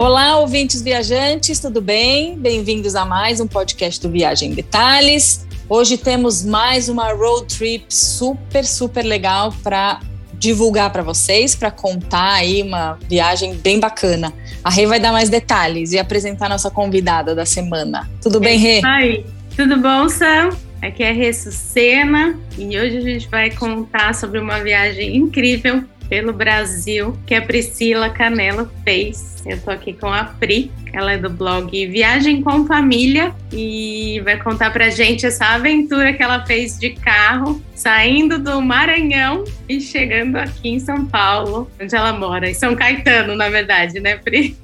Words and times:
Olá, 0.00 0.38
ouvintes 0.38 0.80
viajantes, 0.80 1.60
tudo 1.60 1.82
bem? 1.82 2.34
Bem-vindos 2.38 2.96
a 2.96 3.04
mais 3.04 3.38
um 3.38 3.46
podcast 3.46 4.00
do 4.00 4.08
Viagem 4.10 4.50
em 4.50 4.54
Detalhes. 4.54 5.46
Hoje 5.68 5.98
temos 5.98 6.42
mais 6.42 6.88
uma 6.88 7.12
road 7.12 7.54
trip 7.54 7.84
super, 7.90 8.64
super 8.64 9.04
legal 9.04 9.52
para 9.62 10.00
divulgar 10.32 10.90
para 10.90 11.02
vocês, 11.02 11.54
para 11.54 11.70
contar 11.70 12.32
aí 12.32 12.62
uma 12.62 12.98
viagem 13.10 13.54
bem 13.56 13.78
bacana. 13.78 14.32
A 14.64 14.70
Rê 14.70 14.86
vai 14.86 14.98
dar 14.98 15.12
mais 15.12 15.28
detalhes 15.28 15.92
e 15.92 15.98
apresentar 15.98 16.48
nossa 16.48 16.70
convidada 16.70 17.34
da 17.34 17.44
semana. 17.44 18.08
Tudo 18.22 18.40
bem, 18.40 18.58
Rê? 18.58 18.80
Oi, 18.82 19.26
tudo 19.54 19.76
bom, 19.76 20.08
Sam? 20.08 20.48
Aqui 20.80 21.02
é 21.02 21.10
a 21.10 21.12
Rê 21.12 21.30
Sucena 21.30 22.40
e 22.56 22.64
hoje 22.68 22.96
a 22.96 23.02
gente 23.02 23.28
vai 23.28 23.50
contar 23.50 24.14
sobre 24.14 24.38
uma 24.38 24.60
viagem 24.60 25.14
incrível 25.14 25.84
pelo 26.10 26.32
Brasil 26.32 27.16
que 27.24 27.36
a 27.36 27.40
Priscila 27.40 28.10
Canela 28.10 28.68
fez. 28.84 29.36
Eu 29.46 29.58
tô 29.62 29.70
aqui 29.70 29.92
com 29.94 30.08
a 30.08 30.24
Pri, 30.24 30.70
ela 30.92 31.12
é 31.12 31.16
do 31.16 31.30
blog 31.30 31.86
Viagem 31.86 32.42
com 32.42 32.66
Família 32.66 33.32
e 33.52 34.20
vai 34.24 34.36
contar 34.36 34.72
pra 34.72 34.90
gente 34.90 35.24
essa 35.24 35.46
aventura 35.46 36.12
que 36.12 36.22
ela 36.22 36.44
fez 36.44 36.76
de 36.78 36.90
carro, 36.90 37.62
saindo 37.74 38.38
do 38.38 38.60
Maranhão 38.60 39.44
e 39.68 39.80
chegando 39.80 40.36
aqui 40.36 40.70
em 40.70 40.80
São 40.80 41.06
Paulo, 41.06 41.70
onde 41.80 41.94
ela 41.94 42.12
mora, 42.12 42.50
em 42.50 42.54
São 42.54 42.74
Caetano, 42.74 43.36
na 43.36 43.48
verdade, 43.48 44.00
né, 44.00 44.16
Pri? 44.16 44.56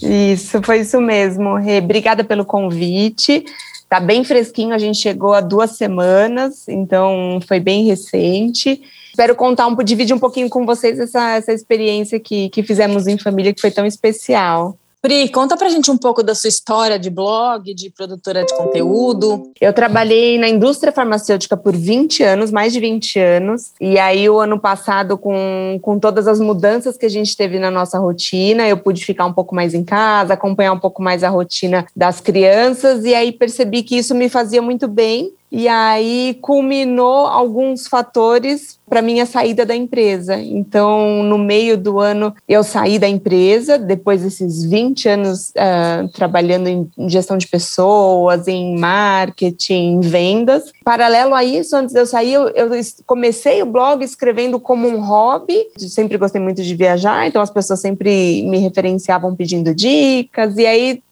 Isso, 0.00 0.62
foi 0.62 0.80
isso 0.80 1.00
mesmo. 1.00 1.56
Obrigada 1.78 2.22
pelo 2.22 2.44
convite. 2.44 3.44
Tá 3.88 3.98
bem 3.98 4.22
fresquinho, 4.22 4.72
a 4.72 4.78
gente 4.78 4.98
chegou 4.98 5.34
há 5.34 5.40
duas 5.40 5.72
semanas, 5.72 6.68
então 6.68 7.40
foi 7.46 7.58
bem 7.58 7.86
recente. 7.86 8.80
Espero 9.10 9.34
contar 9.34 9.66
um, 9.66 9.76
dividir 9.76 10.14
um 10.14 10.18
pouquinho 10.18 10.48
com 10.48 10.64
vocês 10.64 10.98
essa, 10.98 11.36
essa 11.36 11.52
experiência 11.52 12.18
que, 12.18 12.48
que 12.48 12.62
fizemos 12.62 13.06
em 13.06 13.18
família, 13.18 13.52
que 13.52 13.60
foi 13.60 13.70
tão 13.70 13.84
especial. 13.84 14.76
Pri, 15.02 15.30
conta 15.30 15.56
pra 15.56 15.70
gente 15.70 15.90
um 15.90 15.96
pouco 15.96 16.22
da 16.22 16.34
sua 16.34 16.48
história 16.48 16.98
de 16.98 17.08
blog, 17.08 17.72
de 17.72 17.88
produtora 17.88 18.44
de 18.44 18.54
conteúdo. 18.54 19.50
Eu 19.58 19.72
trabalhei 19.72 20.36
na 20.36 20.46
indústria 20.46 20.92
farmacêutica 20.92 21.56
por 21.56 21.74
20 21.74 22.22
anos, 22.22 22.50
mais 22.50 22.70
de 22.70 22.80
20 22.80 23.18
anos. 23.18 23.72
E 23.80 23.98
aí, 23.98 24.28
o 24.28 24.38
ano 24.38 24.60
passado, 24.60 25.16
com, 25.16 25.78
com 25.80 25.98
todas 25.98 26.28
as 26.28 26.38
mudanças 26.38 26.98
que 26.98 27.06
a 27.06 27.08
gente 27.08 27.34
teve 27.34 27.58
na 27.58 27.70
nossa 27.70 27.98
rotina, 27.98 28.68
eu 28.68 28.76
pude 28.76 29.02
ficar 29.02 29.24
um 29.24 29.32
pouco 29.32 29.54
mais 29.54 29.72
em 29.72 29.82
casa, 29.82 30.34
acompanhar 30.34 30.72
um 30.74 30.78
pouco 30.78 31.02
mais 31.02 31.24
a 31.24 31.30
rotina 31.30 31.86
das 31.96 32.20
crianças. 32.20 33.02
E 33.02 33.14
aí, 33.14 33.32
percebi 33.32 33.82
que 33.82 33.96
isso 33.96 34.14
me 34.14 34.28
fazia 34.28 34.60
muito 34.60 34.86
bem 34.86 35.32
e 35.50 35.66
aí 35.66 36.38
culminou 36.40 37.26
alguns 37.26 37.86
fatores 37.86 38.78
para 38.88 39.02
minha 39.02 39.24
saída 39.24 39.64
da 39.64 39.74
empresa. 39.74 40.36
Então, 40.36 41.22
no 41.22 41.38
meio 41.38 41.78
do 41.78 42.00
ano, 42.00 42.34
eu 42.48 42.64
saí 42.64 42.98
da 42.98 43.08
empresa, 43.08 43.78
depois 43.78 44.22
desses 44.22 44.64
20 44.64 45.08
anos 45.08 45.50
uh, 45.50 46.08
trabalhando 46.08 46.68
em 46.68 47.08
gestão 47.08 47.38
de 47.38 47.46
pessoas, 47.46 48.48
em 48.48 48.76
marketing, 48.76 49.94
em 49.94 50.00
vendas. 50.00 50.72
Paralelo 50.84 51.34
a 51.34 51.44
isso, 51.44 51.76
antes 51.76 51.94
de 51.94 52.00
eu 52.00 52.06
sair, 52.06 52.32
eu, 52.32 52.48
eu 52.48 52.70
comecei 53.06 53.62
o 53.62 53.66
blog 53.66 54.02
escrevendo 54.02 54.58
como 54.58 54.88
um 54.88 55.00
hobby. 55.00 55.66
Eu 55.80 55.88
sempre 55.88 56.18
gostei 56.18 56.40
muito 56.40 56.62
de 56.62 56.74
viajar, 56.74 57.28
então 57.28 57.40
as 57.40 57.50
pessoas 57.50 57.80
sempre 57.80 58.42
me 58.42 58.58
referenciavam 58.58 59.36
pedindo 59.36 59.72
dicas, 59.72 60.56
e 60.56 60.66
aí 60.66 61.02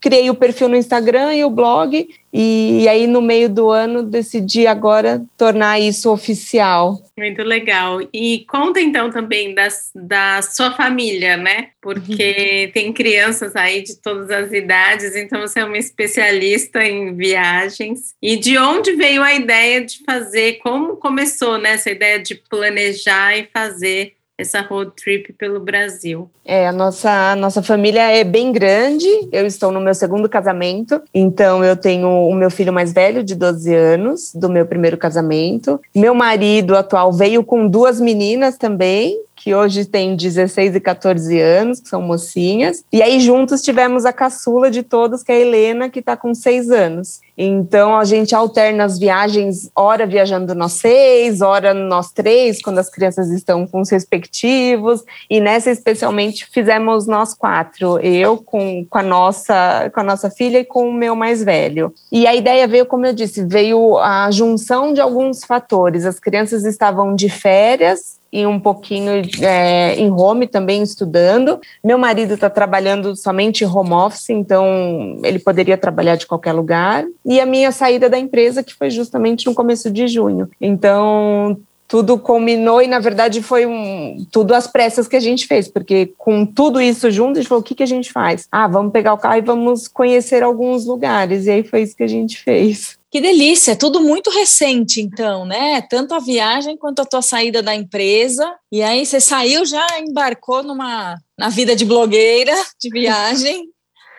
criei 0.00 0.30
o 0.30 0.34
perfil 0.34 0.68
no 0.68 0.76
Instagram 0.76 1.34
e 1.34 1.44
o 1.44 1.50
blog, 1.50 2.08
e 2.32 2.86
aí 2.88 3.06
no 3.06 3.22
meio 3.22 3.48
do 3.48 3.70
ano 3.70 4.02
decidi 4.02 4.66
agora 4.66 5.22
tornar 5.36 5.80
isso 5.80 6.10
oficial. 6.12 7.00
Muito 7.16 7.42
legal. 7.42 8.00
E 8.12 8.44
conta 8.48 8.80
então 8.80 9.10
também 9.10 9.54
das, 9.54 9.90
da 9.94 10.40
sua 10.42 10.72
família, 10.72 11.36
né? 11.36 11.70
Porque 11.80 12.66
uhum. 12.66 12.72
tem 12.72 12.92
crianças 12.92 13.56
aí 13.56 13.82
de 13.82 13.96
todas 14.00 14.30
as 14.30 14.52
idades, 14.52 15.16
então 15.16 15.40
você 15.40 15.60
é 15.60 15.64
uma 15.64 15.78
especialista 15.78 16.84
em 16.84 17.16
viagens. 17.16 18.14
E 18.22 18.36
de 18.36 18.58
onde 18.58 18.92
veio 18.92 19.22
a 19.22 19.34
ideia 19.34 19.84
de 19.84 20.04
fazer? 20.04 20.58
Como 20.58 20.96
começou 20.96 21.58
né, 21.58 21.72
essa 21.72 21.90
ideia 21.90 22.18
de 22.18 22.34
planejar 22.34 23.38
e 23.38 23.48
fazer 23.52 24.17
essa 24.38 24.60
road 24.60 24.92
trip 24.94 25.32
pelo 25.32 25.58
Brasil. 25.58 26.30
É, 26.44 26.68
a 26.68 26.72
nossa, 26.72 27.32
a 27.32 27.36
nossa 27.36 27.60
família 27.60 28.12
é 28.12 28.22
bem 28.22 28.52
grande. 28.52 29.08
Eu 29.32 29.44
estou 29.44 29.72
no 29.72 29.80
meu 29.80 29.92
segundo 29.94 30.28
casamento, 30.28 31.02
então 31.12 31.64
eu 31.64 31.76
tenho 31.76 32.08
o 32.08 32.34
meu 32.34 32.48
filho 32.48 32.72
mais 32.72 32.92
velho, 32.92 33.24
de 33.24 33.34
12 33.34 33.74
anos, 33.74 34.32
do 34.32 34.48
meu 34.48 34.64
primeiro 34.64 34.96
casamento. 34.96 35.80
Meu 35.92 36.14
marido 36.14 36.76
atual 36.76 37.12
veio 37.12 37.42
com 37.42 37.66
duas 37.66 38.00
meninas 38.00 38.56
também, 38.56 39.20
que 39.38 39.54
hoje 39.54 39.84
tem 39.84 40.16
16 40.16 40.74
e 40.74 40.80
14 40.80 41.40
anos, 41.40 41.80
que 41.80 41.88
são 41.88 42.02
mocinhas. 42.02 42.84
E 42.92 43.00
aí 43.00 43.20
juntos 43.20 43.62
tivemos 43.62 44.04
a 44.04 44.12
caçula 44.12 44.70
de 44.70 44.82
todos, 44.82 45.22
que 45.22 45.30
é 45.30 45.36
a 45.36 45.38
Helena, 45.38 45.88
que 45.88 46.00
está 46.00 46.16
com 46.16 46.34
6 46.34 46.70
anos. 46.70 47.20
Então 47.40 47.96
a 47.96 48.04
gente 48.04 48.34
alterna 48.34 48.84
as 48.84 48.98
viagens, 48.98 49.70
hora 49.76 50.04
viajando 50.04 50.56
nós 50.56 50.72
seis, 50.72 51.40
hora 51.40 51.72
nós 51.72 52.10
três, 52.10 52.60
quando 52.60 52.78
as 52.78 52.90
crianças 52.90 53.30
estão 53.30 53.64
com 53.64 53.80
os 53.80 53.90
respectivos. 53.90 55.04
E 55.30 55.40
nessa 55.40 55.70
especialmente 55.70 56.46
fizemos 56.46 57.06
nós 57.06 57.34
quatro, 57.34 58.00
eu 58.00 58.38
com, 58.38 58.84
com, 58.90 58.98
a 58.98 59.02
nossa, 59.04 59.88
com 59.94 60.00
a 60.00 60.02
nossa 60.02 60.28
filha 60.30 60.58
e 60.58 60.64
com 60.64 60.88
o 60.88 60.92
meu 60.92 61.14
mais 61.14 61.44
velho. 61.44 61.94
E 62.10 62.26
a 62.26 62.34
ideia 62.34 62.66
veio, 62.66 62.84
como 62.84 63.06
eu 63.06 63.12
disse, 63.12 63.44
veio 63.44 63.96
a 63.98 64.28
junção 64.32 64.92
de 64.92 65.00
alguns 65.00 65.44
fatores. 65.44 66.04
As 66.04 66.18
crianças 66.18 66.64
estavam 66.64 67.14
de 67.14 67.28
férias, 67.28 68.17
e 68.32 68.46
um 68.46 68.60
pouquinho 68.60 69.22
é, 69.40 69.94
em 69.96 70.10
home 70.10 70.46
também 70.46 70.82
estudando. 70.82 71.60
Meu 71.82 71.98
marido 71.98 72.34
está 72.34 72.50
trabalhando 72.50 73.16
somente 73.16 73.64
home 73.64 73.92
office, 73.92 74.30
então 74.30 75.18
ele 75.24 75.38
poderia 75.38 75.78
trabalhar 75.78 76.16
de 76.16 76.26
qualquer 76.26 76.52
lugar. 76.52 77.04
E 77.24 77.40
a 77.40 77.46
minha 77.46 77.72
saída 77.72 78.08
da 78.08 78.18
empresa, 78.18 78.62
que 78.62 78.74
foi 78.74 78.90
justamente 78.90 79.46
no 79.46 79.54
começo 79.54 79.90
de 79.90 80.06
junho. 80.06 80.48
Então 80.60 81.58
tudo 81.88 82.18
culminou 82.18 82.82
e 82.82 82.86
na 82.86 82.98
verdade 82.98 83.42
foi 83.42 83.64
um, 83.64 84.26
tudo 84.30 84.54
às 84.54 84.66
pressas 84.66 85.08
que 85.08 85.16
a 85.16 85.20
gente 85.20 85.46
fez, 85.46 85.68
porque 85.68 86.12
com 86.18 86.44
tudo 86.44 86.82
isso 86.82 87.10
junto, 87.10 87.38
a 87.38 87.40
gente 87.40 87.48
falou: 87.48 87.62
o 87.62 87.64
que, 87.64 87.74
que 87.74 87.82
a 87.82 87.86
gente 87.86 88.12
faz? 88.12 88.46
Ah, 88.52 88.68
vamos 88.68 88.92
pegar 88.92 89.14
o 89.14 89.18
carro 89.18 89.38
e 89.38 89.40
vamos 89.40 89.88
conhecer 89.88 90.42
alguns 90.42 90.84
lugares. 90.84 91.46
E 91.46 91.50
aí 91.50 91.62
foi 91.62 91.82
isso 91.82 91.96
que 91.96 92.02
a 92.02 92.08
gente 92.08 92.38
fez. 92.38 92.97
Que 93.10 93.22
delícia, 93.22 93.74
tudo 93.74 94.00
muito 94.00 94.28
recente, 94.30 95.00
então, 95.00 95.46
né? 95.46 95.80
Tanto 95.80 96.14
a 96.14 96.18
viagem 96.18 96.76
quanto 96.76 97.00
a 97.00 97.06
tua 97.06 97.22
saída 97.22 97.62
da 97.62 97.74
empresa. 97.74 98.54
E 98.70 98.82
aí 98.82 99.06
você 99.06 99.18
saiu, 99.18 99.64
já 99.64 99.86
embarcou 99.98 100.62
numa 100.62 101.16
na 101.38 101.48
vida 101.48 101.74
de 101.74 101.86
blogueira 101.86 102.54
de 102.78 102.90
viagem. 102.90 103.64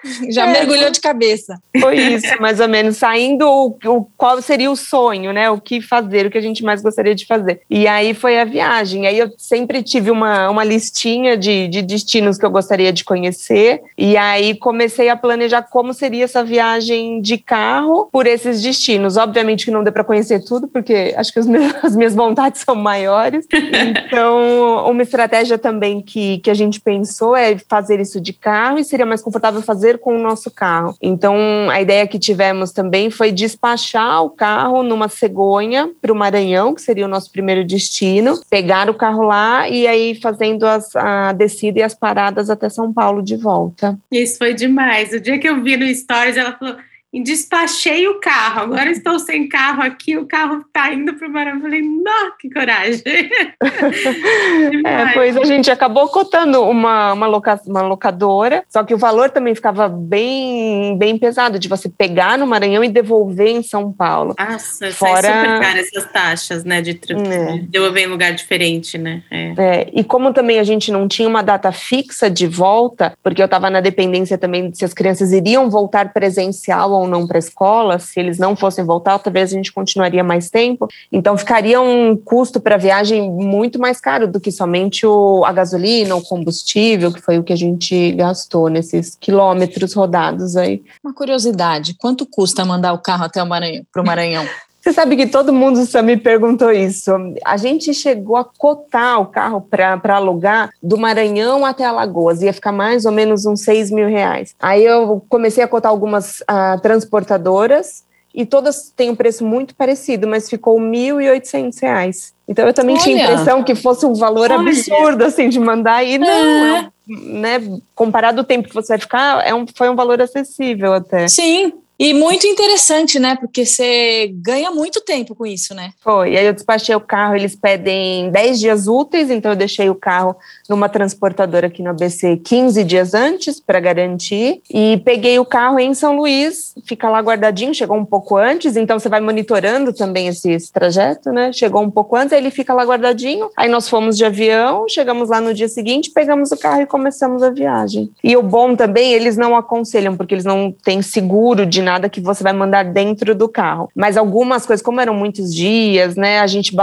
Já 0.29 0.47
é, 0.47 0.53
mergulhou 0.53 0.89
de 0.91 0.99
cabeça. 0.99 1.59
Foi 1.79 1.95
isso, 1.95 2.41
mais 2.41 2.59
ou 2.59 2.67
menos. 2.67 2.97
Saindo 2.97 3.47
o, 3.47 3.77
o, 3.85 4.05
qual 4.17 4.41
seria 4.41 4.71
o 4.71 4.75
sonho, 4.75 5.33
né? 5.33 5.49
O 5.49 5.59
que 5.59 5.81
fazer, 5.81 6.25
o 6.25 6.31
que 6.31 6.37
a 6.37 6.41
gente 6.41 6.63
mais 6.63 6.81
gostaria 6.81 7.15
de 7.15 7.25
fazer. 7.25 7.61
E 7.69 7.87
aí 7.87 8.13
foi 8.13 8.39
a 8.39 8.45
viagem. 8.45 9.07
Aí 9.07 9.17
eu 9.17 9.31
sempre 9.37 9.83
tive 9.83 10.11
uma, 10.11 10.49
uma 10.49 10.63
listinha 10.63 11.37
de, 11.37 11.67
de 11.67 11.81
destinos 11.81 12.37
que 12.37 12.45
eu 12.45 12.51
gostaria 12.51 12.91
de 12.91 13.03
conhecer. 13.03 13.81
E 13.97 14.15
aí 14.17 14.55
comecei 14.55 15.09
a 15.09 15.15
planejar 15.15 15.63
como 15.63 15.93
seria 15.93 16.23
essa 16.23 16.43
viagem 16.43 17.21
de 17.21 17.37
carro 17.37 18.09
por 18.11 18.27
esses 18.27 18.61
destinos. 18.61 19.17
Obviamente 19.17 19.65
que 19.65 19.71
não 19.71 19.83
deu 19.83 19.93
para 19.93 20.03
conhecer 20.03 20.43
tudo, 20.43 20.67
porque 20.67 21.13
acho 21.15 21.33
que 21.33 21.39
meus, 21.49 21.73
as 21.83 21.95
minhas 21.95 22.15
vontades 22.15 22.61
são 22.61 22.75
maiores. 22.75 23.45
Então, 23.51 24.89
uma 24.89 25.01
estratégia 25.01 25.57
também 25.57 26.01
que, 26.01 26.39
que 26.39 26.49
a 26.49 26.53
gente 26.53 26.79
pensou 26.79 27.35
é 27.35 27.57
fazer 27.57 27.99
isso 27.99 28.19
de 28.19 28.33
carro 28.33 28.79
e 28.79 28.83
seria 28.83 29.05
mais 29.05 29.21
confortável 29.21 29.61
fazer 29.61 29.88
fazer 29.89 29.97
com 29.97 30.15
o 30.15 30.21
nosso 30.21 30.51
carro. 30.51 30.95
Então, 31.01 31.35
a 31.69 31.81
ideia 31.81 32.07
que 32.07 32.19
tivemos 32.19 32.71
também 32.71 33.09
foi 33.09 33.31
despachar 33.31 34.23
o 34.23 34.29
carro 34.29 34.83
numa 34.83 35.09
cegonha 35.09 35.89
para 36.01 36.13
o 36.13 36.15
Maranhão, 36.15 36.75
que 36.75 36.81
seria 36.81 37.05
o 37.05 37.09
nosso 37.09 37.31
primeiro 37.31 37.65
destino, 37.65 38.39
pegar 38.49 38.89
o 38.89 38.93
carro 38.93 39.23
lá 39.23 39.67
e 39.67 39.87
aí 39.87 40.15
fazendo 40.15 40.65
as, 40.65 40.95
a 40.95 41.33
descida 41.33 41.79
e 41.79 41.83
as 41.83 41.95
paradas 41.95 42.49
até 42.49 42.69
São 42.69 42.93
Paulo 42.93 43.23
de 43.23 43.35
volta. 43.35 43.97
Isso 44.11 44.37
foi 44.37 44.53
demais. 44.53 45.11
O 45.13 45.19
dia 45.19 45.39
que 45.39 45.47
eu 45.47 45.61
vi 45.63 45.75
no 45.75 45.87
Stories, 45.93 46.37
ela 46.37 46.53
falou 46.53 46.75
e 47.11 47.23
despachei 47.23 48.07
o 48.07 48.19
carro. 48.19 48.61
Agora 48.61 48.91
estou 48.91 49.17
sem 49.17 49.49
carro 49.49 49.81
aqui, 49.81 50.15
o 50.15 50.27
carro 50.27 50.59
está 50.59 50.93
indo 50.93 51.15
para 51.15 51.27
o 51.27 51.31
Maranhão. 51.31 51.57
Eu 51.57 51.61
falei, 51.63 51.81
não, 51.81 52.31
que 52.39 52.49
coragem. 52.49 53.01
é, 54.85 55.13
pois 55.13 55.35
a 55.35 55.43
gente 55.43 55.71
acabou 55.71 56.07
cotando 56.09 56.61
uma, 56.61 57.13
uma, 57.13 57.27
loca, 57.27 57.59
uma 57.65 57.81
locadora, 57.81 58.63
só 58.69 58.83
que 58.83 58.93
o 58.93 58.97
valor 58.97 59.31
também 59.31 59.55
ficava 59.55 59.89
bem, 59.89 60.97
bem 60.97 61.17
pesado, 61.17 61.57
de 61.57 61.67
você 61.67 61.89
pegar 61.89 62.37
no 62.37 62.45
Maranhão 62.45 62.83
e 62.83 62.89
devolver 62.89 63.49
em 63.49 63.63
São 63.63 63.91
Paulo. 63.91 64.35
Nossa, 64.37 64.91
Fora... 64.91 65.21
super 65.21 65.59
caro 65.61 65.79
essas 65.79 66.11
taxas, 66.11 66.63
né, 66.63 66.81
de, 66.81 66.91
é. 66.91 66.93
de 66.93 67.67
devolver 67.67 68.03
em 68.03 68.07
lugar 68.07 68.33
diferente, 68.33 68.97
né? 68.97 69.23
É. 69.31 69.53
é. 69.57 69.89
e 69.93 70.03
como 70.03 70.31
também 70.31 70.59
a 70.59 70.63
gente 70.63 70.91
não 70.91 71.07
tinha 71.07 71.27
uma 71.27 71.41
data 71.41 71.71
fixa 71.71 72.29
de 72.29 72.45
volta, 72.45 73.13
porque 73.23 73.41
eu 73.41 73.45
estava 73.45 73.69
na 73.69 73.81
dependência 73.81 74.37
também 74.37 74.71
se 74.73 74.85
as 74.85 74.93
crianças 74.93 75.31
iriam 75.31 75.69
voltar 75.69 76.13
presencial 76.13 76.98
ou 76.99 77.07
não 77.07 77.27
para 77.27 77.37
a 77.37 77.39
escola, 77.39 77.99
se 77.99 78.19
eles 78.19 78.37
não 78.37 78.55
fossem 78.55 78.85
voltar, 78.85 79.19
talvez 79.19 79.51
a 79.51 79.55
gente 79.55 79.71
continuaria 79.71 80.23
mais 80.23 80.49
tempo. 80.49 80.87
Então 81.11 81.37
ficaria 81.37 81.81
um 81.81 82.15
custo 82.15 82.59
para 82.59 82.75
a 82.75 82.77
viagem 82.77 83.29
muito 83.31 83.79
mais 83.79 83.99
caro 83.99 84.27
do 84.27 84.39
que 84.39 84.51
somente 84.51 85.05
o, 85.05 85.43
a 85.45 85.51
gasolina, 85.51 86.15
o 86.15 86.23
combustível, 86.23 87.11
que 87.13 87.21
foi 87.21 87.37
o 87.37 87.43
que 87.43 87.53
a 87.53 87.57
gente 87.57 88.11
gastou 88.11 88.69
nesses 88.69 89.15
quilômetros 89.15 89.93
rodados 89.93 90.55
aí. 90.55 90.83
Uma 91.03 91.13
curiosidade, 91.13 91.95
quanto 91.95 92.25
custa 92.25 92.65
mandar 92.65 92.93
o 92.93 92.99
carro 92.99 93.25
até 93.25 93.41
o 93.41 93.47
Maranhão, 93.47 93.83
para 93.91 94.01
o 94.01 94.05
Maranhão? 94.05 94.45
Você 94.89 94.93
sabe 94.93 95.15
que 95.15 95.27
todo 95.27 95.53
mundo 95.53 95.85
só 95.85 96.01
me 96.01 96.17
perguntou 96.17 96.71
isso. 96.71 97.11
A 97.45 97.57
gente 97.57 97.93
chegou 97.93 98.35
a 98.35 98.43
cotar 98.43 99.21
o 99.21 99.27
carro 99.27 99.61
para 99.61 100.15
alugar 100.15 100.71
do 100.81 100.97
Maranhão 100.97 101.63
até 101.63 101.85
Alagoas, 101.85 102.41
ia 102.41 102.51
ficar 102.51 102.71
mais 102.71 103.05
ou 103.05 103.11
menos 103.11 103.45
uns 103.45 103.61
6 103.61 103.91
mil 103.91 104.07
reais. 104.07 104.55
Aí 104.59 104.83
eu 104.83 105.23
comecei 105.29 105.63
a 105.63 105.67
cotar 105.67 105.91
algumas 105.91 106.39
uh, 106.41 106.81
transportadoras 106.81 108.03
e 108.33 108.47
todas 108.47 108.89
têm 108.89 109.11
um 109.11 109.15
preço 109.15 109.45
muito 109.45 109.75
parecido, 109.75 110.27
mas 110.27 110.49
ficou 110.49 110.79
R$ 110.79 110.87
1.800. 110.87 112.33
Então 112.47 112.65
eu 112.65 112.73
também 112.73 112.95
Olha. 112.95 113.03
tinha 113.03 113.27
a 113.27 113.31
impressão 113.31 113.63
que 113.63 113.75
fosse 113.75 114.07
um 114.07 114.15
valor 114.15 114.51
Olha. 114.51 114.59
absurdo 114.71 115.23
assim 115.23 115.49
de 115.49 115.59
mandar 115.59 116.03
e 116.03 116.17
não, 116.17 116.27
é. 116.27 116.79
É 116.79 116.89
né, 117.07 117.79
comparado 117.93 118.39
ao 118.39 118.43
tempo 118.43 118.67
que 118.67 118.73
você 118.73 118.93
vai 118.93 118.99
ficar, 118.99 119.45
é 119.45 119.53
um, 119.53 119.67
foi 119.75 119.87
um 119.87 119.95
valor 119.95 120.19
acessível 120.19 120.93
até. 120.93 121.27
Sim, 121.27 121.73
e 121.99 122.13
muito 122.13 122.47
interessante, 122.47 123.19
né? 123.19 123.35
Porque 123.35 123.65
você 123.65 124.31
ganha 124.35 124.71
muito 124.71 125.01
tempo 125.01 125.35
com 125.35 125.45
isso, 125.45 125.75
né? 125.75 125.91
Foi. 125.99 126.37
Aí 126.37 126.45
eu 126.45 126.53
despachei 126.53 126.95
o 126.95 127.01
carro, 127.01 127.35
eles 127.35 127.57
pedem 127.57 128.31
10 128.31 128.59
dias 128.59 128.87
úteis, 128.87 129.29
então 129.29 129.51
eu 129.51 129.55
deixei 129.57 129.89
o 129.89 129.95
carro 129.95 130.33
numa 130.69 130.87
transportadora 130.87 131.67
aqui 131.67 131.83
no 131.83 131.89
ABC 131.89 132.37
15 132.37 132.85
dias 132.85 133.13
antes 133.13 133.59
para 133.59 133.81
garantir. 133.81 134.61
E 134.69 135.01
peguei 135.03 135.39
o 135.39 135.45
carro 135.45 135.77
em 135.77 135.93
São 135.93 136.15
Luís, 136.15 136.73
fica 136.85 137.09
lá 137.09 137.19
guardadinho, 137.19 137.75
chegou 137.75 137.97
um 137.97 138.05
pouco 138.05 138.37
antes, 138.37 138.77
então 138.77 138.97
você 138.97 139.09
vai 139.09 139.19
monitorando 139.19 139.91
também 139.91 140.29
esse, 140.29 140.49
esse 140.51 140.71
trajeto, 140.71 141.31
né? 141.31 141.51
Chegou 141.51 141.81
um 141.81 141.91
pouco 141.91 142.15
antes, 142.15 142.31
aí 142.31 142.39
ele 142.39 142.51
fica 142.51 142.73
lá 142.73 142.85
guardadinho. 142.85 143.49
Aí 143.57 143.67
nós 143.67 143.89
fomos 143.89 144.15
de 144.15 144.23
avião, 144.23 144.87
chegamos 144.87 145.27
lá 145.27 145.41
no 145.41 145.53
dia 145.53 145.67
seguinte, 145.67 146.11
pegamos 146.11 146.53
o 146.53 146.57
carro 146.57 146.81
e 146.81 146.85
começamos 146.85 147.43
a 147.43 147.49
viagem. 147.49 148.09
E 148.23 148.37
o 148.37 148.41
bom 148.41 148.73
também, 148.73 149.11
eles 149.11 149.35
não 149.35 149.53
aconselham, 149.53 150.15
porque 150.15 150.33
eles 150.33 150.45
não 150.45 150.71
têm 150.71 151.01
seguro 151.01 151.65
de 151.65 151.88
nada 151.89 152.09
que 152.09 152.21
você 152.21 152.43
vai 152.43 152.53
mandar 152.53 152.83
dentro 152.83 153.33
do 153.33 153.49
carro. 153.49 153.89
Mas 153.95 154.17
algumas 154.17 154.65
coisas, 154.65 154.83
como 154.83 155.01
eram 155.01 155.13
muitos 155.13 155.53
dias, 155.53 156.15
né, 156.15 156.39
a 156.39 156.47
gente 156.47 156.73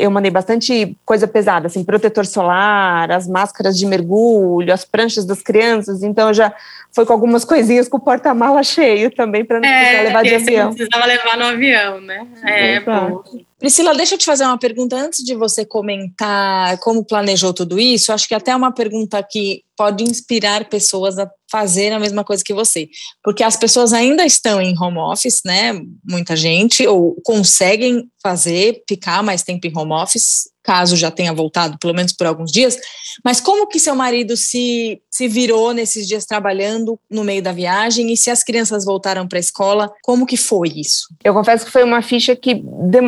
eu 0.00 0.10
mandei 0.10 0.30
bastante 0.30 0.96
coisa 1.04 1.26
pesada, 1.26 1.66
assim, 1.66 1.84
protetor 1.84 2.26
solar, 2.26 3.10
as 3.10 3.28
máscaras 3.28 3.78
de 3.78 3.86
mergulho, 3.86 4.72
as 4.72 4.84
pranchas 4.84 5.24
das 5.24 5.42
crianças, 5.42 6.02
então 6.02 6.32
já 6.32 6.52
foi 6.92 7.04
com 7.04 7.12
algumas 7.12 7.44
coisinhas 7.44 7.88
com 7.88 7.96
o 7.96 8.00
porta-mala 8.00 8.62
cheio 8.64 9.10
também 9.10 9.44
para 9.44 9.60
não 9.60 9.68
é, 9.68 9.80
precisar 9.80 10.02
levar 10.02 10.22
de 10.22 10.34
avião. 10.34 10.68
Não 10.68 10.74
precisava 10.74 11.06
levar 11.06 11.36
no 11.36 11.44
avião, 11.44 12.00
né? 12.00 12.26
É, 12.44 12.80
bom. 12.80 13.22
Priscila, 13.58 13.94
deixa 13.94 14.14
eu 14.14 14.18
te 14.18 14.26
fazer 14.26 14.44
uma 14.44 14.58
pergunta 14.58 14.94
antes 14.94 15.24
de 15.24 15.34
você 15.34 15.64
comentar 15.64 16.76
como 16.78 17.04
planejou 17.04 17.52
tudo 17.54 17.80
isso. 17.80 18.12
Acho 18.12 18.28
que 18.28 18.34
até 18.34 18.50
é 18.50 18.56
uma 18.56 18.72
pergunta 18.72 19.22
que 19.22 19.62
pode 19.76 20.04
inspirar 20.04 20.66
pessoas 20.66 21.18
a 21.18 21.28
fazer 21.54 21.92
a 21.92 22.00
mesma 22.00 22.24
coisa 22.24 22.42
que 22.42 22.52
você, 22.52 22.88
porque 23.22 23.44
as 23.44 23.56
pessoas 23.56 23.92
ainda 23.92 24.26
estão 24.26 24.60
em 24.60 24.74
home 24.76 24.98
office, 24.98 25.40
né? 25.44 25.72
Muita 26.04 26.34
gente 26.34 26.84
ou 26.84 27.14
conseguem 27.22 28.10
fazer 28.20 28.82
ficar 28.88 29.22
mais 29.22 29.44
tempo 29.44 29.64
em 29.64 29.72
home 29.72 29.92
office 29.92 30.52
caso 30.64 30.96
já 30.96 31.10
tenha 31.10 31.32
voltado, 31.32 31.78
pelo 31.78 31.94
menos 31.94 32.12
por 32.12 32.26
alguns 32.26 32.50
dias. 32.50 32.78
Mas 33.22 33.38
como 33.38 33.68
que 33.68 33.78
seu 33.78 33.94
marido 33.94 34.34
se, 34.34 34.98
se 35.10 35.28
virou 35.28 35.72
nesses 35.74 36.08
dias 36.08 36.24
trabalhando 36.24 36.98
no 37.08 37.22
meio 37.22 37.42
da 37.42 37.52
viagem 37.52 38.10
e 38.10 38.16
se 38.16 38.30
as 38.30 38.42
crianças 38.42 38.84
voltaram 38.84 39.28
para 39.28 39.38
a 39.38 39.40
escola, 39.40 39.92
como 40.02 40.26
que 40.26 40.38
foi 40.38 40.68
isso? 40.74 41.06
Eu 41.22 41.34
confesso 41.34 41.66
que 41.66 41.70
foi 41.70 41.84
uma 41.84 42.00
ficha 42.00 42.34
que 42.34 42.64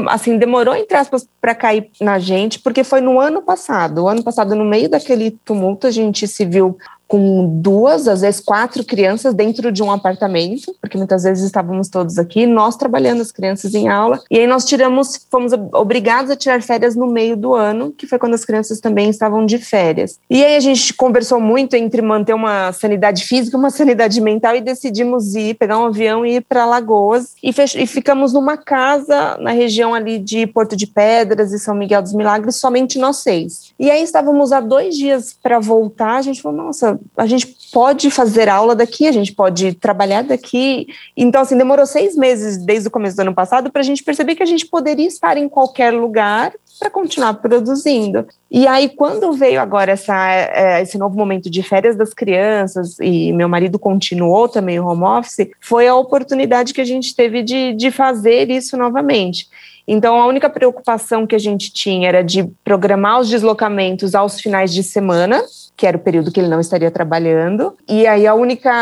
assim 0.09 0.37
demorou 0.37 0.77
entre 0.77 0.97
aspas 0.97 1.27
para 1.41 1.55
cair 1.55 1.89
na 1.99 2.19
gente, 2.19 2.59
porque 2.59 2.85
foi 2.85 3.01
no 3.01 3.19
ano 3.19 3.41
passado. 3.41 4.05
O 4.05 4.09
ano 4.09 4.23
passado, 4.23 4.55
no 4.55 4.65
meio 4.65 4.89
daquele 4.89 5.31
tumulto, 5.31 5.87
a 5.87 5.91
gente 5.91 6.29
se 6.29 6.45
viu 6.45 6.77
com 7.09 7.61
duas, 7.61 8.09
às 8.09 8.21
vezes 8.21 8.41
quatro 8.41 8.85
crianças 8.85 9.35
dentro 9.35 9.71
de 9.71 9.83
um 9.83 9.91
apartamento, 9.91 10.75
porque 10.81 10.99
muitas 10.99 11.23
vezes 11.23 11.45
estávamos 11.45 11.89
todos 11.89 12.19
aqui, 12.19 12.47
nós 12.47 12.77
trabalhando 12.77 13.21
as 13.21 13.31
crianças 13.31 13.75
em 13.75 13.89
aula, 13.89 14.21
e 14.31 14.39
aí 14.39 14.47
nós 14.47 14.65
tiramos, 14.65 15.27
fomos 15.31 15.53
obrigados 15.73 16.31
a 16.31 16.37
tirar 16.37 16.63
férias 16.63 16.97
no 16.97 17.07
meio 17.07 17.37
do 17.37 17.55
ano, 17.55 17.93
que 17.93 18.07
foi 18.07 18.19
quando 18.19 18.35
as 18.35 18.45
crianças 18.45 18.81
também 18.81 19.09
estavam 19.09 19.47
de 19.47 19.59
férias. 19.59 20.19
E 20.29 20.45
aí 20.45 20.57
a 20.57 20.61
gente 20.61 20.95
conversou 20.95 21.41
muito 21.41 21.75
entre 21.75 22.03
manter 22.03 22.35
uma 22.35 22.73
sanidade 22.73 23.25
física, 23.25 23.57
uma 23.57 23.71
sanidade 23.71 24.21
mental 24.21 24.57
e 24.57 24.61
decidimos 24.61 25.35
ir, 25.35 25.55
pegar 25.55 25.79
um 25.79 25.87
avião 25.87 26.27
e 26.27 26.37
ir 26.37 26.41
para 26.43 26.67
Lagoas 26.67 27.35
e, 27.43 27.51
e 27.51 27.87
ficamos 27.87 28.33
numa 28.33 28.57
casa 28.57 29.37
na 29.39 29.53
região 29.53 29.95
ali 29.95 30.19
de 30.19 30.47
Porto 30.47 30.77
de 30.77 30.87
Pedras 30.87 31.53
e 31.53 31.59
São 31.59 31.75
Miguel 31.75 32.03
dos 32.03 32.13
Milagres, 32.13 32.57
somente 32.57 32.99
nós 32.99 33.19
seis. 33.19 33.73
E 33.79 33.91
aí 33.91 34.03
estávamos 34.03 34.53
há 34.53 34.61
dois 34.61 34.97
dias 34.97 35.37
para 35.41 35.59
voltar, 35.59 36.17
a 36.17 36.23
gente 36.23 36.43
falou, 36.43 36.65
nossa, 36.65 36.96
a 37.17 37.27
gente 37.27 37.47
pode 37.73 38.11
fazer 38.11 38.49
aula 38.49 38.75
daqui, 38.75 39.07
a 39.07 39.13
gente 39.13 39.33
pode 39.33 39.75
trabalhar 39.75 40.23
daqui. 40.23 40.87
Então, 41.17 41.43
assim, 41.43 41.57
demorou 41.57 41.87
seis 41.87 42.17
meses 42.17 42.57
desde 42.57 42.89
o 42.89 42.91
começo 42.91 43.17
do 43.17 43.21
ano 43.21 43.35
passado 43.35 43.71
para 43.71 43.81
a 43.81 43.85
gente 43.85 44.03
perceber 44.03 44.35
que 44.35 44.43
a 44.43 44.47
gente 44.47 44.67
poderia 44.67 45.07
estar 45.07 45.37
em 45.37 45.49
qualquer 45.49 45.93
lugar 45.93 46.53
para 46.79 46.91
continuar 46.91 47.35
produzindo. 47.35 48.27
E 48.51 48.67
aí, 48.67 48.89
quando 48.89 49.33
veio 49.33 49.61
agora 49.61 49.93
essa, 49.93 50.31
é, 50.31 50.83
esse 50.83 50.99
novo 50.99 51.17
momento 51.17 51.51
de 51.51 51.63
férias 51.63 51.97
das 51.97 52.13
crianças 52.13 52.97
e 53.01 53.33
meu 53.33 53.49
marido 53.49 53.79
continuou 53.79 54.49
também 54.49 54.79
o 54.79 54.87
home 54.87 55.05
office, 55.05 55.49
foi 55.61 55.89
a 55.89 55.95
oportunidade 55.95 56.75
que 56.75 56.81
a 56.81 56.85
gente 56.85 57.15
teve 57.15 57.43
de, 57.43 57.73
de 57.75 57.91
fazer 57.91 58.51
isso 58.51 58.77
novamente. 58.77 59.49
Então, 59.89 60.21
a 60.21 60.27
única 60.27 60.51
preocupação 60.51 61.27
que 61.27 61.35
a 61.35 61.39
gente 61.39 61.73
tinha 61.73 62.09
era 62.09 62.23
de 62.23 62.45
programar 62.65 63.21
os 63.21 63.29
deslocamentos 63.29 64.15
aos 64.15 64.41
finais 64.41 64.75
de 64.75 64.83
semana, 64.83 65.43
que 65.77 65.87
era 65.87 65.97
o 65.97 66.01
período 66.01 66.33
que 66.33 66.41
ele 66.41 66.49
não 66.49 66.61
estaria 66.61 66.91
trabalhando. 66.91 67.77
E 67.89 68.07
aí 68.07 68.27
a 68.27 68.35
única, 68.35 68.73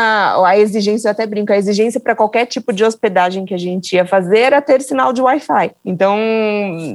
a 0.45 0.57
exigência, 0.57 1.07
eu 1.07 1.11
até 1.11 1.25
brinco, 1.25 1.51
a 1.51 1.57
exigência 1.57 1.99
para 1.99 2.15
qualquer 2.15 2.45
tipo 2.45 2.71
de 2.71 2.83
hospedagem 2.83 3.45
que 3.45 3.53
a 3.53 3.57
gente 3.57 3.93
ia 3.93 4.05
fazer 4.05 4.39
era 4.39 4.61
ter 4.61 4.81
sinal 4.81 5.11
de 5.11 5.21
Wi-Fi. 5.21 5.71
Então 5.83 6.17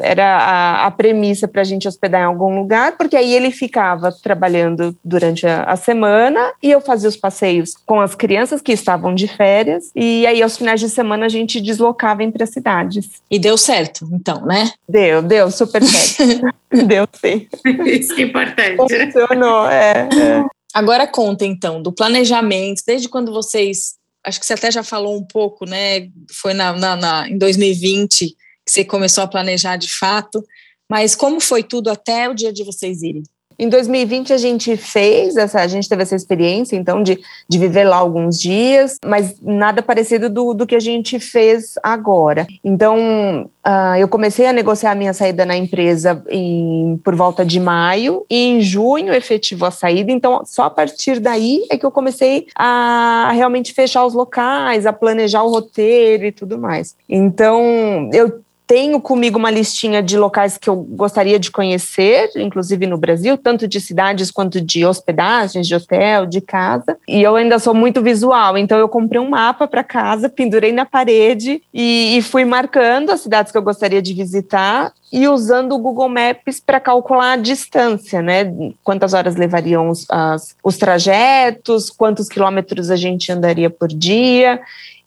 era 0.02 0.38
a, 0.38 0.86
a 0.86 0.90
premissa 0.90 1.46
para 1.46 1.60
a 1.60 1.64
gente 1.64 1.86
hospedar 1.86 2.22
em 2.22 2.24
algum 2.24 2.58
lugar, 2.58 2.96
porque 2.96 3.16
aí 3.16 3.34
ele 3.34 3.50
ficava 3.50 4.10
trabalhando 4.22 4.96
durante 5.04 5.46
a, 5.46 5.64
a, 5.64 5.76
semana 5.76 6.52
e 6.62 6.70
eu 6.70 6.80
fazia 6.80 7.08
os 7.08 7.16
passeios 7.16 7.74
com 7.84 8.00
as 8.00 8.14
crianças 8.14 8.60
que 8.60 8.72
estavam 8.72 9.14
de 9.14 9.28
férias. 9.28 9.90
E 9.94 10.26
aí 10.26 10.42
aos 10.42 10.56
finais 10.56 10.80
de 10.80 10.88
semana 10.88 11.26
a 11.26 11.28
gente 11.28 11.60
deslocava 11.60 12.22
entre 12.22 12.42
as 12.42 12.50
cidades. 12.50 13.20
E 13.30 13.38
deu 13.38 13.56
certo, 13.58 14.08
então, 14.12 14.44
né? 14.46 14.70
Deu, 14.88 15.20
deu 15.20 15.50
super 15.50 15.82
certo. 15.82 16.46
deu 16.86 17.06
sim. 17.12 17.48
Isso 17.86 18.14
é 18.14 18.22
importante. 18.22 18.76
Funcionou, 18.76 19.68
é. 19.68 20.08
É, 20.12 20.44
Agora 20.72 21.06
conta 21.06 21.44
então 21.44 21.82
do 21.82 21.92
planejamento, 21.92 22.82
desde 22.86 23.08
quando 23.08 23.32
vocês, 23.32 23.94
acho 24.24 24.38
que 24.38 24.46
você 24.46 24.54
até 24.54 24.70
já 24.70 24.82
falou 24.82 25.16
um 25.18 25.24
pouco, 25.24 25.64
né? 25.66 26.08
Foi 26.32 26.54
na, 26.54 26.72
na, 26.72 26.96
na, 26.96 27.28
em 27.28 27.36
2020 27.36 28.36
que 28.64 28.72
você 28.72 28.84
começou 28.84 29.24
a 29.24 29.28
planejar 29.28 29.76
de 29.76 29.92
fato, 29.92 30.44
mas 30.88 31.16
como 31.16 31.40
foi 31.40 31.62
tudo 31.62 31.90
até 31.90 32.28
o 32.28 32.34
dia 32.34 32.52
de 32.52 32.62
vocês 32.62 33.02
irem? 33.02 33.22
Em 33.60 33.68
2020 33.68 34.32
a 34.32 34.38
gente 34.38 34.74
fez 34.74 35.36
essa, 35.36 35.60
a 35.60 35.66
gente 35.66 35.86
teve 35.86 36.02
essa 36.02 36.16
experiência 36.16 36.76
então 36.76 37.02
de, 37.02 37.20
de 37.46 37.58
viver 37.58 37.84
lá 37.84 37.96
alguns 37.96 38.40
dias, 38.40 38.96
mas 39.04 39.38
nada 39.42 39.82
parecido 39.82 40.30
do, 40.30 40.54
do 40.54 40.66
que 40.66 40.74
a 40.74 40.80
gente 40.80 41.20
fez 41.20 41.74
agora. 41.82 42.46
Então 42.64 43.50
uh, 43.66 43.96
eu 43.98 44.08
comecei 44.08 44.46
a 44.46 44.52
negociar 44.54 44.92
a 44.92 44.94
minha 44.94 45.12
saída 45.12 45.44
na 45.44 45.54
empresa 45.54 46.24
em, 46.30 46.98
por 47.04 47.14
volta 47.14 47.44
de 47.44 47.60
maio 47.60 48.24
e 48.30 48.46
em 48.46 48.62
junho 48.62 49.12
efetivou 49.12 49.68
a 49.68 49.70
saída. 49.70 50.10
Então 50.10 50.40
só 50.46 50.62
a 50.62 50.70
partir 50.70 51.20
daí 51.20 51.66
é 51.70 51.76
que 51.76 51.84
eu 51.84 51.90
comecei 51.90 52.46
a 52.56 53.30
realmente 53.34 53.74
fechar 53.74 54.06
os 54.06 54.14
locais, 54.14 54.86
a 54.86 54.92
planejar 54.94 55.42
o 55.42 55.50
roteiro 55.50 56.24
e 56.24 56.32
tudo 56.32 56.58
mais. 56.58 56.96
Então 57.06 58.08
eu 58.10 58.40
tenho 58.70 59.00
comigo 59.00 59.36
uma 59.36 59.50
listinha 59.50 60.00
de 60.00 60.16
locais 60.16 60.56
que 60.56 60.70
eu 60.70 60.76
gostaria 60.76 61.40
de 61.40 61.50
conhecer, 61.50 62.30
inclusive 62.36 62.86
no 62.86 62.96
Brasil, 62.96 63.36
tanto 63.36 63.66
de 63.66 63.80
cidades 63.80 64.30
quanto 64.30 64.60
de 64.60 64.86
hospedagens, 64.86 65.66
de 65.66 65.74
hotel, 65.74 66.24
de 66.24 66.40
casa. 66.40 66.96
E 67.08 67.20
eu 67.20 67.34
ainda 67.34 67.58
sou 67.58 67.74
muito 67.74 68.00
visual, 68.00 68.56
então 68.56 68.78
eu 68.78 68.88
comprei 68.88 69.20
um 69.20 69.28
mapa 69.28 69.66
para 69.66 69.82
casa, 69.82 70.28
pendurei 70.28 70.70
na 70.70 70.86
parede 70.86 71.60
e, 71.74 72.16
e 72.16 72.22
fui 72.22 72.44
marcando 72.44 73.10
as 73.10 73.22
cidades 73.22 73.50
que 73.50 73.58
eu 73.58 73.62
gostaria 73.62 74.00
de 74.00 74.14
visitar 74.14 74.92
e 75.12 75.26
usando 75.26 75.72
o 75.72 75.78
Google 75.78 76.08
Maps 76.08 76.60
para 76.60 76.78
calcular 76.78 77.32
a 77.32 77.36
distância, 77.36 78.22
né? 78.22 78.44
Quantas 78.84 79.12
horas 79.12 79.34
levariam 79.34 79.88
os, 79.88 80.06
as, 80.08 80.54
os 80.62 80.78
trajetos, 80.78 81.90
quantos 81.90 82.28
quilômetros 82.28 82.88
a 82.88 82.96
gente 82.96 83.32
andaria 83.32 83.68
por 83.68 83.88
dia. 83.88 84.60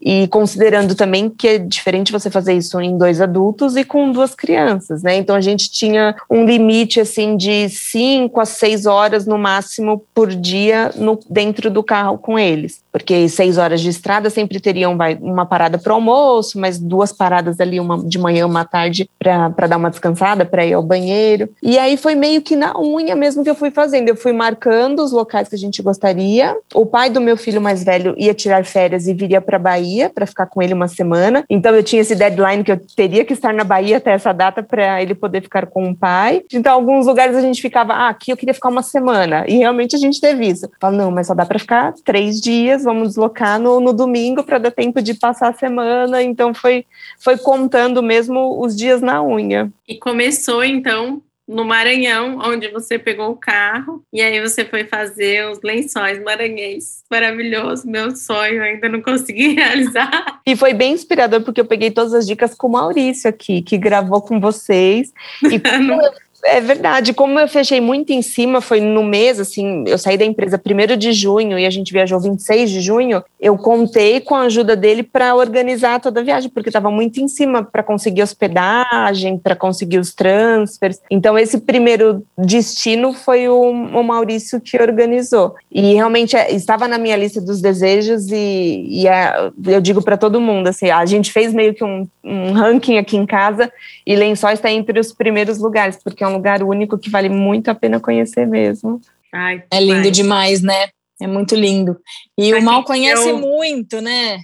E 0.05 0.27
considerando 0.27 0.95
também 0.95 1.29
que 1.29 1.47
é 1.47 1.57
diferente 1.57 2.11
você 2.11 2.29
fazer 2.29 2.53
isso 2.53 2.79
em 2.81 2.97
dois 2.97 3.21
adultos 3.21 3.77
e 3.77 3.85
com 3.85 4.11
duas 4.11 4.35
crianças, 4.35 5.01
né? 5.01 5.15
Então 5.15 5.33
a 5.33 5.39
gente 5.39 5.71
tinha 5.71 6.13
um 6.29 6.45
limite 6.45 6.99
assim 6.99 7.37
de 7.37 7.69
cinco 7.69 8.41
a 8.41 8.45
seis 8.45 8.85
horas 8.85 9.25
no 9.25 9.37
máximo 9.37 10.03
por 10.13 10.29
dia 10.29 10.91
no, 10.97 11.17
dentro 11.29 11.71
do 11.71 11.81
carro 11.81 12.17
com 12.17 12.37
eles, 12.37 12.81
porque 12.91 13.29
seis 13.29 13.57
horas 13.57 13.79
de 13.79 13.89
estrada 13.89 14.29
sempre 14.29 14.59
teriam 14.59 14.97
vai, 14.97 15.17
uma 15.21 15.45
parada 15.45 15.77
para 15.77 15.93
almoço, 15.93 16.59
mas 16.59 16.77
duas 16.77 17.13
paradas 17.13 17.61
ali, 17.61 17.79
uma 17.79 18.03
de 18.03 18.19
manhã, 18.19 18.45
uma 18.45 18.65
tarde, 18.65 19.09
para 19.17 19.67
dar 19.67 19.77
uma 19.77 19.89
descansada, 19.89 20.43
para 20.43 20.65
ir 20.65 20.73
ao 20.73 20.83
banheiro. 20.83 21.49
E 21.61 21.77
aí 21.77 21.95
foi 21.95 22.13
meio 22.13 22.41
que 22.41 22.57
na 22.57 22.77
unha 22.77 23.15
mesmo 23.15 23.41
que 23.41 23.49
eu 23.49 23.55
fui 23.55 23.71
fazendo. 23.71 24.09
Eu 24.09 24.17
fui 24.17 24.33
marcando 24.33 24.99
os 24.99 25.13
locais 25.13 25.47
que 25.47 25.55
a 25.55 25.57
gente 25.57 25.81
gostaria. 25.81 26.57
O 26.73 26.85
pai 26.85 27.09
do 27.09 27.21
meu 27.21 27.37
filho 27.37 27.61
mais 27.61 27.83
velho 27.83 28.13
ia 28.17 28.33
tirar 28.33 28.65
férias 28.65 29.07
e 29.07 29.13
viria 29.13 29.39
para 29.39 29.57
Bahia 29.57 29.92
para 30.09 30.25
ficar 30.25 30.47
com 30.47 30.61
ele 30.61 30.73
uma 30.73 30.87
semana. 30.87 31.43
Então 31.49 31.73
eu 31.75 31.83
tinha 31.83 32.01
esse 32.01 32.15
deadline 32.15 32.63
que 32.63 32.71
eu 32.71 32.79
teria 32.95 33.25
que 33.25 33.33
estar 33.33 33.53
na 33.53 33.63
Bahia 33.63 33.97
até 33.97 34.11
essa 34.11 34.33
data 34.33 34.63
para 34.63 35.01
ele 35.01 35.13
poder 35.13 35.41
ficar 35.41 35.67
com 35.67 35.89
o 35.89 35.95
pai. 35.95 36.43
Então 36.53 36.73
alguns 36.73 37.05
lugares 37.05 37.35
a 37.35 37.41
gente 37.41 37.61
ficava, 37.61 37.93
ah, 37.93 38.09
aqui 38.09 38.31
eu 38.31 38.37
queria 38.37 38.53
ficar 38.53 38.69
uma 38.69 38.83
semana. 38.83 39.45
E 39.47 39.57
realmente 39.57 39.95
a 39.95 39.99
gente 39.99 40.19
teve 40.19 40.47
isso. 40.47 40.69
Fala, 40.79 40.97
não, 40.97 41.11
mas 41.11 41.27
só 41.27 41.33
dá 41.33 41.45
para 41.45 41.59
ficar 41.59 41.93
três 42.03 42.39
dias, 42.39 42.83
vamos 42.83 43.09
deslocar 43.09 43.59
no, 43.59 43.79
no 43.79 43.93
domingo 43.93 44.43
para 44.43 44.57
dar 44.57 44.71
tempo 44.71 45.01
de 45.01 45.13
passar 45.13 45.49
a 45.49 45.53
semana. 45.53 46.21
Então 46.21 46.53
foi, 46.53 46.85
foi 47.19 47.37
contando 47.37 48.01
mesmo 48.01 48.59
os 48.61 48.75
dias 48.75 49.01
na 49.01 49.23
unha. 49.23 49.71
E 49.87 49.95
começou 49.97 50.63
então 50.63 51.21
no 51.53 51.63
Maranhão, 51.63 52.39
onde 52.43 52.67
você 52.69 52.97
pegou 52.97 53.29
o 53.29 53.35
carro 53.35 54.03
e 54.11 54.21
aí 54.21 54.41
você 54.41 54.65
foi 54.65 54.83
fazer 54.85 55.47
os 55.49 55.61
lençóis 55.61 56.21
maranhenses. 56.21 57.03
Maravilhoso, 57.09 57.87
meu 57.87 58.15
sonho, 58.15 58.61
ainda 58.61 58.89
não 58.89 59.01
consegui 59.01 59.49
realizar. 59.55 60.41
E 60.45 60.55
foi 60.55 60.73
bem 60.73 60.93
inspirador 60.93 61.41
porque 61.41 61.61
eu 61.61 61.65
peguei 61.65 61.91
todas 61.91 62.13
as 62.13 62.25
dicas 62.25 62.53
com 62.55 62.67
o 62.67 62.71
Maurício 62.71 63.29
aqui, 63.29 63.61
que 63.61 63.77
gravou 63.77 64.21
com 64.21 64.39
vocês. 64.39 65.13
E 65.43 65.55
eu 65.61 66.13
é 66.43 66.59
verdade. 66.59 67.13
Como 67.13 67.39
eu 67.39 67.47
fechei 67.47 67.79
muito 67.79 68.11
em 68.11 68.21
cima, 68.21 68.61
foi 68.61 68.79
no 68.79 69.03
mês, 69.03 69.39
assim, 69.39 69.83
eu 69.87 69.97
saí 69.97 70.17
da 70.17 70.25
empresa 70.25 70.61
1 70.63 70.97
de 70.97 71.13
junho 71.13 71.57
e 71.57 71.65
a 71.65 71.69
gente 71.69 71.91
viajou 71.93 72.19
26 72.19 72.69
de 72.69 72.81
junho. 72.81 73.23
Eu 73.39 73.57
contei 73.57 74.19
com 74.19 74.35
a 74.35 74.41
ajuda 74.41 74.75
dele 74.75 75.03
para 75.03 75.35
organizar 75.35 75.99
toda 75.99 76.19
a 76.19 76.23
viagem, 76.23 76.49
porque 76.49 76.69
estava 76.69 76.91
muito 76.91 77.19
em 77.19 77.27
cima 77.27 77.63
para 77.63 77.83
conseguir 77.83 78.21
hospedagem, 78.21 79.37
para 79.37 79.55
conseguir 79.55 79.99
os 79.99 80.13
transfers. 80.13 80.99
Então, 81.09 81.37
esse 81.37 81.59
primeiro 81.59 82.23
destino 82.37 83.13
foi 83.13 83.47
o, 83.47 83.61
o 83.61 84.03
Maurício 84.03 84.59
que 84.59 84.77
organizou. 84.77 85.55
E 85.71 85.93
realmente 85.93 86.35
é, 86.35 86.51
estava 86.53 86.87
na 86.87 86.97
minha 86.97 87.15
lista 87.15 87.39
dos 87.39 87.61
desejos, 87.61 88.29
e, 88.31 88.85
e 88.89 89.07
é, 89.07 89.51
eu 89.65 89.81
digo 89.81 90.01
para 90.01 90.17
todo 90.17 90.41
mundo: 90.41 90.67
assim, 90.67 90.89
a 90.89 91.05
gente 91.05 91.31
fez 91.31 91.53
meio 91.53 91.73
que 91.73 91.83
um, 91.83 92.07
um 92.23 92.51
ranking 92.51 92.97
aqui 92.97 93.17
em 93.17 93.25
casa, 93.25 93.71
e 94.05 94.15
Lençóis 94.15 94.59
está 94.59 94.71
entre 94.71 94.99
os 94.99 95.11
primeiros 95.11 95.57
lugares, 95.57 95.97
porque 96.03 96.23
é 96.23 96.27
um 96.27 96.32
um 96.33 96.37
lugar 96.37 96.63
único 96.63 96.97
que 96.97 97.09
vale 97.09 97.29
muito 97.29 97.69
a 97.69 97.75
pena 97.75 97.99
conhecer 97.99 98.47
mesmo. 98.47 98.99
Ai, 99.31 99.63
é 99.71 99.79
lindo 99.79 100.11
demais, 100.11 100.61
né? 100.61 100.89
É 101.21 101.27
muito 101.27 101.55
lindo. 101.55 101.97
E 102.37 102.49
pra 102.49 102.59
o 102.59 102.63
Mal 102.63 102.83
conhece 102.83 103.29
eu... 103.29 103.37
muito, 103.37 104.01
né? 104.01 104.39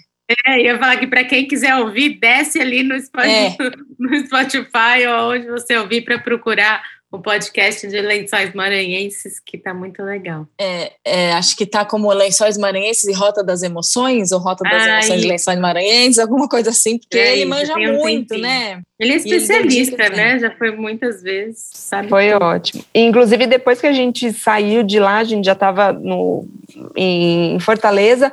É, 0.46 0.62
ia 0.62 0.77
falar 0.77 0.98
que 0.98 1.08
para 1.08 1.24
quem 1.24 1.48
quiser 1.48 1.75
ouvir, 1.77 2.19
desce 2.19 2.62
ali 2.62 2.84
no 2.84 3.00
Spotify, 3.00 3.31
é. 3.31 3.55
no 3.98 4.15
Spotify 4.25 5.08
ou 5.08 5.31
onde 5.31 5.48
você 5.48 5.75
ouvir 5.77 6.01
para 6.01 6.19
procurar 6.19 6.84
o 7.11 7.19
podcast 7.19 7.87
de 7.87 7.99
Lençóis 8.01 8.53
Maranhenses, 8.53 9.39
que 9.43 9.57
tá 9.57 9.73
muito 9.73 10.03
legal. 10.03 10.45
É, 10.59 10.91
é, 11.03 11.33
acho 11.33 11.57
que 11.57 11.65
tá 11.65 11.83
como 11.83 12.11
Lençóis 12.13 12.55
Maranhenses 12.55 13.05
e 13.05 13.13
Rota 13.13 13.43
das 13.43 13.63
Emoções, 13.63 14.31
ou 14.31 14.39
Rota 14.39 14.63
das 14.63 14.83
Ai. 14.83 14.91
Emoções 14.91 15.21
de 15.21 15.27
Lençóis 15.27 15.59
Maranhenses, 15.59 16.19
alguma 16.19 16.47
coisa 16.47 16.69
assim, 16.69 16.99
porque 16.99 17.17
é, 17.17 17.37
ele 17.37 17.45
manja 17.45 17.73
um 17.73 17.97
muito, 17.97 18.37
né? 18.37 18.81
Ele 18.99 19.13
é 19.13 19.15
especialista, 19.15 20.05
ele 20.05 20.15
né? 20.15 20.39
Já 20.39 20.51
foi 20.51 20.71
muitas 20.71 21.23
vezes, 21.23 21.69
sabe? 21.73 22.09
Foi 22.09 22.31
tudo. 22.31 22.45
ótimo. 22.45 22.85
Inclusive, 22.93 23.47
depois 23.47 23.81
que 23.81 23.87
a 23.87 23.93
gente 23.93 24.31
saiu 24.31 24.83
de 24.83 24.99
lá, 24.99 25.17
a 25.17 25.23
gente 25.23 25.45
já 25.45 25.53
estava 25.53 25.91
no, 25.91 26.47
em 26.95 27.59
Fortaleza, 27.59 28.31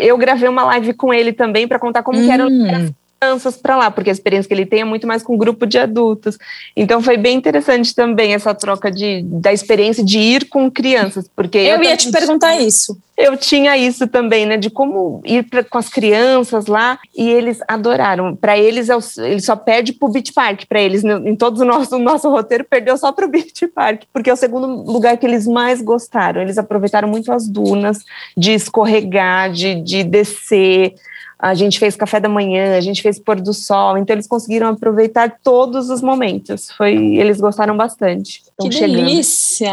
eu 0.00 0.18
gravei 0.18 0.48
uma 0.48 0.64
live 0.64 0.92
com 0.94 1.14
ele 1.14 1.32
também 1.32 1.68
para 1.68 1.78
contar 1.78 2.02
como 2.02 2.18
hum. 2.18 2.26
que 2.26 2.32
era 2.32 2.46
hum 2.46 2.92
crianças 3.20 3.56
para 3.56 3.76
lá, 3.76 3.90
porque 3.90 4.10
a 4.10 4.12
experiência 4.12 4.48
que 4.48 4.54
ele 4.54 4.66
tem 4.66 4.80
é 4.80 4.84
muito 4.84 5.06
mais 5.06 5.22
com 5.22 5.34
um 5.34 5.38
grupo 5.38 5.66
de 5.66 5.78
adultos. 5.78 6.38
Então 6.76 7.02
foi 7.02 7.16
bem 7.16 7.36
interessante 7.36 7.94
também 7.94 8.34
essa 8.34 8.54
troca 8.54 8.90
de, 8.90 9.22
da 9.24 9.52
experiência 9.52 10.04
de 10.04 10.18
ir 10.18 10.48
com 10.48 10.70
crianças, 10.70 11.28
porque 11.34 11.58
eu, 11.58 11.76
eu 11.76 11.82
ia 11.82 11.96
te 11.96 12.10
perguntar 12.10 12.56
isso. 12.56 12.96
Eu 13.16 13.36
tinha 13.36 13.76
isso 13.76 14.06
também, 14.06 14.46
né, 14.46 14.56
de 14.56 14.70
como 14.70 15.20
ir 15.24 15.42
pra, 15.42 15.64
com 15.64 15.76
as 15.76 15.88
crianças 15.88 16.66
lá 16.66 17.00
e 17.16 17.28
eles 17.28 17.58
adoraram. 17.66 18.36
Para 18.36 18.56
eles, 18.56 18.88
é 18.88 18.96
ele 19.18 19.40
só 19.40 19.56
perde 19.56 19.92
pro 19.92 20.08
Beach 20.08 20.32
Park, 20.32 20.62
para 20.68 20.80
eles 20.80 21.02
em 21.02 21.34
todo 21.34 21.58
o 21.58 21.64
nosso, 21.64 21.96
o 21.96 21.98
nosso 21.98 22.30
roteiro 22.30 22.64
perdeu 22.64 22.96
só 22.96 23.10
pro 23.10 23.26
Beach 23.28 23.66
Park, 23.74 24.02
porque 24.12 24.30
é 24.30 24.32
o 24.32 24.36
segundo 24.36 24.68
lugar 24.68 25.16
que 25.16 25.26
eles 25.26 25.48
mais 25.48 25.82
gostaram. 25.82 26.40
Eles 26.40 26.58
aproveitaram 26.58 27.08
muito 27.08 27.32
as 27.32 27.48
dunas, 27.48 28.04
de 28.36 28.52
escorregar, 28.52 29.50
de, 29.50 29.82
de 29.82 30.04
descer 30.04 30.94
a 31.38 31.54
gente 31.54 31.78
fez 31.78 31.94
café 31.94 32.18
da 32.18 32.28
manhã, 32.28 32.76
a 32.76 32.80
gente 32.80 33.00
fez 33.00 33.18
pôr 33.18 33.40
do 33.40 33.54
sol, 33.54 33.96
então 33.96 34.14
eles 34.14 34.26
conseguiram 34.26 34.68
aproveitar 34.68 35.38
todos 35.42 35.88
os 35.88 36.02
momentos. 36.02 36.70
Foi, 36.72 36.94
eles 37.16 37.40
gostaram 37.40 37.76
bastante. 37.76 38.42
Que 38.60 38.72
chegando. 38.72 38.96
delícia! 38.96 39.72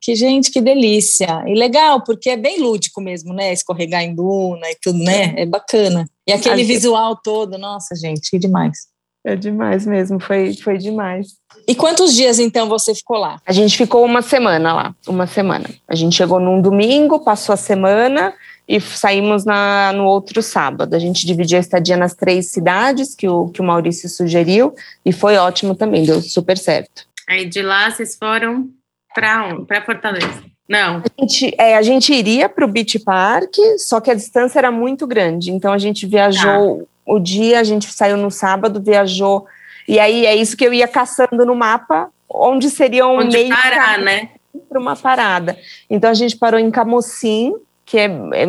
Que 0.00 0.14
gente, 0.14 0.50
que 0.50 0.60
delícia! 0.60 1.44
E 1.46 1.54
legal, 1.54 2.02
porque 2.02 2.30
é 2.30 2.36
bem 2.36 2.60
lúdico 2.60 3.00
mesmo, 3.00 3.34
né? 3.34 3.52
Escorregar 3.52 4.02
em 4.02 4.14
duna 4.14 4.70
e 4.70 4.76
tudo, 4.82 4.98
né? 4.98 5.34
É 5.36 5.44
bacana. 5.44 6.08
E 6.26 6.32
aquele 6.32 6.64
visual 6.64 7.16
todo, 7.16 7.58
nossa, 7.58 7.94
gente, 7.94 8.30
que 8.30 8.38
demais. 8.38 8.92
É 9.24 9.36
demais 9.36 9.86
mesmo, 9.86 10.18
foi, 10.18 10.54
foi 10.54 10.78
demais. 10.78 11.28
E 11.68 11.74
quantos 11.74 12.14
dias 12.14 12.40
então 12.40 12.68
você 12.68 12.92
ficou 12.92 13.18
lá? 13.18 13.40
A 13.46 13.52
gente 13.52 13.76
ficou 13.76 14.04
uma 14.04 14.20
semana 14.20 14.74
lá, 14.74 14.94
uma 15.06 15.28
semana. 15.28 15.68
A 15.86 15.94
gente 15.94 16.16
chegou 16.16 16.40
num 16.40 16.60
domingo, 16.60 17.20
passou 17.20 17.52
a 17.52 17.56
semana, 17.56 18.34
e 18.72 18.80
saímos 18.80 19.44
na, 19.44 19.92
no 19.92 20.06
outro 20.06 20.42
sábado. 20.42 20.96
A 20.96 20.98
gente 20.98 21.26
dividiu 21.26 21.58
a 21.58 21.60
estadia 21.60 21.94
nas 21.94 22.14
três 22.14 22.46
cidades 22.46 23.14
que 23.14 23.28
o, 23.28 23.50
que 23.50 23.60
o 23.60 23.64
Maurício 23.64 24.08
sugeriu 24.08 24.74
e 25.04 25.12
foi 25.12 25.36
ótimo 25.36 25.74
também, 25.74 26.06
deu 26.06 26.22
super 26.22 26.56
certo. 26.56 27.06
Aí 27.28 27.44
de 27.44 27.60
lá 27.60 27.90
vocês 27.90 28.16
foram 28.16 28.70
para 29.14 29.44
onde? 29.44 29.66
Para 29.66 29.84
Fortaleza? 29.84 30.42
Não. 30.66 31.02
A 31.18 31.20
gente, 31.20 31.54
é, 31.58 31.76
a 31.76 31.82
gente 31.82 32.14
iria 32.14 32.48
para 32.48 32.64
o 32.64 32.68
Beach 32.68 32.98
Park, 33.00 33.56
só 33.76 34.00
que 34.00 34.10
a 34.10 34.14
distância 34.14 34.58
era 34.58 34.70
muito 34.70 35.06
grande. 35.06 35.50
Então 35.50 35.70
a 35.70 35.78
gente 35.78 36.06
viajou 36.06 36.80
ah. 36.80 37.14
o 37.14 37.18
dia, 37.18 37.60
a 37.60 37.64
gente 37.64 37.92
saiu 37.92 38.16
no 38.16 38.30
sábado, 38.30 38.80
viajou. 38.80 39.44
E 39.86 39.98
aí 39.98 40.24
é 40.24 40.34
isso 40.34 40.56
que 40.56 40.64
eu 40.64 40.72
ia 40.72 40.88
caçando 40.88 41.44
no 41.44 41.54
mapa, 41.54 42.08
onde 42.26 42.70
seria 42.70 43.06
um 43.06 43.18
onde 43.18 43.36
meio 43.36 43.54
parar, 43.54 43.98
né? 43.98 44.30
Para 44.66 44.80
uma 44.80 44.96
parada. 44.96 45.58
Então 45.90 46.08
a 46.08 46.14
gente 46.14 46.38
parou 46.38 46.58
em 46.58 46.70
Camocim, 46.70 47.52
que 47.84 47.98
é, 47.98 48.04
é, 48.04 48.46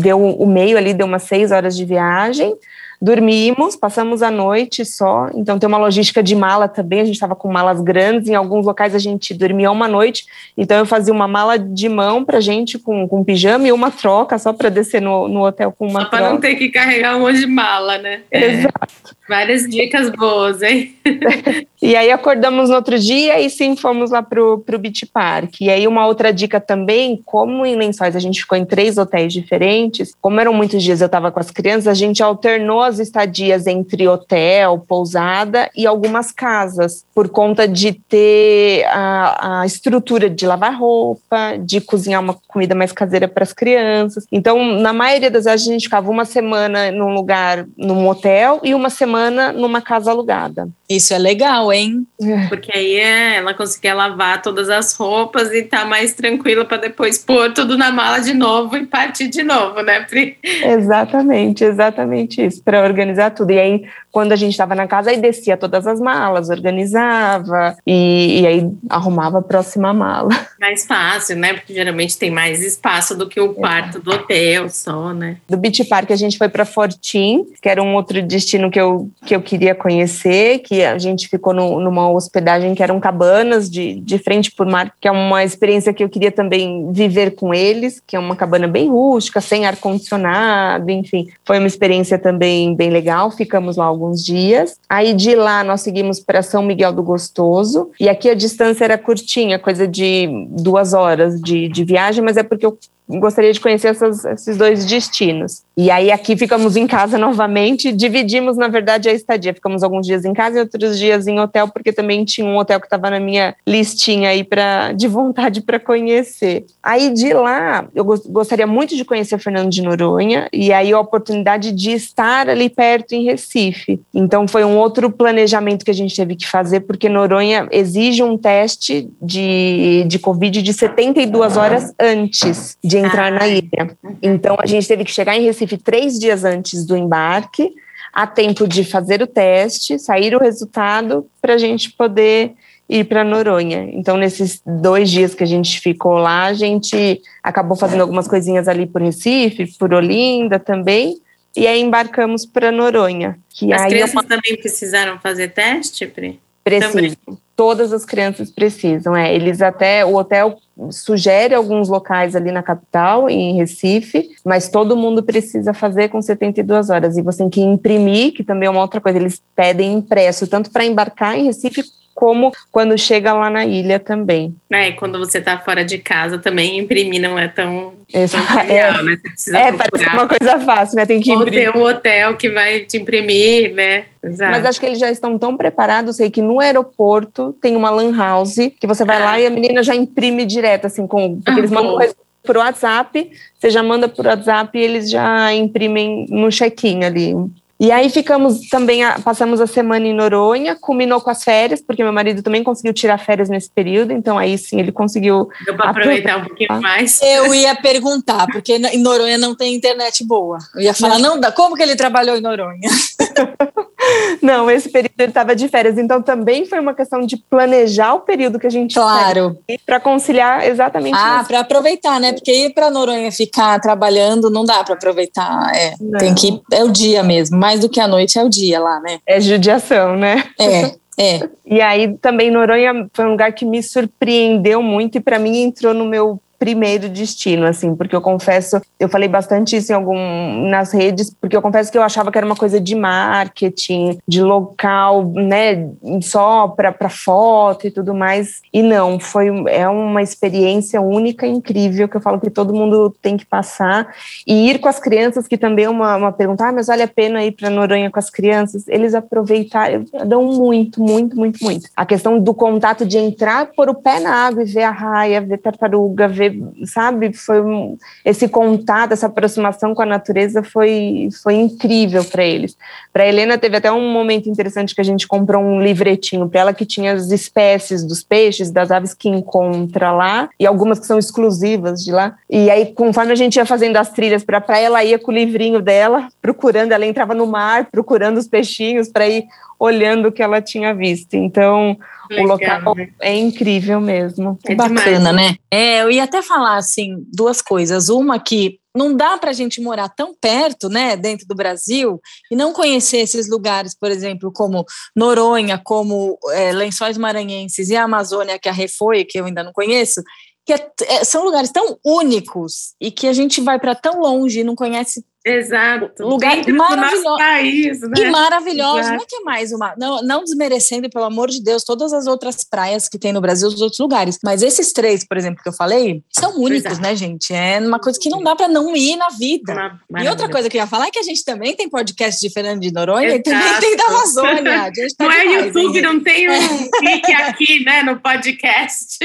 deu 0.00 0.22
o 0.22 0.46
meio 0.46 0.76
ali, 0.76 0.94
deu 0.94 1.06
umas 1.06 1.22
seis 1.22 1.50
horas 1.50 1.76
de 1.76 1.84
viagem. 1.84 2.56
Dormimos, 3.00 3.76
passamos 3.76 4.22
a 4.22 4.30
noite 4.30 4.84
só, 4.84 5.28
então 5.34 5.58
tem 5.58 5.66
uma 5.66 5.78
logística 5.78 6.22
de 6.22 6.34
mala 6.34 6.68
também. 6.68 7.00
A 7.00 7.04
gente 7.04 7.14
estava 7.14 7.36
com 7.36 7.52
malas 7.52 7.80
grandes, 7.80 8.28
em 8.28 8.34
alguns 8.34 8.64
locais 8.64 8.94
a 8.94 8.98
gente 8.98 9.34
dormia 9.34 9.70
uma 9.70 9.86
noite, 9.86 10.26
então 10.56 10.78
eu 10.78 10.86
fazia 10.86 11.12
uma 11.12 11.28
mala 11.28 11.58
de 11.58 11.88
mão 11.88 12.24
para 12.24 12.40
gente 12.40 12.78
com, 12.78 13.06
com 13.06 13.24
pijama 13.24 13.68
e 13.68 13.72
uma 13.72 13.90
troca 13.90 14.38
só 14.38 14.52
para 14.52 14.68
descer 14.68 15.02
no, 15.02 15.28
no 15.28 15.44
hotel 15.44 15.72
com 15.72 15.86
uma 15.86 16.02
só 16.02 16.06
para 16.06 16.30
não 16.30 16.40
ter 16.40 16.54
que 16.54 16.68
carregar 16.70 17.16
um 17.16 17.20
monte 17.20 17.40
de 17.40 17.46
mala, 17.46 17.98
né? 17.98 18.20
Exato. 18.30 18.76
É, 18.82 19.28
várias 19.28 19.68
dicas 19.68 20.08
boas, 20.10 20.62
hein? 20.62 20.94
e 21.82 21.96
aí 21.96 22.10
acordamos 22.10 22.70
no 22.70 22.76
outro 22.76 22.98
dia 22.98 23.40
e 23.40 23.50
sim 23.50 23.76
fomos 23.76 24.10
lá 24.10 24.22
pro, 24.22 24.58
pro 24.60 24.78
Beach 24.78 25.04
Park. 25.06 25.60
E 25.60 25.70
aí 25.70 25.86
uma 25.86 26.06
outra 26.06 26.32
dica 26.32 26.60
também, 26.60 27.20
como 27.24 27.66
em 27.66 27.76
Lençóis 27.76 28.16
a 28.16 28.20
gente 28.20 28.40
ficou 28.40 28.56
em 28.56 28.64
três 28.64 28.96
hotéis 28.96 29.32
diferentes, 29.32 30.14
como 30.20 30.40
eram 30.40 30.52
muitos 30.52 30.82
dias 30.82 31.00
eu 31.00 31.06
estava 31.06 31.30
com 31.30 31.40
as 31.40 31.50
crianças, 31.50 31.88
a 31.88 31.94
gente 31.94 32.22
alternou 32.22 32.85
as 32.86 32.98
estadias 32.98 33.66
entre 33.66 34.06
hotel, 34.08 34.78
pousada 34.86 35.70
e 35.76 35.86
algumas 35.86 36.32
casas, 36.32 37.04
por 37.14 37.28
conta 37.28 37.66
de 37.66 37.92
ter 37.92 38.84
a, 38.86 39.60
a 39.60 39.66
estrutura 39.66 40.30
de 40.30 40.46
lavar 40.46 40.78
roupa, 40.78 41.56
de 41.58 41.80
cozinhar 41.80 42.22
uma 42.22 42.36
comida 42.46 42.74
mais 42.74 42.92
caseira 42.92 43.28
para 43.28 43.42
as 43.42 43.52
crianças. 43.52 44.26
Então, 44.32 44.62
na 44.80 44.92
maioria 44.92 45.30
das 45.30 45.44
vezes, 45.44 45.66
a 45.66 45.72
gente 45.72 45.84
ficava 45.84 46.10
uma 46.10 46.24
semana 46.24 46.90
num 46.90 47.14
lugar, 47.14 47.66
num 47.76 48.08
hotel, 48.08 48.60
e 48.62 48.74
uma 48.74 48.90
semana 48.90 49.52
numa 49.52 49.80
casa 49.80 50.10
alugada. 50.10 50.68
Isso 50.88 51.12
é 51.12 51.18
legal, 51.18 51.72
hein? 51.72 52.06
É. 52.20 52.46
Porque 52.48 52.70
aí 52.72 52.94
é, 52.94 53.36
ela 53.36 53.52
conseguia 53.54 53.94
lavar 53.94 54.40
todas 54.40 54.70
as 54.70 54.94
roupas 54.94 55.52
e 55.52 55.62
tá 55.62 55.84
mais 55.84 56.14
tranquila 56.14 56.64
para 56.64 56.76
depois 56.76 57.18
pôr 57.18 57.52
tudo 57.52 57.76
na 57.76 57.90
mala 57.90 58.20
de 58.20 58.32
novo 58.32 58.76
e 58.76 58.86
partir 58.86 59.28
de 59.28 59.42
novo, 59.42 59.82
né, 59.82 60.00
Pri? 60.00 60.38
Exatamente, 60.44 61.64
exatamente 61.64 62.44
isso, 62.44 62.62
para 62.62 62.82
organizar 62.82 63.30
tudo. 63.30 63.50
E 63.50 63.58
aí, 63.58 63.84
quando 64.12 64.32
a 64.32 64.36
gente 64.36 64.52
estava 64.52 64.74
na 64.74 64.86
casa, 64.86 65.10
aí 65.10 65.18
descia 65.18 65.56
todas 65.56 65.86
as 65.86 66.00
malas, 66.00 66.48
organizava 66.48 67.76
e, 67.86 68.40
e 68.40 68.46
aí 68.46 68.70
arrumava 68.88 69.40
a 69.40 69.42
próxima 69.42 69.92
mala. 69.92 70.30
Mais 70.58 70.86
fácil, 70.86 71.36
né? 71.36 71.52
Porque 71.52 71.74
geralmente 71.74 72.16
tem 72.16 72.30
mais 72.30 72.62
espaço 72.62 73.14
do 73.14 73.28
que 73.28 73.38
o 73.40 73.52
quarto 73.52 74.00
do 74.00 74.10
hotel 74.10 74.70
só, 74.70 75.12
né? 75.12 75.36
Do 75.48 75.56
Beach 75.56 75.84
Park 75.84 76.10
a 76.12 76.16
gente 76.16 76.38
foi 76.38 76.48
para 76.48 76.64
Fortim, 76.64 77.44
que 77.60 77.68
era 77.68 77.82
um 77.82 77.94
outro 77.94 78.22
destino 78.22 78.70
que 78.70 78.80
eu, 78.80 79.10
que 79.24 79.36
eu 79.36 79.42
queria 79.42 79.74
conhecer, 79.74 80.60
que 80.60 80.75
a 80.84 80.98
gente 80.98 81.28
ficou 81.28 81.52
no, 81.52 81.80
numa 81.80 82.10
hospedagem 82.10 82.74
que 82.74 82.82
eram 82.82 82.98
cabanas 83.00 83.70
de, 83.70 84.00
de 84.00 84.18
frente 84.18 84.50
por 84.50 84.66
mar, 84.66 84.92
que 85.00 85.08
é 85.08 85.10
uma 85.10 85.44
experiência 85.44 85.92
que 85.92 86.02
eu 86.02 86.08
queria 86.08 86.32
também 86.32 86.92
viver 86.92 87.34
com 87.34 87.52
eles, 87.54 88.02
que 88.06 88.16
é 88.16 88.18
uma 88.18 88.36
cabana 88.36 88.66
bem 88.66 88.88
rústica, 88.88 89.40
sem 89.40 89.66
ar-condicionado, 89.66 90.90
enfim. 90.90 91.28
Foi 91.44 91.58
uma 91.58 91.66
experiência 91.66 92.18
também 92.18 92.74
bem 92.74 92.90
legal, 92.90 93.30
ficamos 93.30 93.76
lá 93.76 93.84
alguns 93.84 94.24
dias. 94.24 94.78
Aí 94.88 95.14
de 95.14 95.34
lá 95.34 95.62
nós 95.64 95.80
seguimos 95.80 96.20
para 96.20 96.42
São 96.42 96.62
Miguel 96.62 96.92
do 96.92 97.02
Gostoso, 97.02 97.90
e 98.00 98.08
aqui 98.08 98.30
a 98.30 98.34
distância 98.34 98.84
era 98.84 98.98
curtinha, 98.98 99.58
coisa 99.58 99.86
de 99.86 100.28
duas 100.50 100.92
horas 100.92 101.40
de, 101.40 101.68
de 101.68 101.84
viagem, 101.84 102.22
mas 102.22 102.36
é 102.36 102.42
porque 102.42 102.66
eu 102.66 102.78
gostaria 103.08 103.52
de 103.52 103.60
conhecer 103.60 103.88
essas, 103.88 104.24
esses 104.24 104.56
dois 104.56 104.84
destinos. 104.84 105.62
E 105.76 105.90
aí 105.90 106.10
aqui 106.10 106.36
ficamos 106.36 106.76
em 106.76 106.86
casa 106.86 107.16
novamente, 107.18 107.92
dividimos 107.92 108.56
na 108.56 108.68
verdade 108.68 109.08
a 109.08 109.12
estadia, 109.12 109.54
ficamos 109.54 109.82
alguns 109.82 110.06
dias 110.06 110.24
em 110.24 110.32
casa 110.32 110.56
e 110.56 110.60
outros 110.60 110.98
dias 110.98 111.26
em 111.26 111.38
hotel, 111.38 111.68
porque 111.68 111.92
também 111.92 112.24
tinha 112.24 112.46
um 112.46 112.56
hotel 112.56 112.80
que 112.80 112.86
estava 112.86 113.10
na 113.10 113.20
minha 113.20 113.54
listinha 113.66 114.30
aí 114.30 114.42
para 114.42 114.92
de 114.92 115.06
vontade 115.06 115.60
para 115.60 115.78
conhecer. 115.78 116.66
Aí 116.82 117.12
de 117.12 117.32
lá, 117.32 117.86
eu 117.94 118.04
gostaria 118.04 118.66
muito 118.66 118.96
de 118.96 119.04
conhecer 119.04 119.38
Fernando 119.38 119.70
de 119.70 119.82
Noronha 119.82 120.48
e 120.52 120.72
aí 120.72 120.92
a 120.92 120.98
oportunidade 120.98 121.72
de 121.72 121.92
estar 121.92 122.48
ali 122.48 122.68
perto 122.68 123.12
em 123.12 123.24
Recife. 123.24 124.00
Então 124.12 124.48
foi 124.48 124.64
um 124.64 124.76
outro 124.76 125.10
planejamento 125.10 125.84
que 125.84 125.90
a 125.90 125.94
gente 125.94 126.16
teve 126.16 126.34
que 126.34 126.46
fazer, 126.46 126.80
porque 126.80 127.08
Noronha 127.08 127.68
exige 127.70 128.22
um 128.22 128.36
teste 128.36 129.08
de, 129.20 130.04
de 130.06 130.18
Covid 130.18 130.62
de 130.62 130.72
72 130.72 131.56
horas 131.56 131.92
antes 132.00 132.76
de 132.82 132.95
entrar 132.98 133.32
ah. 133.32 133.38
na 133.38 133.48
ilha. 133.48 133.96
Então 134.22 134.56
a 134.58 134.66
gente 134.66 134.86
teve 134.86 135.04
que 135.04 135.10
chegar 135.10 135.36
em 135.36 135.44
Recife 135.44 135.76
três 135.76 136.18
dias 136.18 136.44
antes 136.44 136.84
do 136.84 136.96
embarque, 136.96 137.72
a 138.12 138.26
tempo 138.26 138.66
de 138.66 138.84
fazer 138.84 139.22
o 139.22 139.26
teste, 139.26 139.98
sair 139.98 140.34
o 140.34 140.38
resultado 140.38 141.26
para 141.40 141.54
a 141.54 141.58
gente 141.58 141.92
poder 141.92 142.54
ir 142.88 143.04
para 143.04 143.24
Noronha. 143.24 143.88
Então, 143.92 144.16
nesses 144.16 144.62
dois 144.64 145.10
dias 145.10 145.34
que 145.34 145.42
a 145.42 145.46
gente 145.46 145.80
ficou 145.80 146.14
lá, 146.14 146.44
a 146.44 146.54
gente 146.54 147.20
acabou 147.42 147.76
fazendo 147.76 148.00
algumas 148.00 148.28
coisinhas 148.28 148.68
ali 148.68 148.86
por 148.86 149.02
Recife, 149.02 149.76
por 149.78 149.92
Olinda 149.92 150.58
também, 150.58 151.20
e 151.56 151.66
aí 151.66 151.80
embarcamos 151.80 152.46
para 152.46 152.70
Noronha. 152.70 153.38
Que 153.48 153.72
As 153.72 153.86
crianças 153.86 154.14
é 154.14 154.18
uma... 154.18 154.24
também 154.24 154.56
precisaram 154.56 155.18
fazer 155.18 155.48
teste, 155.48 156.06
Pri? 156.06 156.40
Precisam. 156.66 157.38
Todas 157.54 157.92
as 157.92 158.04
crianças 158.04 158.50
precisam. 158.50 159.16
É, 159.16 159.32
eles 159.32 159.62
até 159.62 160.04
o 160.04 160.16
hotel 160.16 160.58
sugere 160.90 161.54
alguns 161.54 161.88
locais 161.88 162.34
ali 162.34 162.50
na 162.50 162.62
capital, 162.62 163.30
em 163.30 163.54
Recife, 163.54 164.30
mas 164.44 164.68
todo 164.68 164.96
mundo 164.96 165.22
precisa 165.22 165.72
fazer 165.72 166.08
com 166.08 166.20
72 166.20 166.90
horas. 166.90 167.16
E 167.16 167.22
você 167.22 167.38
tem 167.38 167.48
que 167.48 167.60
imprimir, 167.60 168.32
que 168.34 168.42
também 168.42 168.66
é 168.66 168.70
uma 168.70 168.80
outra 168.80 169.00
coisa. 169.00 169.16
Eles 169.16 169.40
pedem 169.54 169.94
impresso, 169.94 170.48
tanto 170.48 170.70
para 170.72 170.84
embarcar 170.84 171.38
em 171.38 171.44
Recife 171.44 171.84
como 172.16 172.50
quando 172.72 172.96
chega 172.96 173.34
lá 173.34 173.50
na 173.50 173.66
ilha 173.66 174.00
também. 174.00 174.56
É, 174.72 174.88
e 174.88 174.92
quando 174.94 175.18
você 175.18 175.36
está 175.36 175.58
fora 175.58 175.84
de 175.84 175.98
casa 175.98 176.38
também 176.38 176.78
imprimir 176.78 177.20
não 177.20 177.38
é 177.38 177.46
tão, 177.46 177.92
tão 178.10 178.26
trivial, 178.26 178.66
é, 178.70 179.02
né? 179.02 179.16
Você 179.16 179.28
precisa 179.28 179.58
é, 179.58 179.72
parece 179.72 180.16
uma 180.16 180.26
coisa 180.26 180.58
fácil, 180.60 180.96
né? 180.96 181.04
Tem 181.04 181.20
que 181.20 181.30
Ou 181.30 181.42
imprimir. 181.42 181.72
ter 181.72 181.78
um 181.78 181.82
hotel 181.82 182.34
que 182.36 182.48
vai 182.48 182.80
te 182.80 182.96
imprimir, 182.96 183.74
né? 183.74 184.06
Exato. 184.24 184.50
Mas 184.50 184.64
acho 184.64 184.80
que 184.80 184.86
eles 184.86 184.98
já 184.98 185.10
estão 185.10 185.38
tão 185.38 185.56
preparados, 185.58 186.16
sei 186.16 186.30
que 186.30 186.40
no 186.40 186.58
aeroporto 186.58 187.54
tem 187.60 187.76
uma 187.76 187.90
lan 187.90 188.16
house 188.16 188.56
que 188.80 188.86
você 188.86 189.04
vai 189.04 189.18
ah. 189.18 189.24
lá 189.24 189.40
e 189.40 189.46
a 189.46 189.50
menina 189.50 189.82
já 189.82 189.94
imprime 189.94 190.46
direto, 190.46 190.86
assim, 190.86 191.06
com, 191.06 191.36
porque 191.36 191.50
ah, 191.50 191.58
eles 191.58 191.70
mandam 191.70 191.96
coisa 191.96 192.16
por 192.42 192.56
WhatsApp, 192.56 193.30
você 193.58 193.68
já 193.68 193.82
manda 193.82 194.08
por 194.08 194.24
WhatsApp 194.24 194.78
e 194.78 194.82
eles 194.82 195.10
já 195.10 195.52
imprimem 195.52 196.26
no 196.30 196.48
check-in 196.50 197.04
ali, 197.04 197.34
e 197.78 197.92
aí 197.92 198.08
ficamos 198.08 198.68
também, 198.68 199.02
passamos 199.22 199.60
a 199.60 199.66
semana 199.66 200.06
em 200.06 200.14
Noronha, 200.14 200.74
culminou 200.74 201.20
com 201.20 201.28
as 201.28 201.44
férias, 201.44 201.80
porque 201.80 202.02
meu 202.02 202.12
marido 202.12 202.42
também 202.42 202.64
conseguiu 202.64 202.94
tirar 202.94 203.18
férias 203.18 203.48
nesse 203.48 203.70
período, 203.70 204.12
então 204.12 204.38
aí 204.38 204.56
sim 204.56 204.80
ele 204.80 204.90
conseguiu. 204.90 205.48
Deu 205.64 205.76
para 205.76 205.90
aproveitar 205.90 206.38
um 206.38 206.44
pouquinho 206.44 206.80
mais. 206.80 207.20
Eu 207.22 207.54
ia 207.54 207.74
perguntar, 207.74 208.46
porque 208.46 208.76
em 208.76 209.02
Noronha 209.02 209.36
não 209.36 209.54
tem 209.54 209.74
internet 209.74 210.24
boa. 210.24 210.58
Eu 210.74 210.80
ia 210.80 210.94
falar, 210.94 211.18
não, 211.18 211.36
não 211.36 211.52
como 211.52 211.76
que 211.76 211.82
ele 211.82 211.96
trabalhou 211.96 212.36
em 212.36 212.40
Noronha? 212.40 212.88
não, 214.42 214.70
esse 214.70 214.88
período 214.88 215.14
ele 215.18 215.28
estava 215.28 215.54
de 215.54 215.68
férias, 215.68 215.98
então 215.98 216.22
também 216.22 216.64
foi 216.66 216.78
uma 216.80 216.94
questão 216.94 217.20
de 217.20 217.36
planejar 217.36 218.14
o 218.14 218.20
período 218.20 218.58
que 218.58 218.66
a 218.66 218.70
gente 218.70 218.94
claro. 218.94 219.58
para 219.84 220.00
conciliar 220.00 220.66
exatamente 220.66 221.16
ah 221.16 221.44
para 221.46 221.60
aproveitar 221.60 222.20
né? 222.20 222.32
Porque 222.32 222.52
ir 222.52 222.74
para 222.74 222.90
Noronha 222.90 223.30
ficar 223.32 223.80
trabalhando 223.80 224.50
não 224.50 224.64
dá 224.64 224.82
para 224.84 224.94
aproveitar 224.94 225.72
é. 225.74 225.94
Tem 226.18 226.34
que 226.34 226.60
é 226.72 226.84
o 226.84 226.90
dia 226.90 227.22
mesmo 227.22 227.56
mais 227.56 227.80
do 227.80 227.88
que 227.88 228.00
a 228.00 228.08
noite 228.08 228.38
é 228.38 228.44
o 228.44 228.48
dia 228.48 228.80
lá 228.80 229.00
né? 229.00 229.18
É 229.26 229.40
judiação 229.40 230.16
né? 230.16 230.44
É 230.58 230.94
é. 231.18 231.48
E 231.64 231.80
aí 231.80 232.16
também 232.18 232.50
Noronha 232.50 233.08
foi 233.12 233.24
um 233.24 233.30
lugar 233.30 233.52
que 233.52 233.64
me 233.64 233.82
surpreendeu 233.82 234.82
muito 234.82 235.18
e 235.18 235.20
para 235.20 235.38
mim 235.38 235.62
entrou 235.62 235.94
no 235.94 236.04
meu 236.04 236.40
primeiro 236.58 237.08
destino, 237.08 237.66
assim, 237.66 237.94
porque 237.94 238.14
eu 238.14 238.20
confesso, 238.20 238.80
eu 238.98 239.08
falei 239.08 239.28
bastante 239.28 239.76
isso 239.76 239.92
em 239.92 239.94
algum 239.94 240.68
nas 240.68 240.92
redes, 240.92 241.30
porque 241.40 241.56
eu 241.56 241.62
confesso 241.62 241.90
que 241.90 241.98
eu 241.98 242.02
achava 242.02 242.30
que 242.30 242.38
era 242.38 242.46
uma 242.46 242.56
coisa 242.56 242.80
de 242.80 242.94
marketing, 242.94 244.18
de 244.26 244.42
local, 244.42 245.24
né, 245.24 245.88
só 246.22 246.68
para 246.68 247.08
foto 247.08 247.86
e 247.86 247.90
tudo 247.90 248.14
mais. 248.14 248.60
E 248.72 248.82
não, 248.82 249.18
foi 249.20 249.48
é 249.68 249.88
uma 249.88 250.22
experiência 250.22 251.00
única, 251.00 251.46
incrível 251.46 252.08
que 252.08 252.16
eu 252.16 252.20
falo 252.20 252.40
que 252.40 252.50
todo 252.50 252.74
mundo 252.74 253.14
tem 253.20 253.36
que 253.36 253.44
passar 253.44 254.08
e 254.46 254.70
ir 254.70 254.78
com 254.78 254.88
as 254.88 254.98
crianças, 254.98 255.46
que 255.46 255.56
também 255.56 255.84
é 255.84 255.90
uma, 255.90 256.16
uma 256.16 256.32
pergunta, 256.32 256.66
ah, 256.66 256.72
mas 256.72 256.86
vale 256.86 257.02
a 257.02 257.08
pena 257.08 257.44
ir 257.44 257.52
para 257.52 257.70
Noronha 257.70 258.10
com 258.10 258.18
as 258.18 258.30
crianças? 258.30 258.86
Eles 258.88 259.14
aproveitaram, 259.14 260.04
dão 260.26 260.44
muito, 260.44 261.02
muito, 261.02 261.36
muito, 261.36 261.62
muito. 261.62 261.88
A 261.96 262.06
questão 262.06 262.38
do 262.38 262.54
contato 262.54 263.04
de 263.04 263.18
entrar, 263.18 263.66
pôr 263.74 263.88
o 263.88 263.94
pé 263.94 264.20
na 264.20 264.46
água 264.46 264.62
e 264.62 264.66
ver 264.66 264.82
a 264.82 264.90
raia, 264.90 265.40
ver 265.40 265.58
tartaruga, 265.58 266.28
ver 266.28 266.45
sabe, 266.84 267.32
foi 267.32 267.60
um, 267.60 267.96
esse 268.24 268.48
contato, 268.48 269.12
essa 269.12 269.26
aproximação 269.26 269.94
com 269.94 270.02
a 270.02 270.06
natureza 270.06 270.62
foi, 270.62 271.28
foi 271.42 271.54
incrível 271.54 272.24
para 272.24 272.44
eles. 272.44 272.76
Para 273.12 273.26
Helena 273.26 273.58
teve 273.58 273.76
até 273.76 273.90
um 273.90 274.12
momento 274.12 274.48
interessante 274.48 274.94
que 274.94 275.00
a 275.00 275.04
gente 275.04 275.26
comprou 275.26 275.62
um 275.62 275.80
livretinho 275.80 276.48
para 276.48 276.60
ela 276.60 276.74
que 276.74 276.84
tinha 276.84 277.12
as 277.12 277.30
espécies 277.30 278.04
dos 278.04 278.22
peixes, 278.22 278.70
das 278.70 278.90
aves 278.90 279.14
que 279.14 279.28
encontra 279.28 280.12
lá 280.12 280.48
e 280.58 280.66
algumas 280.66 280.98
que 280.98 281.06
são 281.06 281.18
exclusivas 281.18 282.04
de 282.04 282.12
lá. 282.12 282.36
E 282.48 282.70
aí, 282.70 282.86
conforme 282.86 283.32
a 283.32 283.36
gente 283.36 283.56
ia 283.56 283.66
fazendo 283.66 283.96
as 283.96 284.10
trilhas 284.10 284.44
para 284.44 284.60
praia, 284.60 284.86
ela 284.86 285.04
ia 285.04 285.18
com 285.18 285.30
o 285.30 285.34
livrinho 285.34 285.80
dela, 285.80 286.28
procurando, 286.40 286.92
ela 286.92 287.06
entrava 287.06 287.34
no 287.34 287.46
mar, 287.46 287.86
procurando 287.90 288.38
os 288.38 288.46
peixinhos 288.46 289.08
para 289.08 289.28
ir 289.28 289.44
olhando 289.78 290.28
o 290.28 290.32
que 290.32 290.42
ela 290.42 290.60
tinha 290.60 290.94
visto. 290.94 291.34
Então, 291.34 291.96
Legal, 292.30 292.44
o 292.44 292.48
local 292.48 292.94
né? 292.94 293.08
é 293.20 293.36
incrível 293.36 294.00
mesmo. 294.00 294.58
É 294.64 294.74
bacana, 294.74 295.30
demais. 295.30 295.34
né? 295.34 295.56
É, 295.70 296.02
eu 296.02 296.10
ia 296.10 296.24
até 296.24 296.42
falar 296.42 296.76
assim 296.76 297.24
duas 297.32 297.60
coisas. 297.62 298.08
Uma 298.08 298.38
que 298.38 298.78
não 298.96 299.14
dá 299.14 299.36
para 299.36 299.50
a 299.50 299.52
gente 299.52 299.80
morar 299.80 300.08
tão 300.08 300.34
perto, 300.34 300.88
né, 300.88 301.16
dentro 301.16 301.46
do 301.46 301.54
Brasil, 301.54 302.18
e 302.50 302.56
não 302.56 302.72
conhecer 302.72 303.18
esses 303.18 303.48
lugares, 303.48 303.94
por 303.94 304.10
exemplo, 304.10 304.50
como 304.50 304.86
Noronha, 305.14 305.78
como 305.84 306.38
é, 306.52 306.72
Lençóis 306.72 307.18
Maranhenses 307.18 307.90
e 307.90 307.96
a 307.96 308.04
Amazônia, 308.04 308.58
que 308.58 308.70
a 308.70 308.72
Refoi, 308.72 309.24
que 309.24 309.38
eu 309.38 309.44
ainda 309.44 309.62
não 309.62 309.72
conheço, 309.72 310.22
que 310.64 310.72
é, 310.72 310.90
é, 311.08 311.24
são 311.24 311.44
lugares 311.44 311.70
tão 311.70 311.96
únicos 312.04 312.94
e 313.00 313.10
que 313.10 313.28
a 313.28 313.32
gente 313.32 313.60
vai 313.60 313.78
para 313.78 313.94
tão 313.94 314.20
longe 314.20 314.60
e 314.60 314.64
não 314.64 314.74
conhece 314.74 315.24
Exato. 315.46 316.26
Lugar 316.26 316.56
maravilhoso. 316.66 317.36
País, 317.38 318.00
né? 318.00 318.14
E 318.18 318.30
maravilhoso. 318.30 319.10
Não 319.10 319.14
é 319.14 319.24
que 319.28 319.36
é 319.36 319.40
mais 319.42 319.70
uma. 319.70 319.94
Não, 319.96 320.20
não 320.20 320.42
desmerecendo, 320.42 321.08
pelo 321.08 321.24
amor 321.24 321.48
de 321.48 321.62
Deus, 321.62 321.84
todas 321.84 322.12
as 322.12 322.26
outras 322.26 322.64
praias 322.64 323.08
que 323.08 323.16
tem 323.16 323.32
no 323.32 323.40
Brasil, 323.40 323.68
os 323.68 323.80
outros 323.80 324.00
lugares. 324.00 324.40
Mas 324.42 324.60
esses 324.60 324.92
três, 324.92 325.24
por 325.24 325.36
exemplo, 325.36 325.62
que 325.62 325.68
eu 325.68 325.72
falei, 325.72 326.20
são 326.36 326.60
únicos, 326.60 326.86
Exato. 326.86 327.00
né, 327.00 327.14
gente? 327.14 327.54
É 327.54 327.78
uma 327.78 328.00
coisa 328.00 328.18
que 328.20 328.28
não 328.28 328.42
dá 328.42 328.56
para 328.56 328.66
não 328.66 328.96
ir 328.96 329.14
na 329.14 329.28
vida. 329.28 330.00
e 330.20 330.28
outra 330.28 330.50
coisa 330.50 330.68
que 330.68 330.76
eu 330.76 330.80
ia 330.80 330.86
falar 330.88 331.06
é 331.06 331.10
que 331.12 331.18
a 331.20 331.22
gente 331.22 331.44
também 331.44 331.76
tem 331.76 331.88
podcast 331.88 332.40
de 332.40 332.52
Fernando 332.52 332.80
de 332.80 332.92
Noronha 332.92 333.28
Exato. 333.28 333.40
e 333.40 333.52
também 333.52 333.80
tem 333.80 333.96
da 333.96 334.04
Amazônia. 334.04 334.92
Tá 335.16 335.24
não 335.24 335.30
é 335.30 335.44
YouTube, 335.44 336.02
não 336.02 336.20
tem 336.20 336.50
um 336.50 336.90
clique 336.90 337.32
aqui, 337.32 337.84
né, 337.84 338.02
no 338.02 338.18
podcast. 338.18 339.18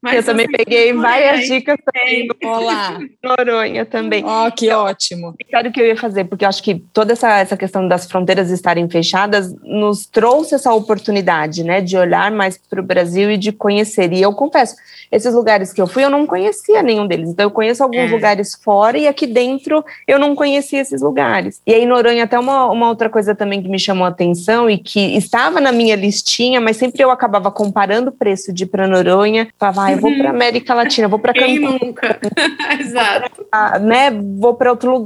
Mas 0.00 0.16
eu 0.16 0.24
também 0.24 0.46
peguei 0.46 0.94
várias 0.94 1.46
dicas 1.46 1.76
também. 1.84 2.26
Olá. 2.42 2.98
Noronha 3.22 3.84
também. 3.84 4.24
Ó, 4.24 4.46
oh, 4.46 4.52
que 4.52 4.70
ótimo 4.70 5.09
ótimo. 5.10 5.34
Era 5.52 5.68
o 5.68 5.72
que 5.72 5.80
eu 5.80 5.86
ia 5.86 5.96
fazer, 5.96 6.24
porque 6.24 6.44
eu 6.44 6.48
acho 6.48 6.62
que 6.62 6.76
toda 6.92 7.12
essa, 7.12 7.38
essa 7.38 7.56
questão 7.56 7.86
das 7.86 8.06
fronteiras 8.06 8.50
estarem 8.50 8.88
fechadas 8.88 9.52
nos 9.62 10.06
trouxe 10.06 10.54
essa 10.54 10.72
oportunidade, 10.72 11.64
né, 11.64 11.80
de 11.80 11.96
olhar 11.96 12.30
mais 12.30 12.58
para 12.58 12.80
o 12.80 12.84
Brasil 12.84 13.30
e 13.30 13.36
de 13.36 13.52
conhecer. 13.52 14.12
E 14.12 14.22
eu 14.22 14.32
confesso, 14.32 14.76
esses 15.10 15.34
lugares 15.34 15.72
que 15.72 15.80
eu 15.80 15.86
fui, 15.86 16.04
eu 16.04 16.10
não 16.10 16.26
conhecia 16.26 16.82
nenhum 16.82 17.06
deles. 17.06 17.30
Então, 17.30 17.44
eu 17.44 17.50
conheço 17.50 17.82
alguns 17.82 18.10
é. 18.10 18.14
lugares 18.14 18.54
fora 18.62 18.96
e 18.96 19.06
aqui 19.08 19.26
dentro 19.26 19.84
eu 20.06 20.18
não 20.18 20.34
conhecia 20.34 20.80
esses 20.80 21.02
lugares. 21.02 21.60
E 21.66 21.74
aí, 21.74 21.86
Noronha, 21.86 22.24
até 22.24 22.38
uma, 22.38 22.70
uma 22.70 22.88
outra 22.88 23.08
coisa 23.08 23.34
também 23.34 23.62
que 23.62 23.68
me 23.68 23.78
chamou 23.78 24.04
a 24.04 24.08
atenção 24.08 24.68
e 24.68 24.78
que 24.78 25.16
estava 25.16 25.60
na 25.60 25.72
minha 25.72 25.96
listinha, 25.96 26.60
mas 26.60 26.76
sempre 26.76 27.02
eu 27.02 27.10
acabava 27.10 27.50
comparando 27.50 28.10
o 28.10 28.12
preço 28.12 28.52
de 28.52 28.64
ir 28.64 28.66
para 28.66 28.86
Noronha, 28.86 29.48
falava, 29.58 29.84
ah, 29.84 29.92
eu 29.92 29.98
vou 29.98 30.12
para 30.14 30.24
uhum. 30.24 30.36
América 30.36 30.74
Latina, 30.74 31.08
vou 31.08 31.18
para 31.18 31.32
Cancún. 31.32 31.78
nunca? 31.82 32.18
Exato. 32.78 33.44
Pra, 33.50 33.78
né, 33.78 34.10
vou 34.10 34.54
para 34.54 34.70
outro 34.70 34.90
lugar, 34.92 34.99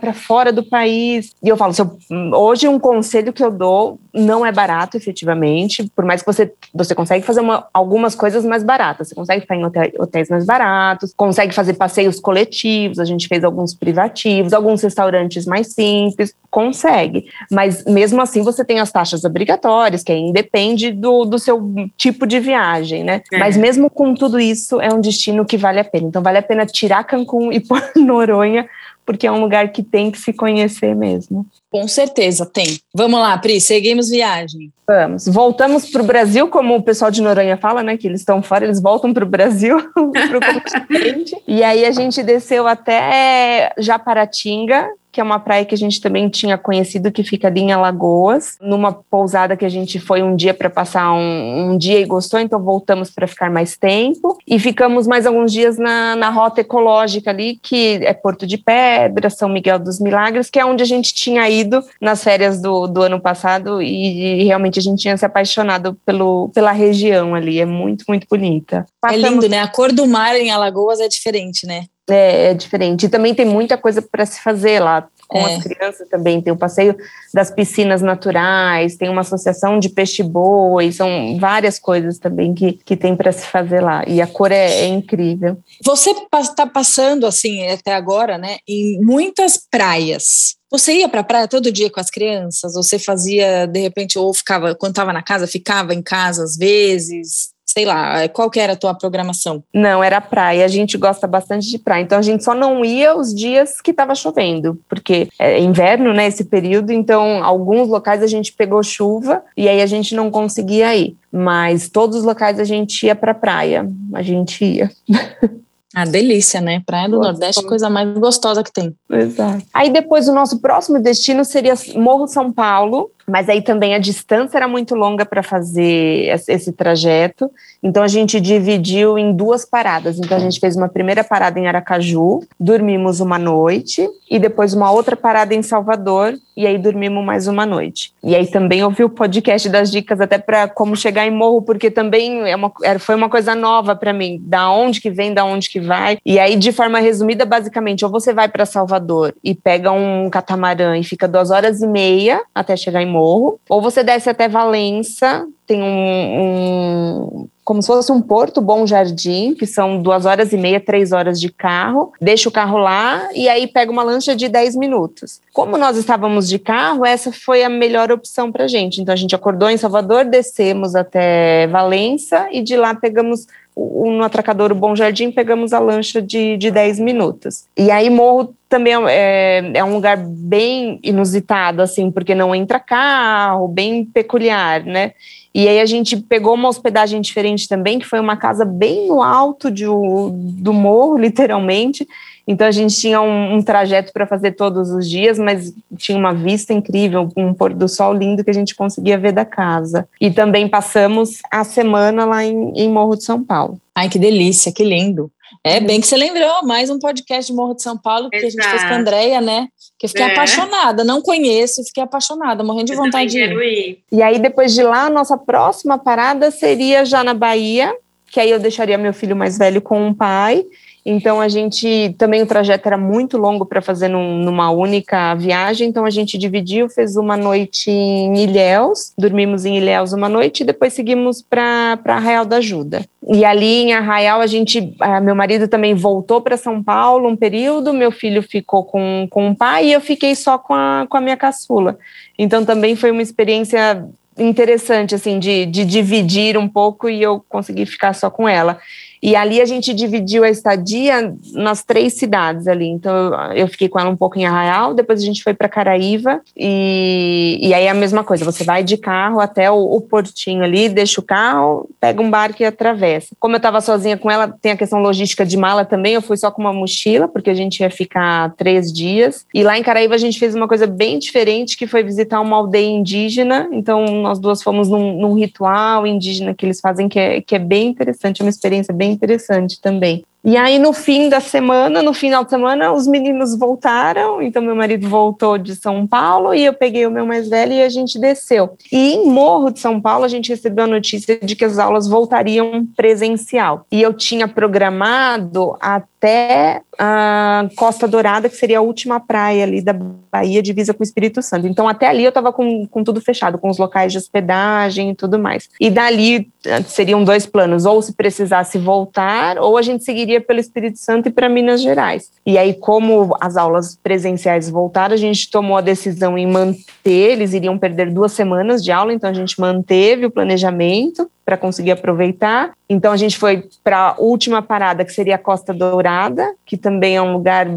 para 0.00 0.12
fora 0.12 0.52
do 0.52 0.62
país. 0.62 1.32
E 1.42 1.48
eu 1.48 1.56
falo, 1.56 1.72
se 1.72 1.82
eu, 1.82 1.98
hoje 2.32 2.68
um 2.68 2.78
conselho 2.78 3.32
que 3.32 3.42
eu 3.42 3.50
dou 3.50 3.98
não 4.12 4.46
é 4.46 4.52
barato, 4.52 4.96
efetivamente, 4.96 5.90
por 5.94 6.04
mais 6.04 6.22
que 6.22 6.26
você, 6.26 6.52
você 6.72 6.94
consegue 6.94 7.26
fazer 7.26 7.40
uma, 7.40 7.66
algumas 7.74 8.14
coisas 8.14 8.44
mais 8.44 8.62
baratas, 8.62 9.08
você 9.08 9.14
consegue 9.14 9.40
ficar 9.40 9.56
em 9.56 9.64
hotéis 9.64 10.28
mais 10.28 10.46
baratos, 10.46 11.12
consegue 11.16 11.52
fazer 11.54 11.74
passeios 11.74 12.20
coletivos, 12.20 12.98
a 12.98 13.04
gente 13.04 13.26
fez 13.26 13.42
alguns 13.42 13.74
privativos, 13.74 14.52
alguns 14.52 14.82
restaurantes 14.82 15.46
mais 15.46 15.72
simples, 15.72 16.34
consegue. 16.50 17.26
Mas 17.50 17.84
mesmo 17.84 18.22
assim 18.22 18.42
você 18.42 18.64
tem 18.64 18.78
as 18.78 18.92
taxas 18.92 19.24
obrigatórias, 19.24 20.04
que 20.04 20.12
aí 20.12 20.20
independe 20.20 20.92
do, 20.92 21.24
do 21.24 21.38
seu 21.38 21.60
tipo 21.96 22.26
de 22.26 22.38
viagem, 22.38 23.02
né? 23.02 23.22
É. 23.32 23.38
Mas 23.38 23.56
mesmo 23.56 23.90
com 23.90 24.14
tudo 24.14 24.38
isso, 24.38 24.80
é 24.80 24.92
um 24.94 25.00
destino 25.00 25.44
que 25.44 25.56
vale 25.56 25.80
a 25.80 25.84
pena. 25.84 26.06
Então 26.06 26.22
vale 26.22 26.38
a 26.38 26.42
pena 26.42 26.64
tirar 26.64 27.02
Cancún 27.04 27.52
e 27.52 27.58
pôr 27.58 27.82
Noronha 27.96 28.68
porque 29.04 29.26
é 29.26 29.32
um 29.32 29.40
lugar 29.40 29.72
que 29.72 29.82
tem 29.82 30.10
que 30.10 30.18
se 30.18 30.32
conhecer 30.32 30.94
mesmo. 30.94 31.46
Com 31.74 31.88
certeza, 31.88 32.46
tem. 32.46 32.78
Vamos 32.94 33.18
lá, 33.18 33.36
Pri, 33.36 33.60
seguimos 33.60 34.08
viagem. 34.08 34.72
Vamos. 34.86 35.26
Voltamos 35.26 35.90
para 35.90 36.02
o 36.02 36.06
Brasil, 36.06 36.46
como 36.46 36.76
o 36.76 36.82
pessoal 36.84 37.10
de 37.10 37.20
Noronha 37.20 37.56
fala, 37.56 37.82
né? 37.82 37.96
Que 37.96 38.06
eles 38.06 38.20
estão 38.20 38.40
fora, 38.40 38.64
eles 38.64 38.80
voltam 38.80 39.12
para 39.12 39.24
o 39.24 39.28
Brasil, 39.28 39.78
para 39.90 40.38
o 40.38 40.62
continente. 40.62 41.36
E 41.48 41.64
aí 41.64 41.84
a 41.84 41.90
gente 41.90 42.22
desceu 42.22 42.68
até 42.68 43.72
Japaratinga, 43.76 44.88
que 45.14 45.20
é 45.20 45.24
uma 45.24 45.38
praia 45.38 45.64
que 45.64 45.74
a 45.74 45.78
gente 45.78 46.00
também 46.00 46.28
tinha 46.28 46.58
conhecido, 46.58 47.12
que 47.12 47.22
fica 47.22 47.46
ali 47.46 47.60
em 47.60 47.70
Alagoas, 47.70 48.56
numa 48.60 48.92
pousada 48.92 49.56
que 49.56 49.64
a 49.64 49.68
gente 49.68 50.00
foi 50.00 50.24
um 50.24 50.34
dia 50.34 50.52
para 50.52 50.68
passar 50.68 51.12
um, 51.12 51.70
um, 51.70 51.78
dia 51.78 52.00
e 52.00 52.04
gostou, 52.04 52.40
então 52.40 52.60
voltamos 52.60 53.12
para 53.12 53.28
ficar 53.28 53.48
mais 53.48 53.76
tempo. 53.76 54.36
E 54.44 54.58
ficamos 54.58 55.06
mais 55.06 55.24
alguns 55.24 55.52
dias 55.52 55.78
na, 55.78 56.16
na 56.16 56.30
rota 56.30 56.62
ecológica 56.62 57.30
ali, 57.30 57.60
que 57.62 58.00
é 58.02 58.12
Porto 58.12 58.44
de 58.44 58.58
Pedra, 58.58 59.30
São 59.30 59.48
Miguel 59.48 59.78
dos 59.78 60.00
Milagres, 60.00 60.50
que 60.50 60.58
é 60.58 60.64
onde 60.64 60.82
a 60.82 60.86
gente 60.86 61.14
tinha 61.14 61.48
ido 61.48 61.63
nas 62.00 62.22
férias 62.22 62.60
do, 62.60 62.86
do 62.86 63.02
ano 63.02 63.20
passado 63.20 63.82
e, 63.82 64.40
e 64.40 64.44
realmente 64.44 64.78
a 64.78 64.82
gente 64.82 65.00
tinha 65.00 65.16
se 65.16 65.24
apaixonado 65.24 65.96
pelo, 66.04 66.50
pela 66.54 66.72
região 66.72 67.34
ali. 67.34 67.60
É 67.60 67.66
muito, 67.66 68.04
muito 68.08 68.26
bonita. 68.28 68.86
Passamos... 69.00 69.24
É 69.24 69.30
lindo, 69.30 69.48
né? 69.48 69.60
A 69.60 69.68
cor 69.68 69.92
do 69.92 70.06
mar 70.06 70.34
em 70.36 70.50
Alagoas 70.50 71.00
é 71.00 71.08
diferente, 71.08 71.66
né? 71.66 71.84
É, 72.08 72.50
é 72.50 72.54
diferente. 72.54 73.06
E 73.06 73.08
também 73.08 73.34
tem 73.34 73.46
muita 73.46 73.78
coisa 73.78 74.02
para 74.02 74.26
se 74.26 74.40
fazer 74.40 74.80
lá. 74.80 75.08
Com 75.34 75.48
é. 75.48 75.56
as 75.56 75.64
crianças 75.64 76.08
também 76.08 76.40
tem 76.40 76.52
o 76.52 76.56
passeio 76.56 76.96
das 77.32 77.50
piscinas 77.50 78.00
naturais, 78.00 78.94
tem 78.94 79.08
uma 79.08 79.22
associação 79.22 79.80
de 79.80 79.88
peixe-boi, 79.88 80.92
são 80.92 81.36
várias 81.40 81.76
coisas 81.76 82.20
também 82.20 82.54
que, 82.54 82.74
que 82.74 82.96
tem 82.96 83.16
para 83.16 83.32
se 83.32 83.44
fazer 83.44 83.80
lá. 83.80 84.04
E 84.06 84.22
a 84.22 84.28
cor 84.28 84.52
é, 84.52 84.82
é 84.82 84.86
incrível. 84.86 85.58
Você 85.84 86.10
está 86.32 86.68
passando, 86.68 87.26
assim, 87.26 87.66
até 87.66 87.96
agora, 87.96 88.38
né, 88.38 88.58
em 88.68 89.00
muitas 89.04 89.56
praias. 89.56 90.54
Você 90.70 90.92
ia 90.98 91.08
para 91.08 91.22
a 91.22 91.24
praia 91.24 91.48
todo 91.48 91.72
dia 91.72 91.90
com 91.90 91.98
as 91.98 92.10
crianças? 92.10 92.74
Você 92.74 92.96
fazia, 92.96 93.66
de 93.66 93.80
repente, 93.80 94.16
ou 94.16 94.32
ficava, 94.32 94.72
quando 94.76 94.92
estava 94.92 95.12
na 95.12 95.22
casa, 95.22 95.48
ficava 95.48 95.92
em 95.92 96.02
casa 96.02 96.44
às 96.44 96.56
vezes? 96.56 97.53
Sei 97.66 97.84
lá, 97.84 98.28
qual 98.28 98.50
que 98.50 98.60
era 98.60 98.74
a 98.74 98.76
tua 98.76 98.94
programação? 98.94 99.62
Não, 99.72 100.02
era 100.02 100.20
praia. 100.20 100.64
A 100.64 100.68
gente 100.68 100.96
gosta 100.96 101.26
bastante 101.26 101.68
de 101.68 101.78
praia. 101.78 102.02
Então 102.02 102.18
a 102.18 102.22
gente 102.22 102.44
só 102.44 102.54
não 102.54 102.84
ia 102.84 103.16
os 103.16 103.34
dias 103.34 103.80
que 103.80 103.90
estava 103.90 104.14
chovendo, 104.14 104.78
porque 104.88 105.28
é 105.38 105.60
inverno, 105.60 106.12
né, 106.12 106.26
esse 106.26 106.44
período, 106.44 106.92
então 106.92 107.42
alguns 107.42 107.88
locais 107.88 108.22
a 108.22 108.26
gente 108.26 108.52
pegou 108.52 108.82
chuva 108.82 109.42
e 109.56 109.68
aí 109.68 109.82
a 109.82 109.86
gente 109.86 110.14
não 110.14 110.30
conseguia 110.30 110.94
ir. 110.94 111.16
Mas 111.32 111.88
todos 111.88 112.18
os 112.18 112.24
locais 112.24 112.60
a 112.60 112.64
gente 112.64 113.06
ia 113.06 113.14
para 113.16 113.34
praia. 113.34 113.88
A 114.12 114.22
gente 114.22 114.64
ia. 114.64 114.90
Ah, 115.94 116.04
delícia, 116.04 116.60
né? 116.60 116.82
Praia 116.84 117.08
do. 117.08 117.20
Nordeste, 117.20 117.64
coisa 117.64 117.88
mais 117.88 118.12
gostosa 118.18 118.64
que 118.64 118.72
tem. 118.72 118.92
Exato. 119.08 119.64
Aí 119.72 119.90
depois 119.90 120.26
o 120.26 120.34
nosso 120.34 120.58
próximo 120.58 121.00
destino 121.00 121.44
seria 121.44 121.74
Morro 121.94 122.26
São 122.26 122.52
Paulo, 122.52 123.12
mas 123.26 123.48
aí 123.48 123.62
também 123.62 123.94
a 123.94 123.98
distância 123.98 124.56
era 124.56 124.68
muito 124.68 124.94
longa 124.94 125.24
para 125.24 125.42
fazer 125.42 126.34
esse 126.48 126.72
trajeto, 126.72 127.50
então 127.82 128.02
a 128.02 128.08
gente 128.08 128.40
dividiu 128.40 129.18
em 129.18 129.32
duas 129.32 129.64
paradas. 129.64 130.18
Então 130.18 130.36
a 130.36 130.40
gente 130.40 130.60
fez 130.60 130.76
uma 130.76 130.88
primeira 130.88 131.22
parada 131.22 131.58
em 131.58 131.66
Aracaju, 131.66 132.40
dormimos 132.58 133.20
uma 133.20 133.38
noite, 133.38 134.08
e 134.30 134.38
depois 134.38 134.74
uma 134.74 134.90
outra 134.90 135.14
parada 135.14 135.54
em 135.54 135.62
Salvador, 135.62 136.34
e 136.56 136.66
aí 136.66 136.78
dormimos 136.78 137.24
mais 137.24 137.46
uma 137.46 137.66
noite. 137.66 138.12
E 138.22 138.34
aí 138.34 138.46
também 138.46 138.82
ouvi 138.82 139.04
o 139.04 139.08
podcast 139.08 139.68
das 139.68 139.90
dicas 139.90 140.20
até 140.20 140.38
para 140.38 140.68
como 140.68 140.96
chegar 140.96 141.26
em 141.26 141.30
Morro, 141.30 141.62
porque 141.62 141.90
também 141.90 142.48
é 142.48 142.56
uma, 142.56 142.72
foi 142.98 143.14
uma 143.14 143.28
coisa 143.28 143.54
nova 143.54 143.94
para 143.94 144.12
mim, 144.12 144.40
da 144.42 144.70
onde 144.70 145.00
que 145.00 145.10
vem, 145.10 145.34
da 145.34 145.44
onde 145.44 145.68
que 145.68 145.80
vai. 145.80 146.18
E 146.24 146.38
aí, 146.38 146.56
de 146.56 146.72
forma 146.72 146.98
resumida, 146.98 147.44
basicamente, 147.44 148.04
ou 148.04 148.10
você 148.10 148.32
vai 148.32 148.48
para 148.48 148.66
Salvador 148.66 149.34
e 149.42 149.54
pega 149.54 149.92
um 149.92 150.30
catamarã 150.30 150.96
e 150.96 151.04
fica 151.04 151.28
duas 151.28 151.50
horas 151.50 151.82
e 151.82 151.86
meia 151.86 152.42
até 152.54 152.76
chegar 152.76 153.02
em 153.02 153.06
morro, 153.14 153.58
ou 153.68 153.80
você 153.80 154.02
desce 154.02 154.28
até 154.28 154.48
Valença, 154.48 155.46
tem 155.66 155.82
um, 155.82 156.40
um, 156.42 157.48
como 157.64 157.80
se 157.80 157.86
fosse 157.86 158.12
um 158.12 158.20
porto 158.20 158.60
Bom 158.60 158.86
Jardim, 158.86 159.54
que 159.54 159.66
são 159.66 160.02
duas 160.02 160.26
horas 160.26 160.52
e 160.52 160.58
meia, 160.58 160.78
três 160.78 161.12
horas 161.12 161.40
de 161.40 161.50
carro, 161.50 162.12
deixa 162.20 162.48
o 162.48 162.52
carro 162.52 162.76
lá 162.76 163.28
e 163.34 163.48
aí 163.48 163.66
pega 163.66 163.90
uma 163.90 164.02
lancha 164.02 164.36
de 164.36 164.48
10 164.48 164.76
minutos. 164.76 165.40
Como 165.52 165.78
nós 165.78 165.96
estávamos 165.96 166.48
de 166.48 166.58
carro, 166.58 167.06
essa 167.06 167.32
foi 167.32 167.64
a 167.64 167.70
melhor 167.70 168.12
opção 168.12 168.52
para 168.52 168.68
gente. 168.68 169.00
Então 169.00 169.12
a 169.12 169.16
gente 169.16 169.34
acordou 169.34 169.70
em 169.70 169.78
Salvador, 169.78 170.26
descemos 170.26 170.94
até 170.94 171.66
Valença 171.68 172.48
e 172.52 172.62
de 172.62 172.76
lá 172.76 172.94
pegamos 172.94 173.46
no 173.76 174.22
atracador 174.22 174.74
Bom 174.74 174.94
Jardim, 174.94 175.30
pegamos 175.30 175.72
a 175.72 175.78
lancha 175.78 176.22
de, 176.22 176.56
de 176.56 176.70
10 176.70 177.00
minutos. 177.00 177.64
E 177.76 177.90
aí 177.90 178.08
Morro 178.08 178.54
também 178.68 178.94
é, 179.08 179.72
é, 179.74 179.84
um 179.84 179.94
lugar 179.94 180.16
bem 180.16 180.98
inusitado, 181.02 181.82
assim, 181.82 182.10
porque 182.10 182.34
não 182.34 182.54
entra 182.54 182.78
carro, 182.78 183.68
bem 183.68 184.04
peculiar, 184.04 184.84
né? 184.84 185.12
E 185.54 185.68
aí 185.68 185.80
a 185.80 185.86
gente 185.86 186.16
pegou 186.16 186.54
uma 186.54 186.68
hospedagem 186.68 187.20
diferente 187.20 187.68
também, 187.68 187.98
que 188.00 188.06
foi 188.06 188.18
uma 188.18 188.36
casa 188.36 188.64
bem 188.64 189.06
no 189.06 189.22
alto 189.22 189.70
de, 189.70 189.84
do 189.84 190.72
morro, 190.72 191.16
literalmente. 191.16 192.06
Então 192.46 192.66
a 192.66 192.70
gente 192.70 192.94
tinha 192.98 193.20
um, 193.22 193.54
um 193.54 193.62
trajeto 193.62 194.12
para 194.12 194.26
fazer 194.26 194.52
todos 194.52 194.90
os 194.90 195.08
dias, 195.08 195.38
mas 195.38 195.72
tinha 195.96 196.18
uma 196.18 196.34
vista 196.34 196.72
incrível, 196.72 197.28
um 197.36 197.54
pôr 197.54 197.72
do 197.72 197.88
sol 197.88 198.12
lindo 198.12 198.44
que 198.44 198.50
a 198.50 198.54
gente 198.54 198.74
conseguia 198.74 199.16
ver 199.16 199.32
da 199.32 199.44
casa. 199.44 200.08
E 200.20 200.30
também 200.30 200.68
passamos 200.68 201.38
a 201.50 201.64
semana 201.64 202.24
lá 202.24 202.44
em, 202.44 202.72
em 202.74 202.90
Morro 202.90 203.16
de 203.16 203.24
São 203.24 203.42
Paulo. 203.42 203.78
Ai, 203.94 204.08
que 204.08 204.18
delícia, 204.18 204.72
que 204.72 204.82
lindo. 204.82 205.30
É 205.66 205.80
bem 205.80 205.98
que 205.98 206.06
você 206.06 206.14
lembrou, 206.14 206.62
mais 206.66 206.90
um 206.90 206.98
podcast 206.98 207.50
de 207.50 207.56
Morro 207.56 207.74
de 207.74 207.82
São 207.82 207.96
Paulo 207.96 208.28
que 208.28 208.36
Exato. 208.36 208.48
a 208.48 208.50
gente 208.50 208.70
fez 208.70 208.82
com 208.84 208.94
a 208.94 208.98
Andrea, 208.98 209.40
né? 209.40 209.68
Que 209.98 210.04
eu 210.04 210.10
fiquei 210.10 210.26
é. 210.26 210.32
apaixonada, 210.32 211.02
não 211.02 211.22
conheço, 211.22 211.82
fiquei 211.84 212.02
apaixonada, 212.02 212.62
morrendo 212.62 212.84
de 212.84 212.92
eu 212.92 212.98
vontade 212.98 213.30
de 213.30 213.38
ir. 213.38 213.62
ir. 213.62 213.98
E 214.12 214.22
aí, 214.22 214.38
depois 214.38 214.74
de 214.74 214.82
lá, 214.82 215.06
a 215.06 215.10
nossa 215.10 215.38
próxima 215.38 215.96
parada 215.96 216.50
seria 216.50 217.06
já 217.06 217.24
na 217.24 217.32
Bahia, 217.32 217.96
que 218.30 218.38
aí 218.38 218.50
eu 218.50 218.58
deixaria 218.58 218.98
meu 218.98 219.14
filho 219.14 219.34
mais 219.34 219.56
velho 219.56 219.80
com 219.80 220.06
um 220.06 220.12
pai 220.12 220.66
então 221.04 221.40
a 221.40 221.48
gente 221.48 222.14
também 222.16 222.42
o 222.42 222.46
trajeto 222.46 222.86
era 222.86 222.96
muito 222.96 223.36
longo 223.36 223.66
para 223.66 223.82
fazer 223.82 224.08
num, 224.08 224.38
numa 224.38 224.70
única 224.70 225.34
viagem, 225.34 225.88
então 225.88 226.06
a 226.06 226.10
gente 226.10 226.38
dividiu, 226.38 226.88
fez 226.88 227.16
uma 227.16 227.36
noite 227.36 227.90
em 227.90 228.34
Ilhéus, 228.42 229.12
dormimos 229.18 229.66
em 229.66 229.76
Ilhéus 229.76 230.12
uma 230.14 230.28
noite 230.28 230.62
e 230.62 230.66
depois 230.66 230.94
seguimos 230.94 231.42
para 231.42 231.98
Arraial 232.06 232.46
da 232.46 232.56
Ajuda. 232.56 233.04
E 233.28 233.44
ali 233.44 233.82
em 233.82 233.92
Arraial 233.92 234.40
a 234.40 234.46
gente, 234.46 234.96
meu 235.22 235.34
marido 235.34 235.68
também 235.68 235.94
voltou 235.94 236.40
para 236.40 236.56
São 236.56 236.82
Paulo 236.82 237.28
um 237.28 237.36
período, 237.36 237.92
meu 237.92 238.10
filho 238.10 238.42
ficou 238.42 238.84
com, 238.84 239.26
com 239.30 239.50
o 239.50 239.56
pai 239.56 239.88
e 239.88 239.92
eu 239.92 240.00
fiquei 240.00 240.34
só 240.34 240.56
com 240.56 240.72
a, 240.72 241.06
com 241.08 241.18
a 241.18 241.20
minha 241.20 241.36
caçula. 241.36 241.98
Então 242.38 242.64
também 242.64 242.96
foi 242.96 243.10
uma 243.10 243.22
experiência 243.22 244.06
interessante 244.38 245.14
assim 245.14 245.38
de, 245.38 245.66
de 245.66 245.84
dividir 245.84 246.58
um 246.58 246.68
pouco 246.68 247.08
e 247.08 247.22
eu 247.22 247.44
consegui 247.48 247.86
ficar 247.86 248.14
só 248.14 248.30
com 248.30 248.48
ela. 248.48 248.78
E 249.24 249.34
ali 249.34 249.58
a 249.58 249.64
gente 249.64 249.94
dividiu 249.94 250.44
a 250.44 250.50
estadia 250.50 251.34
nas 251.54 251.82
três 251.82 252.12
cidades 252.12 252.68
ali. 252.68 252.86
Então 252.86 253.32
eu 253.54 253.66
fiquei 253.66 253.88
com 253.88 253.98
ela 253.98 254.10
um 254.10 254.16
pouco 254.16 254.38
em 254.38 254.44
Arraial, 254.44 254.92
depois 254.92 255.22
a 255.22 255.24
gente 255.24 255.42
foi 255.42 255.54
para 255.54 255.66
Caraíva 255.66 256.42
e, 256.54 257.58
e 257.58 257.72
aí 257.72 257.84
é 257.84 257.88
a 257.88 257.94
mesma 257.94 258.22
coisa. 258.22 258.44
Você 258.44 258.64
vai 258.64 258.84
de 258.84 258.98
carro 258.98 259.40
até 259.40 259.70
o, 259.70 259.76
o 259.76 260.00
portinho 260.02 260.62
ali, 260.62 260.90
deixa 260.90 261.22
o 261.22 261.24
carro, 261.24 261.88
pega 261.98 262.20
um 262.20 262.30
barco 262.30 262.62
e 262.62 262.66
atravessa. 262.66 263.34
Como 263.40 263.54
eu 263.54 263.56
estava 263.56 263.80
sozinha 263.80 264.18
com 264.18 264.30
ela, 264.30 264.46
tem 264.60 264.72
a 264.72 264.76
questão 264.76 265.00
logística 265.00 265.46
de 265.46 265.56
mala 265.56 265.86
também. 265.86 266.12
Eu 266.12 266.22
fui 266.22 266.36
só 266.36 266.50
com 266.50 266.60
uma 266.60 266.74
mochila 266.74 267.26
porque 267.26 267.48
a 267.48 267.54
gente 267.54 267.80
ia 267.80 267.88
ficar 267.88 268.52
três 268.58 268.92
dias. 268.92 269.46
E 269.54 269.62
lá 269.62 269.78
em 269.78 269.82
Caraíva 269.82 270.14
a 270.14 270.18
gente 270.18 270.38
fez 270.38 270.54
uma 270.54 270.68
coisa 270.68 270.86
bem 270.86 271.18
diferente 271.18 271.78
que 271.78 271.86
foi 271.86 272.02
visitar 272.02 272.42
uma 272.42 272.56
aldeia 272.56 272.90
indígena. 272.90 273.70
Então 273.72 274.04
nós 274.04 274.38
duas 274.38 274.62
fomos 274.62 274.90
num, 274.90 275.18
num 275.18 275.32
ritual 275.32 276.06
indígena 276.06 276.52
que 276.52 276.66
eles 276.66 276.78
fazem 276.78 277.08
que 277.08 277.18
é, 277.18 277.40
que 277.40 277.54
é 277.54 277.58
bem 277.58 277.88
interessante, 277.88 278.42
é 278.42 278.44
uma 278.44 278.50
experiência 278.50 278.92
bem 278.92 279.13
interessante 279.14 279.80
também. 279.80 280.24
E 280.44 280.58
aí, 280.58 280.78
no 280.78 280.92
fim 280.92 281.30
da 281.30 281.40
semana, 281.40 282.02
no 282.02 282.12
final 282.12 282.44
de 282.44 282.50
semana, 282.50 282.92
os 282.92 283.06
meninos 283.06 283.58
voltaram. 283.58 284.42
Então, 284.42 284.60
meu 284.60 284.76
marido 284.76 285.08
voltou 285.08 285.56
de 285.56 285.74
São 285.74 286.06
Paulo 286.06 286.52
e 286.52 286.66
eu 286.66 286.74
peguei 286.74 287.06
o 287.06 287.10
meu 287.10 287.24
mais 287.24 287.48
velho 287.48 287.72
e 287.72 287.82
a 287.82 287.88
gente 287.88 288.18
desceu. 288.18 288.76
E 288.92 289.14
em 289.14 289.26
Morro 289.26 289.70
de 289.70 289.80
São 289.80 289.98
Paulo, 289.98 290.24
a 290.24 290.28
gente 290.28 290.50
recebeu 290.50 290.84
a 290.84 290.88
notícia 290.88 291.38
de 291.42 291.56
que 291.56 291.64
as 291.64 291.78
aulas 291.78 292.06
voltariam 292.06 292.86
presencial. 292.94 293.86
E 293.90 294.02
eu 294.02 294.12
tinha 294.12 294.46
programado 294.46 295.76
até 295.80 296.82
a 296.98 297.68
Costa 297.76 298.06
Dourada, 298.06 298.48
que 298.48 298.56
seria 298.56 298.78
a 298.78 298.82
última 298.82 299.18
praia 299.20 299.64
ali 299.64 299.80
da 299.80 299.92
Bahia, 299.92 300.62
divisa 300.62 300.92
com 300.92 301.00
o 301.00 301.04
Espírito 301.04 301.40
Santo. 301.42 301.66
Então, 301.66 301.88
até 301.88 302.08
ali 302.08 302.24
eu 302.24 302.28
estava 302.28 302.52
com, 302.52 302.86
com 302.86 303.04
tudo 303.04 303.20
fechado, 303.20 303.58
com 303.58 303.68
os 303.68 303.78
locais 303.78 304.12
de 304.12 304.18
hospedagem 304.18 305.10
e 305.10 305.14
tudo 305.14 305.38
mais. 305.38 305.68
E 305.80 305.90
dali 305.90 306.48
eh, 306.64 306.82
seriam 306.82 307.22
dois 307.22 307.46
planos: 307.46 307.84
ou 307.84 308.02
se 308.02 308.12
precisasse 308.12 308.78
voltar, 308.78 309.58
ou 309.58 309.78
a 309.78 309.82
gente 309.82 310.04
seguiria 310.04 310.33
pelo 310.40 310.60
Espírito 310.60 310.98
Santo 310.98 311.28
e 311.28 311.32
para 311.32 311.48
Minas 311.48 311.82
Gerais. 311.82 312.30
E 312.44 312.58
aí, 312.58 312.74
como 312.74 313.36
as 313.40 313.56
aulas 313.56 313.98
presenciais 314.02 314.68
voltaram, 314.68 315.14
a 315.14 315.18
gente 315.18 315.50
tomou 315.50 315.76
a 315.76 315.80
decisão 315.80 316.36
em 316.36 316.46
manter, 316.46 317.32
eles 317.32 317.52
iriam 317.52 317.78
perder 317.78 318.10
duas 318.10 318.32
semanas 318.32 318.82
de 318.82 318.92
aula, 318.92 319.12
então 319.12 319.28
a 319.28 319.34
gente 319.34 319.60
manteve 319.60 320.26
o 320.26 320.30
planejamento 320.30 321.30
para 321.44 321.56
conseguir 321.56 321.90
aproveitar. 321.90 322.72
Então 322.88 323.12
a 323.12 323.16
gente 323.16 323.36
foi 323.36 323.68
para 323.82 324.10
a 324.10 324.14
última 324.18 324.62
parada, 324.62 325.04
que 325.04 325.12
seria 325.12 325.34
a 325.34 325.38
Costa 325.38 325.74
Dourada, 325.74 326.54
que 326.64 326.76
também 326.76 327.16
é 327.16 327.22
um 327.22 327.34
lugar 327.34 327.68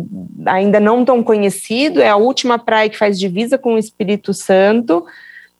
ainda 0.46 0.80
não 0.80 1.04
tão 1.04 1.22
conhecido, 1.22 2.02
é 2.02 2.10
a 2.10 2.15
última 2.15 2.58
praia 2.58 2.89
que 2.89 2.98
faz 2.98 3.20
divisa 3.20 3.58
com 3.58 3.76
o 3.76 3.78
Espírito 3.78 4.34
Santo. 4.34 5.06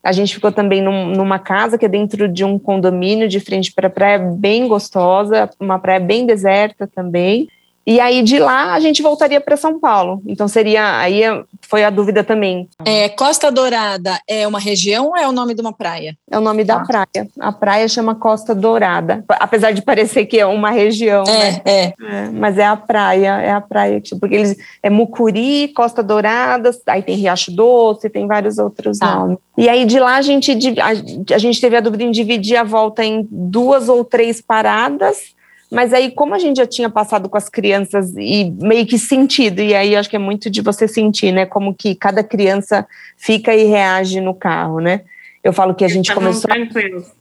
A 0.08 0.14
gente 0.14 0.34
ficou 0.34 0.54
também 0.54 0.82
num, 0.82 1.08
numa 1.08 1.38
casa 1.38 1.78
que 1.78 1.86
é 1.86 1.90
dentro 1.90 2.30
de 2.30 2.46
um 2.46 2.58
condomínio 2.58 3.28
de 3.28 3.42
frente 3.42 3.74
para 3.74 3.88
a 3.88 3.90
praia, 3.90 4.18
bem 4.18 4.66
gostosa, 4.66 5.50
uma 5.60 5.80
praia 5.80 6.00
bem 6.00 6.26
deserta 6.26 6.88
também. 6.88 7.50
E 7.88 8.02
aí 8.02 8.22
de 8.22 8.38
lá 8.38 8.74
a 8.74 8.82
gente 8.82 9.02
voltaria 9.02 9.40
para 9.40 9.56
São 9.56 9.80
Paulo. 9.80 10.22
Então 10.28 10.46
seria 10.46 11.00
aí 11.00 11.22
foi 11.62 11.86
a 11.86 11.90
dúvida 11.90 12.22
também. 12.22 12.68
É, 12.84 13.08
Costa 13.08 13.50
Dourada 13.50 14.20
é 14.28 14.46
uma 14.46 14.60
região 14.60 15.08
ou 15.08 15.16
é 15.16 15.26
o 15.26 15.32
nome 15.32 15.54
de 15.54 15.62
uma 15.62 15.72
praia? 15.72 16.14
É 16.30 16.38
o 16.38 16.42
nome 16.42 16.66
da 16.66 16.82
ah. 16.82 16.86
praia. 16.86 17.30
A 17.40 17.52
praia 17.54 17.88
chama 17.88 18.14
Costa 18.14 18.54
Dourada, 18.54 19.24
apesar 19.30 19.72
de 19.72 19.82
parecer 19.82 20.26
que 20.26 20.38
é 20.38 20.46
uma 20.46 20.70
região. 20.70 21.24
É, 21.24 21.52
né? 21.52 21.62
é. 21.64 21.84
é. 21.86 22.30
Mas 22.30 22.58
é 22.58 22.66
a 22.66 22.76
praia, 22.76 23.40
é 23.40 23.52
a 23.52 23.62
praia 23.62 24.02
porque 24.20 24.36
eles 24.36 24.58
é 24.84 24.90
Mucuri, 24.90 25.70
Costa 25.70 26.04
Dourada, 26.04 26.72
aí 26.88 27.02
tem 27.02 27.16
Riacho 27.16 27.52
Doce, 27.52 28.10
tem 28.10 28.28
vários 28.28 28.58
outros 28.58 29.02
ah. 29.02 29.16
nomes. 29.16 29.38
E 29.58 29.70
aí 29.70 29.86
de 29.86 29.98
lá 29.98 30.18
a 30.18 30.22
gente 30.22 30.52
a, 30.82 31.36
a 31.36 31.38
gente 31.38 31.62
teve 31.62 31.78
a 31.78 31.80
dúvida 31.80 32.04
em 32.04 32.12
dividir 32.12 32.58
a 32.58 32.64
volta 32.64 33.06
em 33.06 33.26
duas 33.32 33.88
ou 33.88 34.04
três 34.04 34.42
paradas 34.42 35.37
mas 35.72 35.94
aí, 35.94 36.12
como 36.12 36.34
a 36.34 36.40
gente 36.40 36.58
já 36.58 36.66
tinha 36.66 36.90
passado 36.90 37.28
com 37.28 37.38
as 37.38 37.50
crianças 37.50 38.14
e 38.18 38.52
meio 38.62 38.86
que 38.86 38.98
sentido, 38.98 39.62
e 39.62 39.76
aí 39.76 39.96
acho 39.96 40.10
que 40.10 40.16
é 40.16 40.20
muito 40.20 40.50
de 40.50 40.62
você 40.62 40.88
sentir, 40.88 41.32
né? 41.32 41.46
Como 41.46 41.74
que 41.74 41.94
cada 41.94 42.24
criança 42.24 42.88
fica 43.18 43.54
e 43.54 43.66
reage 43.66 44.22
no 44.22 44.34
carro, 44.34 44.80
né? 44.80 45.02
Eu 45.44 45.54
falo 45.54 45.74
que 45.74 45.86
a 45.86 45.88
gente 45.88 46.14
começou. 46.14 46.50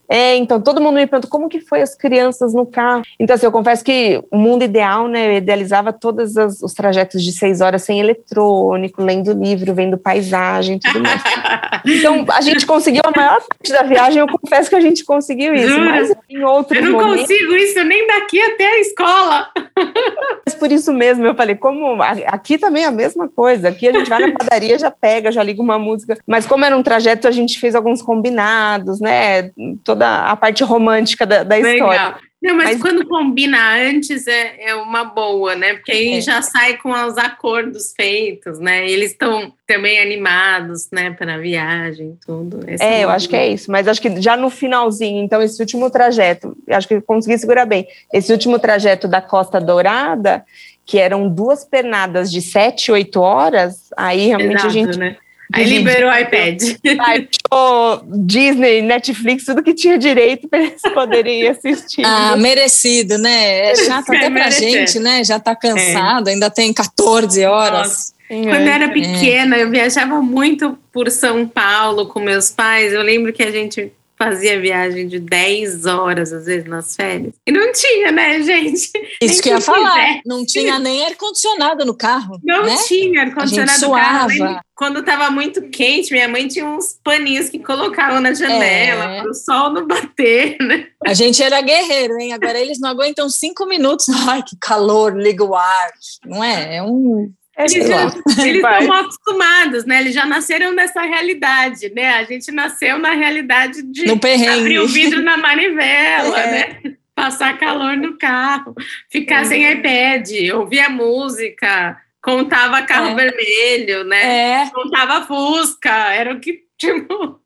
É, 0.09 0.35
então 0.35 0.61
todo 0.61 0.81
mundo 0.81 0.95
me 0.95 1.05
pergunta 1.05 1.27
como 1.27 1.49
que 1.49 1.59
foi 1.59 1.81
as 1.81 1.95
crianças 1.95 2.53
no 2.53 2.65
carro. 2.65 3.03
Então, 3.19 3.35
assim, 3.35 3.45
eu 3.45 3.51
confesso 3.51 3.83
que 3.83 4.21
o 4.31 4.37
mundo 4.37 4.63
ideal, 4.63 5.07
né? 5.07 5.27
Eu 5.27 5.37
idealizava 5.37 5.91
todos 5.91 6.35
os 6.35 6.73
trajetos 6.73 7.23
de 7.23 7.31
seis 7.31 7.61
horas 7.61 7.83
sem 7.83 7.99
eletrônico, 7.99 9.03
lendo 9.03 9.33
livro, 9.33 9.73
vendo 9.73 9.97
paisagem 9.97 10.79
tudo 10.79 11.01
mais. 11.01 11.21
então, 11.85 12.25
a 12.29 12.41
gente 12.41 12.65
conseguiu 12.65 13.01
a 13.05 13.17
maior 13.17 13.41
parte 13.41 13.71
da 13.71 13.83
viagem, 13.83 14.19
eu 14.19 14.27
confesso 14.27 14.69
que 14.69 14.75
a 14.75 14.81
gente 14.81 15.03
conseguiu 15.03 15.53
isso. 15.53 15.79
Mas 15.79 16.13
em 16.29 16.43
outro 16.43 16.77
Eu 16.77 16.91
não 16.91 16.99
consigo 16.99 17.53
isso 17.53 17.83
nem 17.83 18.07
daqui 18.07 18.41
até 18.41 18.65
a 18.65 18.79
escola. 18.79 19.49
Mas 20.45 20.55
por 20.55 20.71
isso 20.71 20.93
mesmo, 20.93 21.25
eu 21.25 21.35
falei, 21.35 21.55
como 21.55 22.01
aqui 22.25 22.57
também 22.57 22.83
é 22.83 22.87
a 22.87 22.91
mesma 22.91 23.27
coisa. 23.27 23.69
Aqui 23.69 23.87
a 23.87 23.93
gente 23.93 24.09
vai 24.09 24.19
na 24.19 24.31
padaria, 24.31 24.79
já 24.79 24.89
pega, 24.89 25.31
já 25.31 25.43
liga 25.43 25.61
uma 25.61 25.77
música. 25.77 26.17
Mas 26.25 26.45
como 26.45 26.63
era 26.63 26.75
um 26.75 26.83
trajeto, 26.83 27.27
a 27.27 27.31
gente 27.31 27.59
fez 27.59 27.75
alguns 27.75 28.01
combinados, 28.07 29.01
né? 29.01 29.51
Toda 29.83 30.31
a 30.31 30.35
parte 30.37 30.63
romântica 30.63 31.25
da, 31.25 31.43
da 31.43 31.59
história. 31.59 32.15
Não, 32.41 32.55
mas, 32.55 32.69
mas, 32.69 32.81
quando 32.81 33.05
combina 33.05 33.57
antes 33.89 34.25
é, 34.27 34.69
é 34.69 34.75
uma 34.75 35.03
boa, 35.03 35.55
né? 35.55 35.73
Porque 35.73 35.91
aí 35.91 36.13
é. 36.13 36.21
já 36.21 36.41
sai 36.41 36.77
com 36.77 36.91
os 36.91 37.17
acordos 37.17 37.93
feitos, 37.93 38.59
né? 38.59 38.89
Eles 38.89 39.11
estão 39.11 39.51
também 39.65 39.99
animados, 39.99 40.87
né, 40.91 41.11
para 41.11 41.33
a 41.33 41.37
viagem, 41.37 42.17
tudo. 42.25 42.59
Esse 42.69 42.81
é, 42.81 43.03
eu 43.03 43.09
acho 43.09 43.27
que 43.27 43.35
é 43.35 43.49
isso. 43.49 43.69
Mas 43.69 43.87
acho 43.87 44.01
que 44.01 44.21
já 44.21 44.37
no 44.37 44.49
finalzinho, 44.49 45.21
então, 45.21 45.41
esse 45.41 45.59
último 45.59 45.89
trajeto, 45.89 46.55
acho 46.69 46.87
que 46.87 47.01
consegui 47.01 47.37
segurar 47.37 47.65
bem. 47.65 47.85
Esse 48.13 48.31
último 48.31 48.57
trajeto 48.59 49.07
da 49.07 49.19
Costa 49.19 49.59
Dourada, 49.59 50.45
que 50.85 50.99
eram 50.99 51.27
duas 51.27 51.65
pernadas 51.65 52.31
de 52.31 52.39
sete, 52.39 52.91
oito 52.91 53.19
horas, 53.19 53.89
aí 53.97 54.27
realmente 54.27 54.53
Exato, 54.53 54.67
a 54.67 54.69
gente. 54.69 54.97
Né? 54.97 55.17
Aí 55.53 55.65
liberou 55.65 56.11
o 56.11 56.17
iPad. 56.17 56.61
Baixou 56.97 58.03
Disney, 58.25 58.81
Netflix, 58.81 59.45
tudo 59.45 59.63
que 59.63 59.73
tinha 59.73 59.97
direito 59.97 60.47
para 60.47 60.59
eles 60.59 60.81
poderem 60.93 61.47
assistir. 61.47 62.03
Ah, 62.05 62.35
merecido, 62.35 63.17
né? 63.17 63.71
É 63.71 63.75
chato 63.75 64.09
até 64.13 64.29
pra 64.29 64.49
gente, 64.49 64.99
né? 64.99 65.23
Já 65.23 65.39
tá 65.39 65.55
cansado, 65.55 66.29
é. 66.29 66.33
ainda 66.33 66.49
tem 66.49 66.73
14 66.73 67.45
horas. 67.45 67.87
Nossa. 67.87 68.17
Quando 68.27 68.67
eu 68.67 68.73
era 68.73 68.85
é. 68.85 68.89
pequena, 68.89 69.57
eu 69.57 69.71
viajava 69.71 70.21
muito 70.21 70.77
por 70.91 71.09
São 71.09 71.47
Paulo 71.47 72.07
com 72.07 72.19
meus 72.19 72.51
pais. 72.51 72.91
Eu 72.91 73.01
lembro 73.01 73.31
que 73.31 73.41
a 73.41 73.51
gente 73.51 73.93
fazia 74.17 74.59
viagem 74.59 75.07
de 75.07 75.19
10 75.19 75.85
horas, 75.85 76.33
às 76.33 76.45
vezes, 76.45 76.67
nas 76.67 76.95
férias. 76.95 77.33
E 77.45 77.51
não 77.51 77.71
tinha, 77.71 78.11
né, 78.11 78.41
gente? 78.41 78.91
Isso 79.21 79.41
que 79.41 79.49
eu 79.49 79.55
ia 79.55 79.61
falar. 79.61 80.21
Não 80.25 80.45
tinha 80.45 80.79
nem 80.79 81.05
ar-condicionado 81.05 81.85
no 81.85 81.95
carro. 81.95 82.39
Não 82.43 82.63
né? 82.63 82.75
tinha 82.87 83.21
ar-condicionado 83.21 83.81
no 83.81 83.91
carro. 83.91 84.59
Quando 84.75 84.99
estava 84.99 85.29
muito 85.31 85.69
quente, 85.69 86.11
minha 86.11 86.27
mãe 86.27 86.47
tinha 86.47 86.65
uns 86.65 86.99
paninhos 87.03 87.49
que 87.49 87.59
colocavam 87.59 88.19
na 88.19 88.33
janela 88.33 89.05
é. 89.05 89.21
para 89.21 89.31
o 89.31 89.33
sol 89.33 89.71
não 89.71 89.87
bater, 89.87 90.57
né? 90.59 90.87
A 91.05 91.13
gente 91.13 91.41
era 91.41 91.61
guerreiro, 91.61 92.19
hein? 92.19 92.33
Agora 92.33 92.59
eles 92.59 92.79
não 92.79 92.89
aguentam 92.89 93.29
cinco 93.29 93.65
minutos. 93.65 94.07
Ai, 94.27 94.43
que 94.43 94.55
calor, 94.59 95.15
liga 95.17 95.43
o 95.43 95.55
ar. 95.55 95.91
Não 96.25 96.43
é? 96.43 96.77
É 96.77 96.83
um 96.83 97.31
eles, 97.57 97.87
já, 97.87 98.03
eles 98.45 98.63
estão 98.63 98.93
acostumados, 98.93 99.85
né? 99.85 99.99
Eles 100.01 100.13
já 100.13 100.25
nasceram 100.25 100.73
nessa 100.73 101.01
realidade, 101.01 101.91
né? 101.93 102.15
A 102.15 102.23
gente 102.23 102.51
nasceu 102.51 102.99
na 102.99 103.13
realidade 103.13 103.81
de 103.81 104.05
abrir 104.09 104.79
o 104.79 104.87
vidro 104.87 105.23
na 105.23 105.37
manivela, 105.37 106.39
é. 106.39 106.51
né? 106.51 106.93
Passar 107.15 107.57
calor 107.57 107.97
no 107.97 108.15
carro, 108.15 108.75
ficar 109.09 109.41
é. 109.41 109.45
sem 109.45 109.71
iPad, 109.71 110.29
ouvir 110.53 110.81
a 110.81 110.89
música, 110.89 111.97
contava 112.21 112.83
carro 112.83 113.11
é. 113.11 113.15
vermelho, 113.15 114.03
né? 114.03 114.63
É. 114.63 114.69
Contava 114.69 115.25
Fusca, 115.25 116.13
era 116.13 116.33
o 116.33 116.39
que 116.39 116.63
tipo 116.77 117.41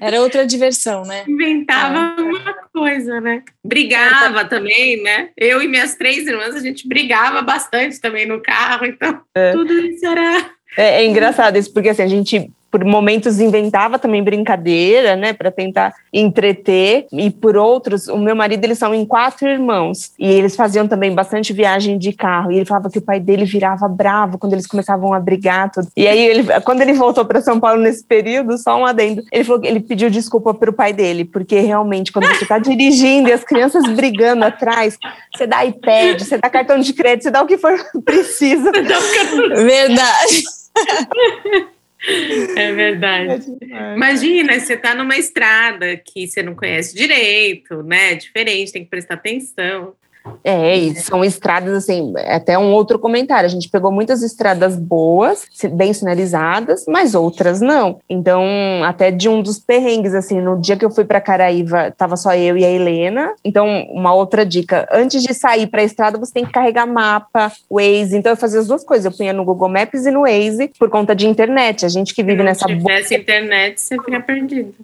era 0.00 0.20
outra 0.20 0.46
diversão, 0.46 1.02
né? 1.02 1.24
Inventava 1.28 2.20
é. 2.20 2.22
uma 2.22 2.54
coisa, 2.72 3.20
né? 3.20 3.42
Brigava 3.64 4.44
também, 4.44 5.02
né? 5.02 5.30
Eu 5.36 5.62
e 5.62 5.68
minhas 5.68 5.94
três 5.94 6.26
irmãs, 6.26 6.54
a 6.54 6.60
gente 6.60 6.88
brigava 6.88 7.42
bastante 7.42 8.00
também 8.00 8.26
no 8.26 8.40
carro, 8.40 8.86
então 8.86 9.20
é. 9.34 9.52
tudo 9.52 9.72
isso 9.72 10.06
era. 10.06 10.50
É, 10.76 11.02
é 11.02 11.06
engraçado 11.06 11.56
isso, 11.56 11.72
porque 11.72 11.88
assim, 11.88 12.02
a 12.02 12.08
gente 12.08 12.50
por 12.70 12.84
momentos 12.84 13.40
inventava 13.40 13.98
também 13.98 14.22
brincadeira, 14.22 15.16
né, 15.16 15.32
para 15.32 15.50
tentar 15.50 15.94
entreter, 16.12 17.06
e 17.12 17.30
por 17.30 17.56
outros, 17.56 18.08
o 18.08 18.18
meu 18.18 18.36
marido, 18.36 18.64
eles 18.64 18.78
são 18.78 18.94
em 18.94 19.04
quatro 19.04 19.48
irmãos, 19.48 20.12
e 20.18 20.30
eles 20.30 20.54
faziam 20.54 20.86
também 20.86 21.14
bastante 21.14 21.52
viagem 21.52 21.98
de 21.98 22.12
carro, 22.12 22.52
e 22.52 22.56
ele 22.56 22.64
falava 22.64 22.90
que 22.90 22.98
o 22.98 23.02
pai 23.02 23.20
dele 23.20 23.44
virava 23.44 23.88
bravo 23.88 24.38
quando 24.38 24.52
eles 24.52 24.66
começavam 24.66 25.12
a 25.14 25.20
brigar, 25.20 25.70
tudo. 25.70 25.88
E 25.96 26.06
aí, 26.06 26.18
ele, 26.18 26.44
quando 26.60 26.82
ele 26.82 26.92
voltou 26.92 27.24
para 27.24 27.40
São 27.40 27.58
Paulo 27.58 27.80
nesse 27.80 28.04
período, 28.04 28.58
só 28.58 28.78
um 28.78 28.84
adendo, 28.84 29.22
ele 29.32 29.44
falou 29.44 29.60
que 29.60 29.66
ele 29.66 29.80
pediu 29.80 30.10
desculpa 30.10 30.52
para 30.52 30.70
o 30.70 30.72
pai 30.72 30.92
dele, 30.92 31.24
porque 31.24 31.60
realmente, 31.60 32.12
quando 32.12 32.26
você 32.26 32.42
está 32.42 32.58
dirigindo 32.60 33.28
e 33.28 33.32
as 33.32 33.44
crianças 33.44 33.84
brigando 33.94 34.44
atrás, 34.44 34.98
você 35.34 35.46
dá 35.46 35.64
iPad, 35.64 36.20
você 36.20 36.36
dá 36.38 36.50
cartão 36.50 36.78
de 36.78 36.92
crédito, 36.92 37.24
você 37.24 37.30
dá 37.30 37.42
o 37.42 37.46
que 37.46 37.56
for 37.56 37.78
preciso. 38.04 38.70
Verdade. 39.54 40.44
É 42.56 42.72
verdade. 42.72 43.56
É 43.60 43.94
Imagina, 43.94 44.58
você 44.58 44.74
está 44.74 44.94
numa 44.94 45.16
estrada 45.16 45.96
que 45.96 46.26
você 46.28 46.42
não 46.42 46.54
conhece 46.54 46.94
direito, 46.94 47.82
né? 47.82 48.14
Diferente, 48.14 48.72
tem 48.72 48.84
que 48.84 48.90
prestar 48.90 49.14
atenção. 49.14 49.94
É, 50.44 50.76
e 50.76 50.94
são 50.96 51.24
estradas 51.24 51.74
assim, 51.74 52.12
é 52.16 52.36
até 52.36 52.58
um 52.58 52.72
outro 52.72 52.98
comentário. 52.98 53.46
A 53.46 53.50
gente 53.50 53.68
pegou 53.68 53.92
muitas 53.92 54.22
estradas 54.22 54.76
boas, 54.76 55.46
bem 55.72 55.92
sinalizadas, 55.92 56.84
mas 56.88 57.14
outras 57.14 57.60
não. 57.60 57.98
Então, 58.08 58.44
até 58.84 59.10
de 59.10 59.28
um 59.28 59.42
dos 59.42 59.58
perrengues, 59.58 60.14
assim, 60.14 60.40
no 60.40 60.60
dia 60.60 60.76
que 60.76 60.84
eu 60.84 60.90
fui 60.90 61.04
para 61.04 61.20
Caraíva, 61.20 61.92
tava 61.96 62.16
só 62.16 62.34
eu 62.34 62.56
e 62.56 62.64
a 62.64 62.70
Helena. 62.70 63.32
Então, 63.44 63.86
uma 63.90 64.14
outra 64.14 64.44
dica: 64.44 64.88
antes 64.92 65.22
de 65.22 65.34
sair 65.34 65.66
para 65.66 65.80
a 65.80 65.84
estrada, 65.84 66.18
você 66.18 66.32
tem 66.32 66.44
que 66.44 66.52
carregar 66.52 66.86
mapa, 66.86 67.52
Waze. 67.70 68.16
Então, 68.16 68.32
eu 68.32 68.36
fazia 68.36 68.60
as 68.60 68.66
duas 68.66 68.84
coisas. 68.84 69.06
Eu 69.06 69.16
punha 69.16 69.32
no 69.32 69.44
Google 69.44 69.68
Maps 69.68 70.06
e 70.06 70.10
no 70.10 70.22
Waze 70.22 70.70
por 70.78 70.88
conta 70.90 71.14
de 71.14 71.26
internet. 71.26 71.84
A 71.84 71.88
gente 71.88 72.14
que 72.14 72.22
vive 72.22 72.42
nessa. 72.42 72.66
Se 72.66 72.76
tivesse 72.76 73.14
internet, 73.14 73.80
você 73.80 73.96
fica 73.96 74.20
perdido. 74.20 74.74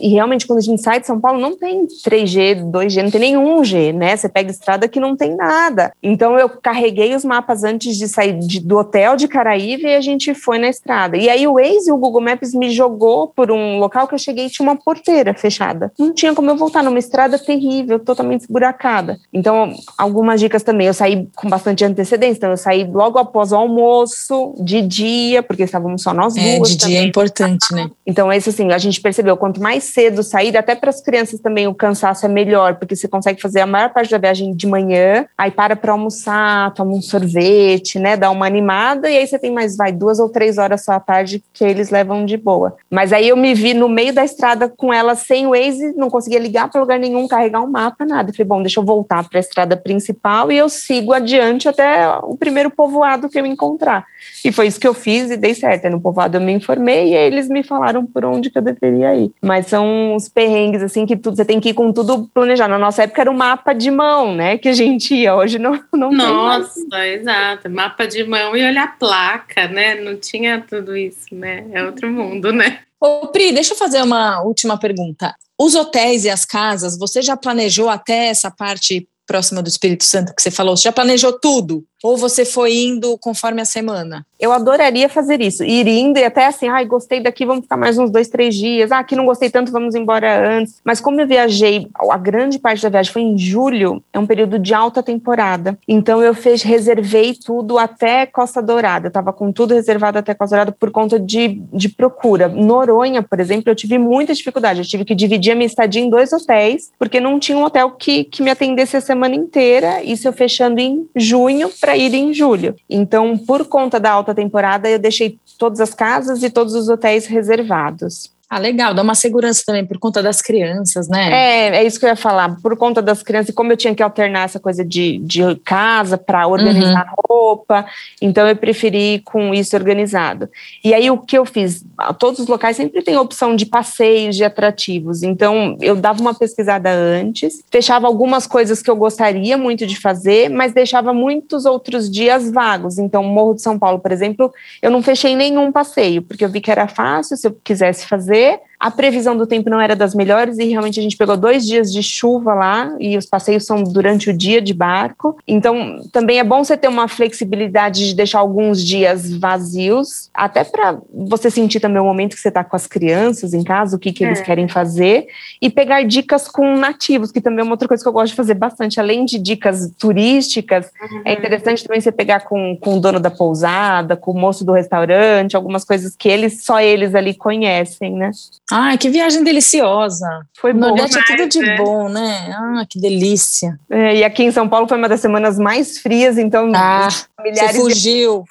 E 0.00 0.08
realmente, 0.08 0.46
quando 0.46 0.58
a 0.58 0.62
gente 0.62 0.82
sai 0.82 1.00
de 1.00 1.06
São 1.06 1.18
Paulo, 1.18 1.40
não 1.40 1.56
tem 1.56 1.86
3G, 1.86 2.70
2G, 2.70 3.02
não 3.02 3.10
tem 3.10 3.20
nenhum 3.20 3.64
G, 3.64 3.92
né? 3.92 4.14
Você 4.14 4.28
pega 4.28 4.50
estrada 4.50 4.83
que 4.88 5.00
não 5.00 5.16
tem 5.16 5.34
nada. 5.34 5.92
Então, 6.02 6.38
eu 6.38 6.48
carreguei 6.48 7.14
os 7.14 7.24
mapas 7.24 7.64
antes 7.64 7.96
de 7.96 8.08
sair 8.08 8.38
de, 8.38 8.60
do 8.60 8.78
hotel 8.78 9.16
de 9.16 9.28
Caraíva 9.28 9.88
e 9.88 9.94
a 9.94 10.00
gente 10.00 10.34
foi 10.34 10.58
na 10.58 10.68
estrada. 10.68 11.16
E 11.16 11.28
aí, 11.28 11.46
o 11.46 11.54
Waze 11.54 11.88
e 11.88 11.92
o 11.92 11.96
Google 11.96 12.20
Maps 12.20 12.54
me 12.54 12.70
jogou 12.70 13.28
por 13.28 13.50
um 13.50 13.78
local 13.78 14.06
que 14.06 14.14
eu 14.14 14.18
cheguei 14.18 14.46
e 14.46 14.50
tinha 14.50 14.68
uma 14.68 14.76
porteira 14.76 15.34
fechada. 15.34 15.92
Não 15.98 16.12
tinha 16.12 16.34
como 16.34 16.50
eu 16.50 16.56
voltar 16.56 16.82
numa 16.82 16.98
estrada 16.98 17.38
terrível, 17.38 17.98
totalmente 17.98 18.42
esburacada. 18.42 19.18
Então, 19.32 19.72
algumas 19.96 20.40
dicas 20.40 20.62
também. 20.62 20.86
Eu 20.86 20.94
saí 20.94 21.28
com 21.34 21.48
bastante 21.48 21.84
antecedência. 21.84 22.38
Então, 22.38 22.50
eu 22.50 22.56
saí 22.56 22.84
logo 22.84 23.18
após 23.18 23.52
o 23.52 23.56
almoço, 23.56 24.54
de 24.58 24.82
dia, 24.82 25.42
porque 25.42 25.62
estávamos 25.62 26.02
só 26.02 26.12
nós 26.12 26.36
é, 26.36 26.56
duas. 26.56 26.70
De 26.70 26.78
também. 26.78 26.94
dia 26.94 27.04
é 27.04 27.06
importante, 27.06 27.72
né? 27.72 27.90
Então, 28.06 28.32
esse 28.32 28.50
assim, 28.50 28.72
a 28.72 28.78
gente 28.78 29.00
percebeu, 29.00 29.36
quanto 29.36 29.60
mais 29.60 29.84
cedo 29.84 30.22
sair, 30.22 30.56
até 30.56 30.74
para 30.74 30.90
as 30.90 31.00
crianças 31.00 31.40
também 31.40 31.66
o 31.66 31.74
cansaço 31.74 32.26
é 32.26 32.28
melhor, 32.28 32.76
porque 32.76 32.96
você 32.96 33.08
consegue 33.08 33.40
fazer 33.40 33.60
a 33.60 33.66
maior 33.66 33.92
parte 33.92 34.10
da 34.10 34.18
viagem 34.18 34.54
de 34.54 34.66
manhã, 34.74 35.26
aí 35.38 35.50
para 35.50 35.76
para 35.76 35.92
almoçar, 35.92 36.72
toma 36.74 36.92
um 36.92 37.02
sorvete, 37.02 37.98
né, 37.98 38.16
dá 38.16 38.30
uma 38.30 38.46
animada, 38.46 39.10
e 39.10 39.16
aí 39.16 39.26
você 39.26 39.38
tem 39.38 39.52
mais, 39.52 39.76
vai, 39.76 39.92
duas 39.92 40.18
ou 40.18 40.28
três 40.28 40.58
horas 40.58 40.84
só 40.84 40.92
à 40.92 41.00
tarde 41.00 41.42
que 41.52 41.64
eles 41.64 41.90
levam 41.90 42.24
de 42.24 42.36
boa. 42.36 42.76
Mas 42.90 43.12
aí 43.12 43.28
eu 43.28 43.36
me 43.36 43.54
vi 43.54 43.74
no 43.74 43.88
meio 43.88 44.12
da 44.12 44.24
estrada 44.24 44.68
com 44.68 44.92
ela 44.92 45.14
sem 45.14 45.46
o 45.46 45.50
Waze, 45.50 45.94
não 45.96 46.10
conseguia 46.10 46.38
ligar 46.38 46.68
para 46.68 46.80
lugar 46.80 46.98
nenhum, 46.98 47.28
carregar 47.28 47.60
um 47.60 47.70
mapa, 47.70 48.04
nada. 48.04 48.32
Falei, 48.32 48.46
bom, 48.46 48.62
deixa 48.62 48.80
eu 48.80 48.84
voltar 48.84 49.28
para 49.28 49.38
a 49.38 49.40
estrada 49.40 49.76
principal 49.76 50.50
e 50.50 50.58
eu 50.58 50.68
sigo 50.68 51.12
adiante 51.12 51.68
até 51.68 52.08
o 52.22 52.36
primeiro 52.36 52.70
povoado 52.70 53.28
que 53.28 53.38
eu 53.38 53.46
encontrar. 53.46 54.04
E 54.44 54.52
foi 54.52 54.66
isso 54.66 54.80
que 54.80 54.88
eu 54.88 54.94
fiz 54.94 55.30
e 55.30 55.36
dei 55.36 55.54
certo. 55.54 55.84
Aí 55.84 55.90
no 55.90 56.00
povoado 56.00 56.36
eu 56.36 56.40
me 56.40 56.52
informei 56.52 57.12
e 57.12 57.14
eles 57.14 57.48
me 57.48 57.62
falaram 57.62 58.04
por 58.04 58.24
onde 58.24 58.50
que 58.50 58.58
eu 58.58 58.62
deveria 58.62 59.14
ir. 59.14 59.32
Mas 59.40 59.66
são 59.66 60.14
os 60.14 60.28
perrengues, 60.28 60.82
assim, 60.82 61.06
que 61.06 61.16
tudo, 61.16 61.36
você 61.36 61.44
tem 61.44 61.60
que 61.60 61.70
ir 61.70 61.74
com 61.74 61.92
tudo 61.92 62.28
planejado. 62.32 62.70
Na 62.70 62.78
nossa 62.78 63.02
época 63.04 63.20
era 63.20 63.30
um 63.30 63.36
mapa 63.36 63.72
de 63.72 63.90
mão, 63.90 64.34
né? 64.34 64.53
Que 64.58 64.68
a 64.68 64.72
gente 64.72 65.14
ia. 65.14 65.34
Hoje 65.34 65.58
não, 65.58 65.82
não 65.92 66.12
Nossa, 66.12 67.06
exato. 67.06 67.68
Mapa 67.70 68.06
de 68.06 68.24
mão 68.24 68.56
e 68.56 68.64
olhar 68.64 68.84
a 68.84 68.88
placa, 68.88 69.68
né? 69.68 70.00
Não 70.00 70.16
tinha 70.16 70.60
tudo 70.60 70.96
isso, 70.96 71.34
né? 71.34 71.66
É 71.72 71.84
outro 71.84 72.10
mundo, 72.10 72.52
né? 72.52 72.80
Ô, 73.00 73.26
Pri, 73.28 73.52
deixa 73.52 73.74
eu 73.74 73.78
fazer 73.78 74.02
uma 74.02 74.42
última 74.42 74.78
pergunta. 74.78 75.34
Os 75.58 75.74
hotéis 75.74 76.24
e 76.24 76.30
as 76.30 76.44
casas, 76.44 76.98
você 76.98 77.22
já 77.22 77.36
planejou 77.36 77.88
até 77.88 78.26
essa 78.26 78.50
parte 78.50 79.08
próxima 79.26 79.62
do 79.62 79.68
Espírito 79.68 80.04
Santo 80.04 80.34
que 80.34 80.42
você 80.42 80.50
falou? 80.50 80.76
Você 80.76 80.84
já 80.84 80.92
planejou 80.92 81.32
tudo? 81.38 81.84
Ou 82.04 82.18
você 82.18 82.44
foi 82.44 82.74
indo 82.74 83.16
conforme 83.16 83.62
a 83.62 83.64
semana? 83.64 84.26
Eu 84.38 84.52
adoraria 84.52 85.08
fazer 85.08 85.40
isso, 85.40 85.64
ir 85.64 85.86
indo 85.88 86.18
e 86.18 86.24
até 86.24 86.44
assim, 86.44 86.68
ai, 86.68 86.84
gostei 86.84 87.18
daqui, 87.18 87.46
vamos 87.46 87.62
ficar 87.62 87.78
mais 87.78 87.96
uns 87.96 88.10
dois, 88.10 88.28
três 88.28 88.54
dias. 88.54 88.92
Ah, 88.92 88.98
aqui 88.98 89.16
não 89.16 89.24
gostei 89.24 89.48
tanto, 89.48 89.72
vamos 89.72 89.94
embora 89.94 90.58
antes. 90.58 90.82
Mas 90.84 91.00
como 91.00 91.18
eu 91.18 91.26
viajei, 91.26 91.88
a 92.10 92.18
grande 92.18 92.58
parte 92.58 92.82
da 92.82 92.90
viagem 92.90 93.10
foi 93.10 93.22
em 93.22 93.38
julho, 93.38 94.04
é 94.12 94.18
um 94.18 94.26
período 94.26 94.58
de 94.58 94.74
alta 94.74 95.02
temporada. 95.02 95.78
Então 95.88 96.22
eu 96.22 96.34
fez, 96.34 96.62
reservei 96.62 97.32
tudo 97.32 97.78
até 97.78 98.26
Costa 98.26 98.60
Dourada. 98.60 99.06
Eu 99.06 99.08
estava 99.08 99.32
com 99.32 99.50
tudo 99.50 99.72
reservado 99.72 100.18
até 100.18 100.34
Costa 100.34 100.56
Dourada 100.56 100.72
por 100.72 100.90
conta 100.90 101.18
de, 101.18 101.62
de 101.72 101.88
procura. 101.88 102.48
Noronha, 102.48 103.22
por 103.22 103.40
exemplo, 103.40 103.70
eu 103.70 103.74
tive 103.74 103.96
muita 103.96 104.34
dificuldade. 104.34 104.80
Eu 104.80 104.86
tive 104.86 105.06
que 105.06 105.14
dividir 105.14 105.52
a 105.52 105.54
minha 105.54 105.66
estadia 105.66 106.02
em 106.02 106.10
dois 106.10 106.34
hotéis, 106.34 106.92
porque 106.98 107.18
não 107.18 107.38
tinha 107.40 107.56
um 107.56 107.64
hotel 107.64 107.92
que, 107.92 108.24
que 108.24 108.42
me 108.42 108.50
atendesse 108.50 108.94
a 108.94 109.00
semana 109.00 109.34
inteira. 109.34 110.02
Isso 110.04 110.28
eu 110.28 110.34
fechando 110.34 110.80
em 110.80 111.08
junho 111.16 111.70
para 111.80 111.93
ir 111.96 112.12
em 112.14 112.32
julho. 112.34 112.74
Então, 112.88 113.36
por 113.36 113.66
conta 113.66 114.00
da 114.00 114.10
alta 114.10 114.34
temporada, 114.34 114.88
eu 114.88 114.98
deixei 114.98 115.38
todas 115.58 115.80
as 115.80 115.94
casas 115.94 116.42
e 116.42 116.50
todos 116.50 116.74
os 116.74 116.88
hotéis 116.88 117.26
reservados. 117.26 118.33
Ah, 118.48 118.58
legal, 118.58 118.92
dá 118.92 119.02
uma 119.02 119.14
segurança 119.14 119.62
também 119.66 119.86
por 119.86 119.98
conta 119.98 120.22
das 120.22 120.42
crianças, 120.42 121.08
né? 121.08 121.30
É, 121.32 121.76
é 121.76 121.84
isso 121.84 121.98
que 121.98 122.04
eu 122.04 122.10
ia 122.10 122.16
falar. 122.16 122.56
Por 122.60 122.76
conta 122.76 123.00
das 123.00 123.22
crianças, 123.22 123.48
e 123.48 123.52
como 123.52 123.72
eu 123.72 123.76
tinha 123.76 123.94
que 123.94 124.02
alternar 124.02 124.44
essa 124.44 124.60
coisa 124.60 124.84
de, 124.84 125.18
de 125.18 125.40
casa 125.64 126.18
para 126.18 126.46
organizar 126.46 127.06
uhum. 127.06 127.14
roupa, 127.28 127.86
então 128.20 128.46
eu 128.46 128.54
preferi 128.54 129.22
com 129.24 129.54
isso 129.54 129.74
organizado. 129.74 130.48
E 130.84 130.92
aí 130.92 131.10
o 131.10 131.18
que 131.18 131.38
eu 131.38 131.46
fiz? 131.46 131.84
Todos 132.18 132.40
os 132.40 132.46
locais 132.46 132.76
sempre 132.76 133.02
tem 133.02 133.16
opção 133.16 133.56
de 133.56 133.64
passeios, 133.64 134.36
de 134.36 134.44
atrativos. 134.44 135.22
Então 135.22 135.78
eu 135.80 135.96
dava 135.96 136.20
uma 136.20 136.34
pesquisada 136.34 136.90
antes, 136.90 137.62
fechava 137.70 138.06
algumas 138.06 138.46
coisas 138.46 138.82
que 138.82 138.90
eu 138.90 138.96
gostaria 138.96 139.56
muito 139.56 139.86
de 139.86 139.98
fazer, 139.98 140.50
mas 140.50 140.74
deixava 140.74 141.14
muitos 141.14 141.64
outros 141.64 142.10
dias 142.10 142.50
vagos. 142.52 142.98
Então, 142.98 143.22
Morro 143.22 143.54
de 143.54 143.62
São 143.62 143.78
Paulo, 143.78 143.98
por 143.98 144.12
exemplo, 144.12 144.52
eu 144.82 144.90
não 144.90 145.02
fechei 145.02 145.34
nenhum 145.34 145.72
passeio, 145.72 146.20
porque 146.20 146.44
eu 146.44 146.48
vi 146.48 146.60
que 146.60 146.70
era 146.70 146.86
fácil 146.86 147.36
se 147.36 147.46
eu 147.46 147.56
quisesse 147.64 148.06
fazer 148.06 148.33
de 148.34 148.60
a 148.78 148.90
previsão 148.90 149.36
do 149.36 149.46
tempo 149.46 149.70
não 149.70 149.80
era 149.80 149.96
das 149.96 150.14
melhores 150.14 150.58
e 150.58 150.64
realmente 150.64 151.00
a 151.00 151.02
gente 151.02 151.16
pegou 151.16 151.36
dois 151.36 151.66
dias 151.66 151.92
de 151.92 152.02
chuva 152.02 152.54
lá 152.54 152.94
e 153.00 153.16
os 153.16 153.26
passeios 153.26 153.64
são 153.64 153.82
durante 153.82 154.30
o 154.30 154.36
dia 154.36 154.60
de 154.60 154.74
barco. 154.74 155.36
Então, 155.46 156.02
também 156.12 156.38
é 156.38 156.44
bom 156.44 156.62
você 156.62 156.76
ter 156.76 156.88
uma 156.88 157.08
flexibilidade 157.08 158.08
de 158.08 158.14
deixar 158.14 158.40
alguns 158.40 158.84
dias 158.84 159.32
vazios, 159.32 160.30
até 160.34 160.64
para 160.64 160.98
você 161.12 161.50
sentir 161.50 161.80
também 161.80 162.00
o 162.00 162.04
momento 162.04 162.34
que 162.34 162.40
você 162.40 162.48
está 162.48 162.64
com 162.64 162.76
as 162.76 162.86
crianças 162.86 163.54
em 163.54 163.62
casa, 163.62 163.96
o 163.96 163.98
que, 163.98 164.12
que 164.12 164.24
é. 164.24 164.28
eles 164.28 164.40
querem 164.40 164.68
fazer, 164.68 165.26
e 165.60 165.70
pegar 165.70 166.02
dicas 166.02 166.48
com 166.48 166.76
nativos, 166.76 167.32
que 167.32 167.40
também 167.40 167.60
é 167.60 167.62
uma 167.62 167.72
outra 167.72 167.88
coisa 167.88 168.02
que 168.02 168.08
eu 168.08 168.12
gosto 168.12 168.32
de 168.32 168.36
fazer 168.36 168.54
bastante. 168.54 169.00
Além 169.00 169.24
de 169.24 169.38
dicas 169.38 169.90
turísticas, 169.98 170.90
uhum. 171.00 171.22
é 171.24 171.32
interessante 171.32 171.84
também 171.84 172.00
você 172.00 172.12
pegar 172.12 172.40
com, 172.40 172.76
com 172.80 172.96
o 172.96 173.00
dono 173.00 173.20
da 173.20 173.30
pousada, 173.30 174.16
com 174.16 174.32
o 174.32 174.38
moço 174.38 174.64
do 174.64 174.72
restaurante, 174.72 175.56
algumas 175.56 175.84
coisas 175.84 176.14
que 176.16 176.28
eles, 176.28 176.64
só 176.64 176.80
eles 176.80 177.14
ali 177.14 177.34
conhecem, 177.34 178.12
né? 178.12 178.30
Ai, 178.76 178.98
que 178.98 179.08
viagem 179.08 179.44
deliciosa. 179.44 180.26
Foi 180.58 180.72
bom. 180.72 180.80
Nordeste 180.80 181.16
é 181.16 181.22
tudo 181.22 181.48
de 181.48 181.60
né? 181.60 181.76
bom, 181.76 182.08
né? 182.08 182.52
Ah, 182.52 182.84
que 182.90 183.00
delícia. 183.00 183.78
É, 183.88 184.16
e 184.16 184.24
aqui 184.24 184.42
em 184.42 184.50
São 184.50 184.68
Paulo 184.68 184.88
foi 184.88 184.98
uma 184.98 185.08
das 185.08 185.20
semanas 185.20 185.56
mais 185.60 185.98
frias, 185.98 186.36
então 186.36 186.72
ah, 186.74 187.08
você 187.52 187.74
fugiu. 187.74 188.44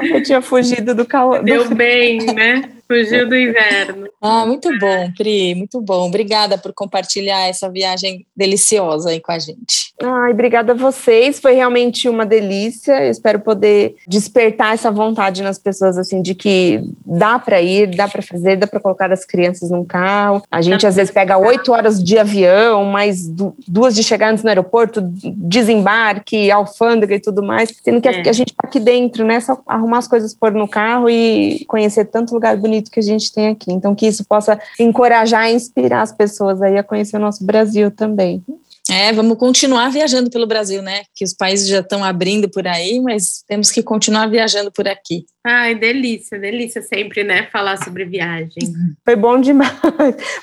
De... 0.00 0.10
eu 0.12 0.22
tinha 0.22 0.42
fugido 0.42 0.94
do 0.94 1.06
calor. 1.06 1.42
Deu 1.42 1.68
bem, 1.74 2.18
né? 2.18 2.70
Fugiu 2.88 3.28
do 3.28 3.36
inverno. 3.36 4.08
Ah, 4.18 4.46
muito 4.46 4.70
bom, 4.78 5.12
Pri, 5.14 5.54
muito 5.54 5.78
bom. 5.78 6.06
Obrigada 6.06 6.56
por 6.56 6.72
compartilhar 6.72 7.46
essa 7.46 7.68
viagem 7.68 8.24
deliciosa 8.34 9.10
aí 9.10 9.20
com 9.20 9.30
a 9.30 9.38
gente. 9.38 9.92
Ai, 10.02 10.32
obrigada 10.32 10.72
a 10.72 10.74
vocês. 10.74 11.38
Foi 11.38 11.52
realmente 11.52 12.08
uma 12.08 12.24
delícia. 12.24 13.04
Eu 13.04 13.10
espero 13.10 13.40
poder 13.40 13.96
despertar 14.06 14.72
essa 14.72 14.90
vontade 14.90 15.42
nas 15.42 15.58
pessoas 15.58 15.98
assim 15.98 16.22
de 16.22 16.34
que 16.34 16.82
dá 17.04 17.38
para 17.38 17.60
ir, 17.60 17.94
dá 17.94 18.08
para 18.08 18.22
fazer, 18.22 18.56
dá 18.56 18.66
para 18.66 18.80
colocar 18.80 19.12
as 19.12 19.26
crianças 19.26 19.70
num 19.70 19.84
carro. 19.84 20.42
A 20.50 20.62
gente 20.62 20.86
às 20.86 20.96
vezes 20.96 21.12
pega 21.12 21.36
oito 21.36 21.72
horas 21.72 22.02
de 22.02 22.18
avião, 22.18 22.86
mais 22.86 23.28
duas 23.28 23.94
de 23.94 24.02
chegar 24.02 24.30
antes 24.30 24.42
no 24.42 24.48
aeroporto, 24.48 25.02
desembarque, 25.02 26.50
alfândega 26.50 27.14
e 27.14 27.20
tudo 27.20 27.37
mais, 27.42 27.74
sendo 27.82 28.00
que 28.00 28.08
é. 28.08 28.28
a 28.28 28.32
gente 28.32 28.54
tá 28.54 28.66
aqui 28.66 28.80
dentro, 28.80 29.24
né? 29.24 29.40
Só 29.40 29.60
arrumar 29.66 29.98
as 29.98 30.08
coisas 30.08 30.34
pôr 30.34 30.52
no 30.52 30.68
carro 30.68 31.10
e 31.10 31.64
conhecer 31.66 32.04
tanto 32.06 32.34
lugar 32.34 32.56
bonito 32.56 32.78
bonito 32.78 32.90
que 32.90 33.00
a 33.00 33.02
gente 33.02 33.32
tem 33.32 33.48
aqui. 33.48 33.72
Então, 33.72 33.94
que 33.94 34.06
isso 34.06 34.24
possa 34.24 34.60
encorajar 34.78 35.50
e 35.50 35.54
inspirar 35.54 36.02
as 36.02 36.12
pessoas 36.12 36.62
aí 36.62 36.76
a 36.76 36.82
conhecer 36.82 37.16
o 37.16 37.20
nosso 37.20 37.44
Brasil 37.44 37.90
também. 37.90 38.42
É, 38.90 39.12
vamos 39.12 39.36
continuar 39.36 39.90
viajando 39.90 40.30
pelo 40.30 40.46
Brasil, 40.46 40.80
né? 40.80 41.02
Que 41.14 41.22
os 41.22 41.34
países 41.34 41.68
já 41.68 41.80
estão 41.80 42.02
abrindo 42.02 42.48
por 42.48 42.66
aí, 42.66 42.98
mas 43.00 43.44
temos 43.46 43.70
que 43.70 43.82
continuar 43.82 44.28
viajando 44.28 44.72
por 44.72 44.88
aqui. 44.88 45.26
Ai, 45.44 45.74
delícia, 45.74 46.38
delícia 46.38 46.80
sempre, 46.80 47.22
né? 47.22 47.48
Falar 47.52 47.76
sobre 47.84 48.06
viagem. 48.06 48.72
Foi 49.04 49.14
bom 49.14 49.38
demais. 49.40 49.74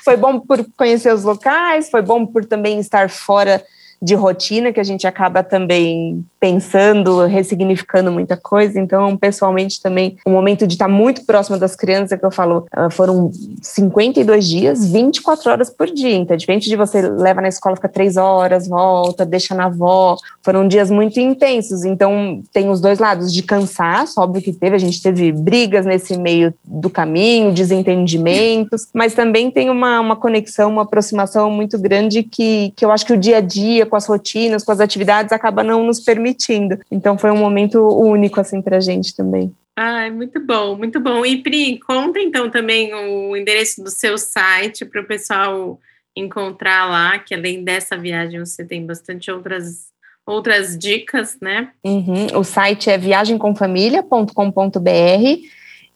Foi 0.04 0.16
bom 0.16 0.38
por 0.38 0.64
conhecer 0.76 1.12
os 1.12 1.24
locais, 1.24 1.90
foi 1.90 2.02
bom 2.02 2.24
por 2.24 2.44
também 2.44 2.78
estar 2.78 3.10
fora 3.10 3.64
de 4.00 4.14
rotina 4.14 4.72
que 4.72 4.80
a 4.80 4.84
gente 4.84 5.06
acaba 5.06 5.42
também 5.42 6.24
pensando, 6.38 7.24
ressignificando 7.24 8.12
muita 8.12 8.36
coisa. 8.36 8.78
Então, 8.78 9.16
pessoalmente 9.16 9.80
também, 9.80 10.16
o 10.24 10.30
momento 10.30 10.66
de 10.66 10.74
estar 10.74 10.88
muito 10.88 11.24
próximo 11.24 11.58
das 11.58 11.74
crianças, 11.74 12.12
é 12.12 12.16
que 12.16 12.24
eu 12.24 12.30
falo, 12.30 12.66
ah, 12.72 12.90
foram 12.90 13.30
52 13.62 14.48
dias, 14.48 14.90
24 14.90 15.50
horas 15.50 15.70
por 15.70 15.86
dia. 15.88 16.14
Então, 16.14 16.34
é 16.34 16.36
diferente 16.36 16.68
de 16.68 16.76
você 16.76 17.00
leva 17.02 17.40
na 17.40 17.48
escola, 17.48 17.76
fica 17.76 17.88
três 17.88 18.16
horas, 18.16 18.68
volta, 18.68 19.24
deixa 19.24 19.54
na 19.54 19.66
avó. 19.66 20.16
Foram 20.42 20.68
dias 20.68 20.90
muito 20.90 21.18
intensos. 21.18 21.84
Então, 21.84 22.42
tem 22.52 22.68
os 22.68 22.80
dois 22.80 22.98
lados 22.98 23.32
de 23.32 23.42
cansaço, 23.42 24.20
óbvio 24.20 24.42
que 24.42 24.52
teve, 24.52 24.76
a 24.76 24.78
gente 24.78 25.02
teve 25.02 25.32
brigas 25.32 25.86
nesse 25.86 26.16
meio 26.18 26.52
do 26.64 26.90
caminho, 26.90 27.52
desentendimentos, 27.52 28.88
mas 28.92 29.14
também 29.14 29.50
tem 29.50 29.70
uma, 29.70 30.00
uma 30.00 30.16
conexão, 30.16 30.70
uma 30.70 30.82
aproximação 30.82 31.50
muito 31.50 31.78
grande 31.78 32.22
que, 32.22 32.72
que 32.76 32.84
eu 32.84 32.90
acho 32.90 33.06
que 33.06 33.12
o 33.12 33.16
dia 33.16 33.38
a 33.38 33.40
dia, 33.40 33.85
com 33.86 33.96
as 33.96 34.06
rotinas, 34.06 34.64
com 34.64 34.72
as 34.72 34.80
atividades, 34.80 35.32
acaba 35.32 35.62
não 35.62 35.84
nos 35.84 36.00
permitindo. 36.00 36.78
Então 36.90 37.16
foi 37.16 37.30
um 37.30 37.36
momento 37.36 37.80
único 37.80 38.40
assim 38.40 38.60
para 38.60 38.76
a 38.76 38.80
gente 38.80 39.14
também. 39.14 39.54
Ah, 39.76 40.10
muito 40.10 40.40
bom, 40.40 40.76
muito 40.76 40.98
bom. 41.00 41.24
E 41.24 41.42
Pri, 41.42 41.78
conta 41.80 42.18
então 42.18 42.50
também 42.50 42.94
o 42.94 43.36
endereço 43.36 43.84
do 43.84 43.90
seu 43.90 44.16
site 44.16 44.84
para 44.84 45.02
o 45.02 45.06
pessoal 45.06 45.78
encontrar 46.16 46.86
lá, 46.86 47.18
que 47.18 47.34
além 47.34 47.62
dessa 47.62 47.96
viagem 47.96 48.40
você 48.40 48.64
tem 48.64 48.86
bastante 48.86 49.30
outras 49.30 49.94
outras 50.26 50.76
dicas, 50.76 51.38
né? 51.40 51.70
Uhum. 51.84 52.26
O 52.34 52.42
site 52.42 52.90
é 52.90 52.98
viagemcomfamilia.com.br 52.98 54.80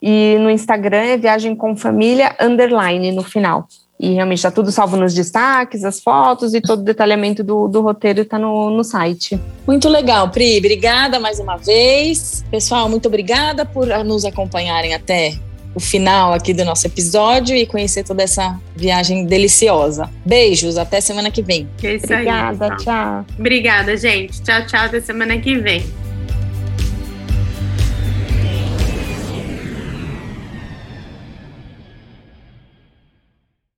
e 0.00 0.38
no 0.38 0.48
Instagram 0.48 1.02
é 1.02 1.16
viagem 1.16 1.56
com 1.56 1.76
família 1.76 2.36
underline 2.40 3.10
no 3.10 3.24
final. 3.24 3.66
E 4.00 4.14
realmente 4.14 4.38
está 4.38 4.50
tudo 4.50 4.72
salvo 4.72 4.96
nos 4.96 5.12
destaques, 5.12 5.84
as 5.84 6.00
fotos 6.00 6.54
e 6.54 6.60
todo 6.62 6.80
o 6.80 6.82
detalhamento 6.82 7.44
do, 7.44 7.68
do 7.68 7.82
roteiro 7.82 8.22
está 8.22 8.38
no, 8.38 8.70
no 8.70 8.82
site. 8.82 9.38
Muito 9.66 9.90
legal, 9.90 10.30
Pri. 10.30 10.56
Obrigada 10.56 11.20
mais 11.20 11.38
uma 11.38 11.58
vez. 11.58 12.42
Pessoal, 12.50 12.88
muito 12.88 13.08
obrigada 13.08 13.66
por 13.66 13.86
nos 14.02 14.24
acompanharem 14.24 14.94
até 14.94 15.34
o 15.74 15.78
final 15.78 16.32
aqui 16.32 16.54
do 16.54 16.64
nosso 16.64 16.86
episódio 16.86 17.54
e 17.54 17.66
conhecer 17.66 18.02
toda 18.02 18.22
essa 18.22 18.58
viagem 18.74 19.26
deliciosa. 19.26 20.08
Beijos, 20.24 20.78
até 20.78 21.00
semana 21.02 21.30
que 21.30 21.42
vem. 21.42 21.68
É 21.82 21.96
Obrigada, 21.96 22.72
aí, 22.72 22.76
tchau. 22.78 23.26
Obrigada, 23.38 23.96
gente. 23.98 24.40
Tchau, 24.42 24.66
tchau, 24.66 24.80
até 24.80 25.00
semana 25.00 25.38
que 25.38 25.56
vem. 25.58 25.84